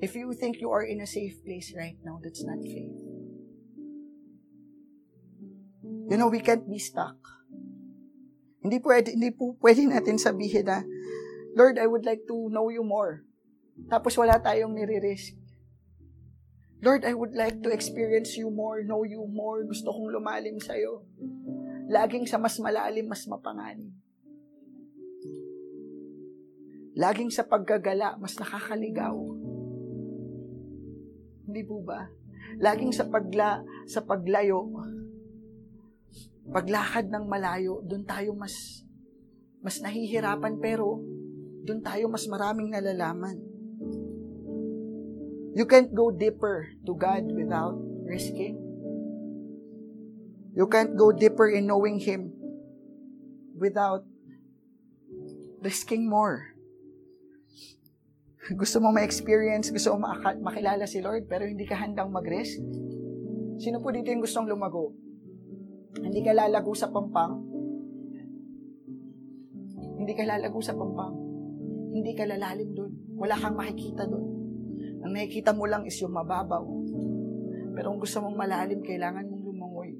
If 0.00 0.16
you 0.16 0.32
think 0.32 0.62
you 0.62 0.72
are 0.72 0.86
in 0.86 1.04
a 1.04 1.08
safe 1.10 1.36
place 1.44 1.76
right 1.76 1.98
now, 2.00 2.22
that's 2.24 2.40
not 2.40 2.62
faith. 2.64 2.96
You 6.08 6.16
know, 6.16 6.32
we 6.32 6.40
can't 6.40 6.64
be 6.64 6.80
stuck. 6.80 7.20
Hindi 8.64 8.80
pwede, 8.80 9.12
hindi 9.12 9.30
po 9.34 9.60
pwede 9.60 9.84
natin 9.84 10.16
sabihin 10.16 10.64
na, 10.64 10.82
Lord, 11.52 11.76
I 11.76 11.84
would 11.84 12.08
like 12.08 12.24
to 12.32 12.48
know 12.48 12.72
you 12.72 12.80
more. 12.80 13.28
Tapos 13.88 14.12
wala 14.18 14.36
tayong 14.42 14.74
nire-risk. 14.74 15.38
Lord, 16.80 17.04
I 17.04 17.12
would 17.12 17.36
like 17.36 17.60
to 17.60 17.68
experience 17.68 18.40
you 18.40 18.48
more, 18.48 18.80
know 18.80 19.04
you 19.04 19.20
more. 19.28 19.60
Gusto 19.68 19.92
kong 19.92 20.16
lumalim 20.16 20.56
sa'yo. 20.56 21.04
Laging 21.92 22.24
sa 22.24 22.40
mas 22.40 22.56
malalim, 22.56 23.04
mas 23.04 23.28
mapanganib. 23.28 23.92
Laging 26.96 27.28
sa 27.28 27.44
paggagala, 27.44 28.16
mas 28.16 28.32
nakakaligaw. 28.40 29.14
Hindi 31.44 31.62
po 31.66 31.82
ba? 31.84 32.08
Laging 32.62 32.94
sa 32.94 33.10
pagla 33.10 33.60
sa 33.84 34.00
paglayo, 34.06 34.70
paglakad 36.50 37.10
ng 37.10 37.24
malayo, 37.26 37.82
doon 37.86 38.06
tayo 38.06 38.34
mas 38.38 38.86
mas 39.60 39.82
nahihirapan 39.84 40.56
pero 40.62 41.02
doon 41.66 41.82
tayo 41.84 42.06
mas 42.08 42.24
maraming 42.30 42.72
nalalaman. 42.72 43.49
You 45.50 45.66
can't 45.66 45.90
go 45.90 46.14
deeper 46.14 46.70
to 46.86 46.92
God 46.94 47.26
without 47.34 47.74
risking. 48.06 48.54
You 50.54 50.66
can't 50.70 50.94
go 50.94 51.10
deeper 51.10 51.50
in 51.50 51.66
knowing 51.66 51.98
Him 51.98 52.34
without 53.58 54.06
risking 55.62 56.06
more. 56.06 56.54
Gusto 58.50 58.82
mo 58.82 58.90
ma-experience, 58.90 59.70
gusto 59.70 59.94
mo 59.94 60.10
makilala 60.42 60.86
si 60.86 60.98
Lord, 60.98 61.30
pero 61.30 61.46
hindi 61.46 61.66
ka 61.66 61.78
handang 61.78 62.10
mag-risk? 62.10 62.58
Sino 63.62 63.78
po 63.78 63.94
dito 63.94 64.10
yung 64.10 64.22
gustong 64.22 64.50
lumago? 64.50 64.94
Hindi 65.98 66.22
ka 66.22 66.34
lalago 66.34 66.74
sa 66.74 66.90
pampang? 66.90 67.42
Hindi 69.98 70.12
ka 70.14 70.24
lalago 70.24 70.58
sa 70.62 70.74
pampang. 70.74 71.14
Hindi 71.90 72.14
ka 72.14 72.24
lalalim 72.26 72.70
doon. 72.74 72.92
Wala 73.18 73.34
kang 73.36 73.58
makikita 73.58 74.06
doon. 74.08 74.29
Ang 75.00 75.16
nakikita 75.16 75.56
mo 75.56 75.64
lang 75.64 75.88
is 75.88 75.96
yung 76.00 76.12
mababaw. 76.12 76.64
Pero 77.72 77.86
kung 77.94 78.00
gusto 78.02 78.20
mong 78.20 78.36
malalim, 78.36 78.84
kailangan 78.84 79.24
mong 79.24 79.44
lumangoy. 79.44 79.96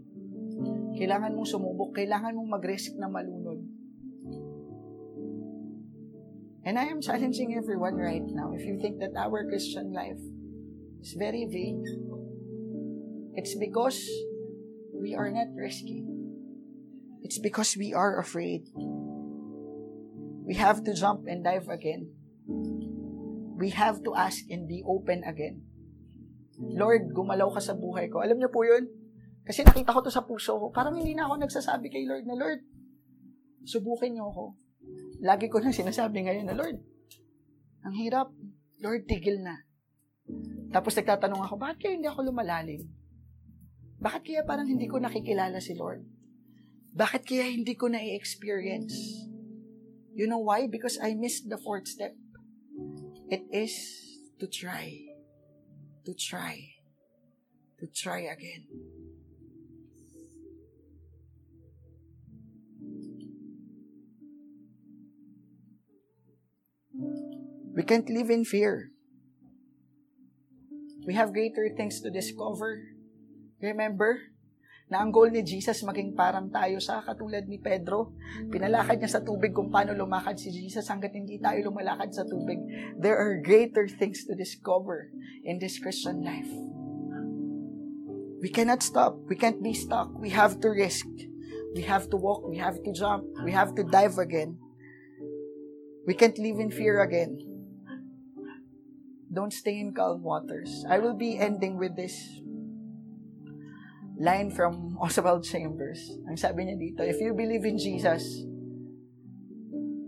Kailangan 1.01 1.33
mong 1.33 1.49
sumubok. 1.49 1.97
Kailangan 1.97 2.37
mong 2.37 2.61
mag-risk 2.61 2.93
na 3.01 3.09
malunod. 3.09 3.65
And 6.61 6.77
I 6.77 6.93
am 6.93 7.01
challenging 7.01 7.57
everyone 7.57 7.97
right 7.97 8.23
now. 8.23 8.53
If 8.53 8.69
you 8.69 8.77
think 8.77 9.01
that 9.01 9.17
our 9.17 9.49
Christian 9.49 9.97
life 9.97 10.21
is 11.01 11.17
very 11.17 11.49
vague, 11.49 11.81
it's 13.33 13.57
because 13.57 14.05
we 14.93 15.17
are 15.17 15.33
not 15.33 15.49
risking. 15.57 16.05
It's 17.25 17.41
because 17.41 17.77
we 17.81 17.95
are 17.97 18.21
afraid. 18.21 18.69
We 20.45 20.55
have 20.61 20.85
to 20.85 20.93
jump 20.93 21.25
and 21.25 21.45
dive 21.45 21.73
again. 21.73 22.13
We 23.61 23.69
have 23.77 24.01
to 24.09 24.17
ask 24.17 24.49
and 24.49 24.65
be 24.65 24.81
open 24.89 25.21
again. 25.29 25.69
Lord, 26.57 27.13
gumalaw 27.13 27.53
ka 27.53 27.61
sa 27.61 27.77
buhay 27.77 28.09
ko. 28.09 28.25
Alam 28.25 28.41
niyo 28.41 28.49
po 28.49 28.65
yun? 28.65 28.89
Kasi 29.45 29.65
nakita 29.65 29.93
ko 29.93 30.01
to 30.01 30.13
sa 30.13 30.25
puso 30.25 30.57
ko. 30.57 30.73
Parang 30.73 30.97
hindi 30.97 31.13
na 31.13 31.29
ako 31.29 31.45
nagsasabi 31.45 31.93
kay 31.93 32.09
Lord 32.09 32.25
na, 32.25 32.37
Lord, 32.37 32.61
subukin 33.69 34.17
niyo 34.17 34.33
ako. 34.33 34.45
Lagi 35.21 35.53
ko 35.53 35.61
nang 35.61 35.77
sinasabi 35.77 36.25
ngayon 36.25 36.49
na, 36.49 36.57
Lord, 36.57 36.81
ang 37.85 37.95
hirap. 37.97 38.33
Lord, 38.81 39.05
tigil 39.05 39.45
na. 39.45 39.61
Tapos 40.73 40.97
nagtatanong 40.97 41.45
ako, 41.45 41.55
bakit 41.61 41.77
kaya 41.85 41.93
hindi 42.01 42.09
ako 42.09 42.33
lumalalim? 42.33 42.89
Bakit 44.01 44.23
kaya 44.25 44.43
parang 44.49 44.65
hindi 44.65 44.89
ko 44.89 44.97
nakikilala 44.97 45.61
si 45.61 45.77
Lord? 45.77 46.01
Bakit 46.97 47.23
kaya 47.29 47.45
hindi 47.53 47.77
ko 47.77 47.93
na-experience? 47.93 48.97
You 50.17 50.25
know 50.25 50.41
why? 50.41 50.65
Because 50.65 50.97
I 50.97 51.13
missed 51.13 51.53
the 51.53 51.61
fourth 51.61 51.89
step. 51.89 52.17
It 53.31 53.47
is 53.53 54.19
to 54.41 54.49
try. 54.49 55.07
To 56.05 56.15
try. 56.15 56.75
To 57.79 57.87
try 57.87 58.27
again. 58.27 58.67
We 67.73 67.85
can't 67.85 68.11
live 68.11 68.31
in 68.31 68.45
fear. 68.45 68.91
We 71.07 71.15
have 71.15 71.33
greater 71.33 71.71
things 71.77 72.01
to 72.03 72.11
discover. 72.11 72.83
Remember, 73.63 74.30
na 74.91 75.07
ang 75.07 75.15
goal 75.15 75.31
ni 75.31 75.47
Jesus 75.47 75.87
maging 75.87 76.19
parang 76.19 76.51
tayo 76.51 76.83
sa 76.83 76.99
katulad 77.07 77.47
ni 77.47 77.63
Pedro. 77.63 78.11
Pinalakad 78.51 78.99
niya 78.99 79.17
sa 79.17 79.23
tubig 79.23 79.55
kung 79.55 79.71
paano 79.71 79.95
lumakad 79.95 80.35
si 80.35 80.51
Jesus 80.51 80.91
hanggat 80.91 81.15
hindi 81.15 81.39
tayo 81.39 81.71
lumalakad 81.71 82.11
sa 82.11 82.27
tubig. 82.27 82.59
There 82.99 83.15
are 83.15 83.39
greater 83.39 83.87
things 83.87 84.27
to 84.27 84.35
discover 84.35 85.15
in 85.47 85.63
this 85.63 85.79
Christian 85.79 86.27
life. 86.27 86.51
We 88.43 88.51
cannot 88.51 88.83
stop. 88.83 89.15
We 89.31 89.39
can't 89.39 89.63
be 89.63 89.79
stuck. 89.79 90.11
We 90.19 90.35
have 90.35 90.59
to 90.67 90.75
risk. 90.75 91.07
We 91.71 91.87
have 91.87 92.11
to 92.11 92.19
walk. 92.19 92.43
We 92.51 92.59
have 92.59 92.83
to 92.83 92.91
jump. 92.91 93.31
We 93.47 93.55
have 93.55 93.79
to 93.79 93.87
dive 93.87 94.19
again. 94.19 94.59
We 96.03 96.19
can't 96.19 96.35
live 96.35 96.59
in 96.59 96.75
fear 96.75 96.99
again. 96.99 97.39
Don't 99.31 99.55
stay 99.55 99.79
in 99.79 99.95
calm 99.95 100.27
waters. 100.27 100.83
I 100.91 100.99
will 100.99 101.15
be 101.15 101.39
ending 101.39 101.79
with 101.79 101.95
this 101.95 102.43
line 104.21 104.53
from 104.53 104.97
Oswald 105.01 105.43
Chambers. 105.43 105.99
Ang 106.29 106.37
sabi 106.37 106.69
niya 106.69 106.77
dito, 106.77 107.01
if 107.01 107.17
you 107.19 107.33
believe 107.33 107.65
in 107.65 107.81
Jesus, 107.81 108.23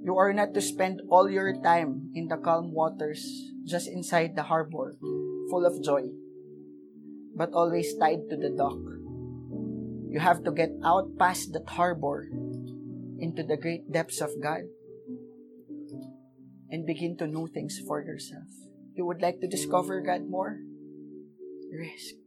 you 0.04 0.14
are 0.20 0.36
not 0.36 0.52
to 0.52 0.60
spend 0.60 1.00
all 1.08 1.32
your 1.32 1.56
time 1.64 2.12
in 2.12 2.28
the 2.28 2.36
calm 2.36 2.76
waters 2.76 3.24
just 3.64 3.88
inside 3.88 4.36
the 4.36 4.44
harbor, 4.44 4.94
full 5.48 5.64
of 5.64 5.80
joy, 5.80 6.04
but 7.34 7.56
always 7.56 7.96
tied 7.96 8.28
to 8.28 8.36
the 8.36 8.52
dock. 8.52 8.76
You 10.12 10.20
have 10.20 10.44
to 10.44 10.52
get 10.52 10.76
out 10.84 11.16
past 11.16 11.56
that 11.56 11.72
harbor 11.72 12.28
into 13.16 13.40
the 13.40 13.56
great 13.56 13.88
depths 13.88 14.20
of 14.20 14.36
God 14.42 14.68
and 16.68 16.84
begin 16.84 17.16
to 17.16 17.26
know 17.26 17.46
things 17.46 17.80
for 17.86 18.04
yourself. 18.04 18.50
You 18.92 19.06
would 19.06 19.22
like 19.22 19.40
to 19.40 19.48
discover 19.48 20.02
God 20.02 20.28
more? 20.28 20.60
Risk. 21.72 22.21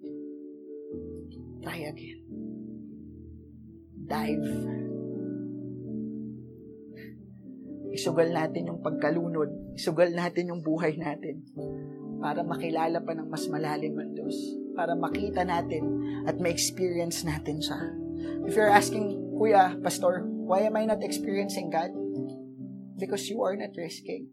Try 1.65 1.89
again. 1.89 2.21
Dive. 4.05 4.49
Isugal 7.89 8.29
natin 8.29 8.69
yung 8.69 8.85
pagkalunod. 8.85 9.73
Isugal 9.73 10.13
natin 10.13 10.53
yung 10.53 10.61
buhay 10.61 10.93
natin 10.93 11.41
para 12.21 12.45
makilala 12.45 13.01
pa 13.01 13.17
ng 13.17 13.25
mas 13.33 13.49
malalim 13.49 13.97
ang 13.97 14.13
Diyos. 14.13 14.37
Para 14.77 14.93
makita 14.93 15.41
natin 15.41 16.05
at 16.29 16.37
ma-experience 16.37 17.25
natin 17.25 17.57
siya. 17.57 17.81
If 18.45 18.53
you're 18.53 18.69
asking, 18.69 19.33
Kuya, 19.33 19.81
Pastor, 19.81 20.21
why 20.45 20.69
am 20.69 20.77
I 20.77 20.85
not 20.85 21.01
experiencing 21.01 21.73
God? 21.73 21.89
Because 23.01 23.25
you 23.25 23.41
are 23.41 23.57
not 23.57 23.73
risking. 23.73 24.29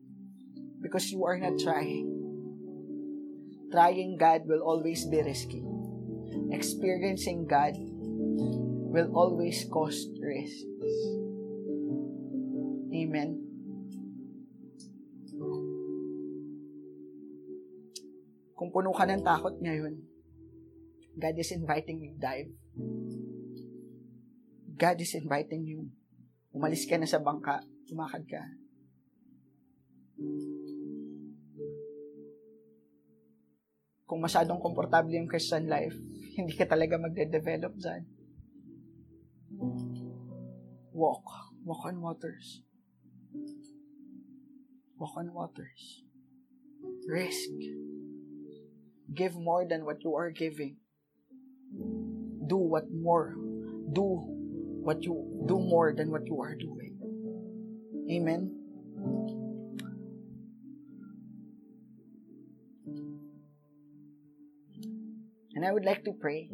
Because 0.85 1.09
you 1.09 1.25
are 1.25 1.41
not 1.41 1.57
trying. 1.57 2.13
Trying 3.73 4.21
God 4.21 4.45
will 4.45 4.61
always 4.61 5.09
be 5.09 5.25
risky. 5.25 5.72
Experiencing 6.53 7.49
God 7.49 7.77
will 8.93 9.09
always 9.17 9.65
cost 9.69 10.09
risks. 10.21 10.65
Amen. 12.93 13.41
Kung 18.53 18.71
puno 18.71 18.95
ka 18.95 19.09
ng 19.09 19.25
takot 19.25 19.59
ngayon, 19.59 19.99
God 21.19 21.37
is 21.37 21.51
inviting 21.51 21.99
you 22.05 22.15
to 22.15 22.21
dive. 22.21 22.51
God 24.77 24.97
is 25.01 25.13
inviting 25.19 25.67
you. 25.67 25.89
Umalis 26.53 26.87
ka 26.87 27.01
na 27.01 27.09
sa 27.09 27.19
bangka, 27.19 27.65
umakad 27.91 28.23
ka. 28.29 28.43
kung 34.13 34.21
masyadong 34.21 34.61
komportable 34.61 35.17
yung 35.17 35.25
Christian 35.25 35.73
life, 35.73 35.97
hindi 36.37 36.57
ka 36.57 36.65
talaga 36.65 36.97
magde-develop 36.97 37.77
dyan. 37.77 38.03
Walk. 40.93 41.53
Walk 41.65 41.83
on 41.87 42.01
waters. 42.01 42.65
Walk 44.97 45.15
on 45.17 45.33
waters. 45.33 46.03
Risk. 47.07 47.53
Give 49.13 49.37
more 49.37 49.69
than 49.69 49.85
what 49.85 50.01
you 50.05 50.17
are 50.17 50.31
giving. 50.31 50.77
Do 52.47 52.57
what 52.57 52.89
more. 52.89 53.37
Do 53.93 54.25
what 54.83 55.05
you 55.05 55.45
do 55.47 55.61
more 55.61 55.93
than 55.93 56.11
what 56.11 56.27
you 56.27 56.41
are 56.41 56.57
doing. 56.57 56.97
Amen. 58.11 59.42
And 65.63 65.71
I 65.71 65.79
would 65.79 65.87
like 65.87 66.03
to 66.11 66.19
pray, 66.19 66.51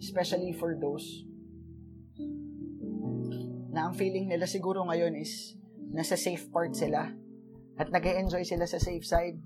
especially 0.00 0.56
for 0.56 0.72
those 0.72 1.04
na 3.68 3.84
ang 3.84 3.92
feeling 3.92 4.24
nila 4.24 4.48
siguro 4.48 4.88
ngayon 4.88 5.12
is 5.20 5.52
nasa 5.92 6.16
safe 6.16 6.48
part 6.48 6.72
sila 6.72 7.12
at 7.76 7.92
nag 7.92 8.08
enjoy 8.08 8.40
sila 8.48 8.64
sa 8.64 8.80
safe 8.80 9.04
side. 9.04 9.36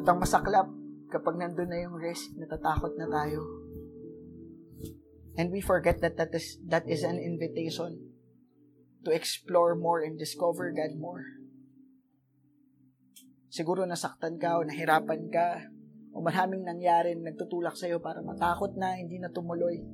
At 0.00 0.08
ang 0.08 0.24
masaklap, 0.24 0.72
kapag 1.12 1.36
nandun 1.36 1.68
na 1.68 1.84
yung 1.84 2.00
risk, 2.00 2.32
natatakot 2.40 2.96
na 2.96 3.12
tayo. 3.12 3.44
And 5.36 5.52
we 5.52 5.60
forget 5.60 6.00
that 6.00 6.16
that 6.16 6.32
is, 6.32 6.56
that 6.72 6.88
is 6.88 7.04
an 7.04 7.20
invitation 7.20 8.16
to 9.04 9.12
explore 9.12 9.76
more 9.76 10.00
and 10.00 10.16
discover 10.16 10.72
God 10.72 10.96
more. 10.96 11.36
siguro 13.56 13.88
nasaktan 13.88 14.36
ka 14.36 14.60
o 14.60 14.68
nahirapan 14.68 15.32
ka 15.32 15.64
o 16.16 16.24
maraming 16.24 16.64
nangyari 16.64 17.12
na 17.12 17.28
nagtutulak 17.28 17.76
sa'yo 17.76 18.00
para 18.00 18.24
matakot 18.24 18.72
na, 18.80 18.96
hindi 18.96 19.20
na 19.20 19.28
tumuloy. 19.28 19.84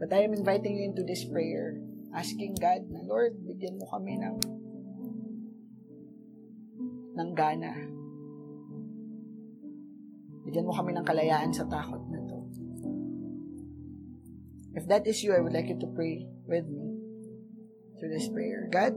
But 0.00 0.08
I 0.16 0.24
am 0.24 0.32
inviting 0.32 0.80
you 0.80 0.88
into 0.88 1.04
this 1.04 1.28
prayer, 1.28 1.76
asking 2.16 2.56
God 2.56 2.88
na, 2.88 3.04
Lord, 3.04 3.36
bigyan 3.44 3.76
mo 3.76 3.84
kami 3.92 4.16
ng 4.16 4.36
ng 7.14 7.30
gana. 7.36 7.72
Bigyan 10.48 10.64
mo 10.64 10.72
kami 10.72 10.96
ng 10.96 11.04
kalayaan 11.04 11.52
sa 11.52 11.68
takot 11.68 12.00
na 12.08 12.24
to. 12.24 12.40
If 14.74 14.88
that 14.88 15.04
is 15.04 15.20
you, 15.20 15.36
I 15.36 15.44
would 15.44 15.52
like 15.52 15.68
you 15.68 15.76
to 15.78 15.92
pray 15.92 16.24
with 16.48 16.66
me 16.66 16.98
through 18.00 18.16
this 18.16 18.32
prayer. 18.32 18.66
God, 18.72 18.96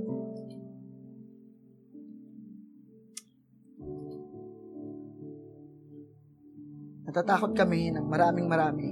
Natatakot 7.07 7.55
kami 7.55 7.95
ng 7.95 8.03
maraming 8.03 8.51
marami. 8.51 8.89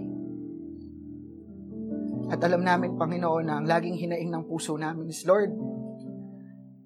At 2.31 2.39
alam 2.41 2.63
namin, 2.63 2.95
Panginoon, 2.95 3.45
na 3.45 3.59
ang 3.59 3.67
laging 3.67 3.99
hinaing 3.99 4.31
ng 4.31 4.47
puso 4.47 4.79
namin 4.79 5.11
is, 5.11 5.27
Lord, 5.27 5.51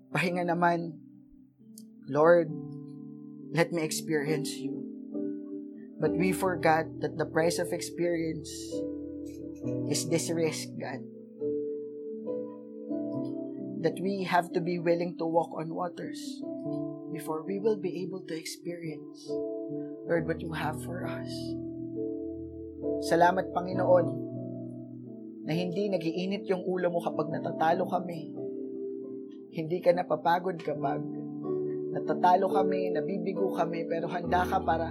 pahinga 0.09 0.43
naman, 0.43 0.97
Lord, 2.09 2.49
let 3.53 3.69
me 3.69 3.85
experience 3.85 4.57
you. 4.57 4.81
But 6.01 6.17
we 6.17 6.33
forgot 6.33 6.89
that 7.05 7.15
the 7.15 7.29
price 7.29 7.61
of 7.61 7.71
experience 7.71 8.49
is 9.85 10.09
this 10.09 10.33
risk, 10.33 10.73
God. 10.81 11.18
That 13.79 13.95
we 14.03 14.27
have 14.27 14.51
to 14.53 14.59
be 14.59 14.79
willing 14.79 15.15
to 15.19 15.25
walk 15.25 15.55
on 15.55 15.71
waters 15.71 16.19
before 17.15 17.47
we 17.47 17.59
will 17.63 17.79
be 17.79 18.03
able 18.03 18.19
to 18.27 18.35
experience 18.35 19.23
Lord, 20.09 20.25
what 20.25 20.41
you 20.41 20.51
have 20.51 20.81
for 20.81 21.05
us. 21.05 21.29
Salamat, 23.05 23.53
Panginoon, 23.53 24.07
na 25.45 25.53
hindi 25.53 25.85
nagiinit 25.85 26.49
yung 26.49 26.65
ulo 26.65 26.89
mo 26.89 26.97
kapag 26.97 27.29
natatalo 27.29 27.85
kami. 27.85 28.33
Hindi 29.53 29.77
ka 29.85 29.93
napapagod 29.93 30.57
kapag 30.65 31.05
natatalo 31.93 32.49
kami, 32.49 32.89
nabibigo 32.89 33.53
kami, 33.53 33.85
pero 33.85 34.09
handa 34.09 34.45
ka 34.49 34.57
para 34.65 34.89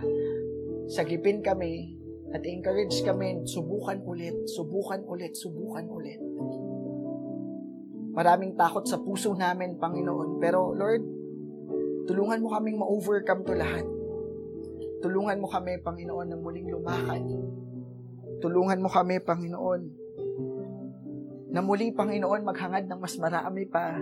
sagipin 0.86 1.43
kami 1.43 1.99
at 2.30 2.47
encourage 2.47 3.03
kami, 3.03 3.43
subukan 3.43 3.99
ulit, 4.07 4.36
subukan 4.47 5.03
ulit, 5.03 5.34
subukan 5.34 5.86
ulit. 5.91 6.20
Maraming 8.19 8.59
takot 8.59 8.83
sa 8.83 8.99
puso 8.99 9.39
namin, 9.39 9.79
Panginoon. 9.79 10.43
Pero 10.43 10.75
Lord, 10.75 11.07
tulungan 12.11 12.43
mo 12.43 12.51
kaming 12.51 12.83
ma-overcome 12.83 13.47
to 13.47 13.55
lahat. 13.55 13.87
Tulungan 14.99 15.39
mo 15.39 15.47
kami, 15.47 15.79
Panginoon, 15.79 16.27
na 16.27 16.35
muling 16.35 16.66
lumakad. 16.66 17.23
Tulungan 18.43 18.83
mo 18.83 18.91
kami, 18.91 19.23
Panginoon, 19.23 19.83
na 21.49 21.62
muli, 21.64 21.95
Panginoon, 21.95 22.43
maghangad 22.45 22.91
ng 22.91 23.01
mas 23.01 23.14
marami 23.16 23.64
pa 23.64 23.97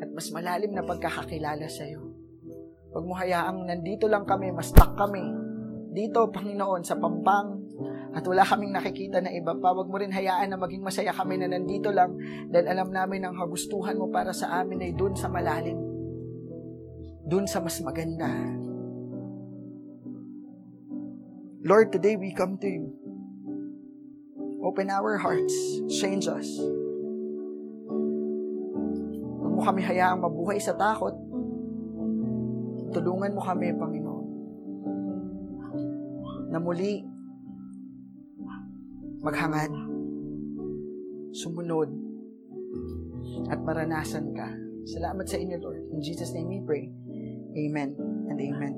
at 0.00 0.08
mas 0.16 0.32
malalim 0.32 0.72
na 0.72 0.80
pagkakakilala 0.80 1.68
sa 1.68 1.84
iyo. 1.84 2.00
Huwag 2.90 3.04
mo 3.04 3.14
hayaang 3.14 3.68
nandito 3.68 4.08
lang 4.08 4.24
kami, 4.24 4.50
mas 4.50 4.72
stuck 4.72 4.96
kami. 4.96 5.22
Dito, 5.92 6.32
Panginoon, 6.32 6.82
sa 6.82 6.96
pampang, 6.96 7.59
at 8.10 8.26
wala 8.26 8.42
kaming 8.42 8.74
nakikita 8.74 9.22
na 9.22 9.30
iba 9.30 9.54
pa. 9.54 9.70
Huwag 9.70 9.86
mo 9.86 9.96
rin 9.98 10.10
hayaan 10.10 10.50
na 10.50 10.58
maging 10.58 10.82
masaya 10.82 11.14
kami 11.14 11.38
na 11.38 11.46
nandito 11.46 11.94
lang 11.94 12.18
dahil 12.50 12.66
alam 12.66 12.90
namin 12.90 13.22
ang 13.22 13.34
kagustuhan 13.38 13.94
mo 13.94 14.10
para 14.10 14.34
sa 14.34 14.62
amin 14.62 14.82
ay 14.82 14.92
doon 14.98 15.14
sa 15.14 15.30
malalim 15.30 15.90
dun 17.30 17.46
sa 17.46 17.62
mas 17.62 17.78
maganda. 17.78 18.26
Lord, 21.62 21.94
today 21.94 22.18
we 22.18 22.34
come 22.34 22.58
to 22.58 22.66
you. 22.66 22.90
Open 24.66 24.90
our 24.90 25.14
hearts. 25.14 25.54
Change 25.86 26.26
us. 26.26 26.50
Huwag 29.38 29.52
mo 29.54 29.62
kami 29.62 29.86
hayaang 29.86 30.18
mabuhay 30.18 30.58
sa 30.58 30.74
takot. 30.74 31.14
Tulungan 32.90 33.38
mo 33.38 33.42
kami, 33.46 33.70
Panginoon. 33.78 34.26
Na 36.50 36.58
muli, 36.58 37.06
maghangad, 39.20 39.72
sumunod, 41.36 41.92
at 43.52 43.60
maranasan 43.60 44.32
ka. 44.32 44.48
Salamat 44.88 45.28
sa 45.28 45.36
inyo, 45.36 45.60
Lord. 45.60 45.82
In 45.92 46.00
Jesus' 46.00 46.32
name 46.32 46.48
we 46.48 46.60
pray. 46.64 46.88
Amen 47.56 47.94
and 48.28 48.38
amen. 48.40 48.74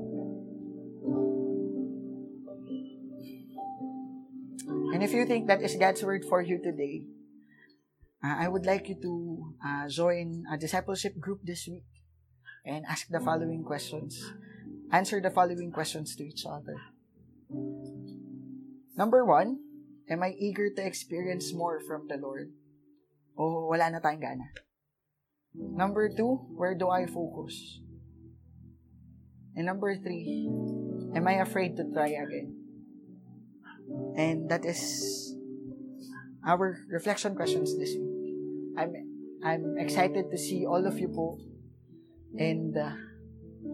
And 4.93 5.01
if 5.01 5.15
you 5.15 5.25
think 5.25 5.47
that 5.49 5.63
is 5.63 5.77
God's 5.79 6.03
word 6.05 6.25
for 6.29 6.43
you 6.43 6.61
today, 6.61 7.09
uh, 8.23 8.37
I 8.39 8.49
would 8.49 8.67
like 8.67 8.89
you 8.89 8.97
to 9.03 9.13
uh, 9.65 9.89
join 9.89 10.45
a 10.51 10.59
discipleship 10.59 11.19
group 11.19 11.41
this 11.43 11.67
week 11.67 11.89
and 12.65 12.85
ask 12.87 13.09
the 13.09 13.21
following 13.21 13.65
questions. 13.65 14.21
Answer 14.93 15.21
the 15.21 15.31
following 15.31 15.73
questions 15.73 16.15
to 16.17 16.25
each 16.25 16.45
other. 16.45 16.77
Number 18.97 19.25
one, 19.25 19.72
am 20.13 20.23
I 20.23 20.37
eager 20.37 20.69
to 20.69 20.85
experience 20.85 21.57
more 21.57 21.81
from 21.81 22.05
the 22.07 22.21
Lord? 22.21 22.53
O 23.33 23.73
wala 23.73 23.89
na 23.89 24.05
tayong 24.05 24.21
gana? 24.21 24.53
Number 25.57 26.13
two, 26.13 26.53
where 26.53 26.77
do 26.77 26.93
I 26.93 27.09
focus? 27.09 27.81
And 29.57 29.65
number 29.65 29.97
three, 29.97 30.49
am 31.17 31.25
I 31.29 31.41
afraid 31.41 31.77
to 31.77 31.85
try 31.89 32.13
again? 32.13 32.57
And 34.17 34.49
that 34.49 34.65
is 34.65 35.33
our 36.45 36.81
reflection 36.89 37.37
questions 37.37 37.77
this 37.77 37.97
week. 37.97 38.37
I'm 38.77 38.93
I'm 39.45 39.77
excited 39.77 40.31
to 40.31 40.39
see 40.39 40.65
all 40.65 40.85
of 40.87 40.97
you 40.97 41.09
po 41.09 41.37
and 42.39 42.73
uh, 42.77 42.97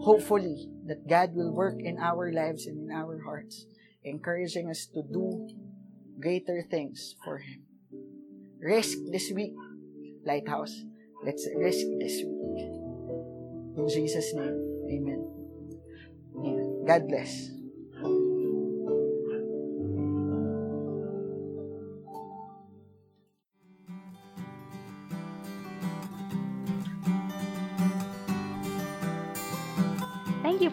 hopefully 0.03 0.67
that 0.87 1.07
God 1.07 1.35
will 1.35 1.55
work 1.55 1.79
in 1.79 1.99
our 1.99 2.33
lives 2.33 2.67
and 2.67 2.89
in 2.89 2.91
our 2.91 3.23
hearts, 3.23 3.67
encouraging 4.03 4.71
us 4.71 4.87
to 4.95 5.03
do 5.03 5.47
greater 6.21 6.65
things 6.71 7.17
for 7.25 7.39
Him. 7.39 7.63
Risk 8.61 8.99
this 9.13 9.31
week, 9.35 9.55
Lighthouse. 10.25 10.75
Let's 11.25 11.47
risk 11.57 11.87
this 11.99 12.23
week. 12.23 12.71
In 13.79 13.87
Jesus' 13.89 14.35
name, 14.35 14.59
Amen. 14.91 16.85
God 16.87 17.09
bless. 17.09 17.58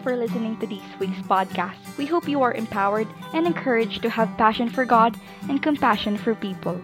For 0.06 0.14
listening 0.14 0.56
to 0.58 0.68
this 0.68 0.84
week's 1.00 1.18
podcast. 1.26 1.74
We 1.98 2.06
hope 2.06 2.28
you 2.28 2.40
are 2.40 2.54
empowered 2.54 3.08
and 3.34 3.44
encouraged 3.44 4.02
to 4.02 4.08
have 4.08 4.38
passion 4.38 4.68
for 4.68 4.84
God 4.84 5.18
and 5.48 5.60
compassion 5.60 6.16
for 6.16 6.36
people. 6.36 6.80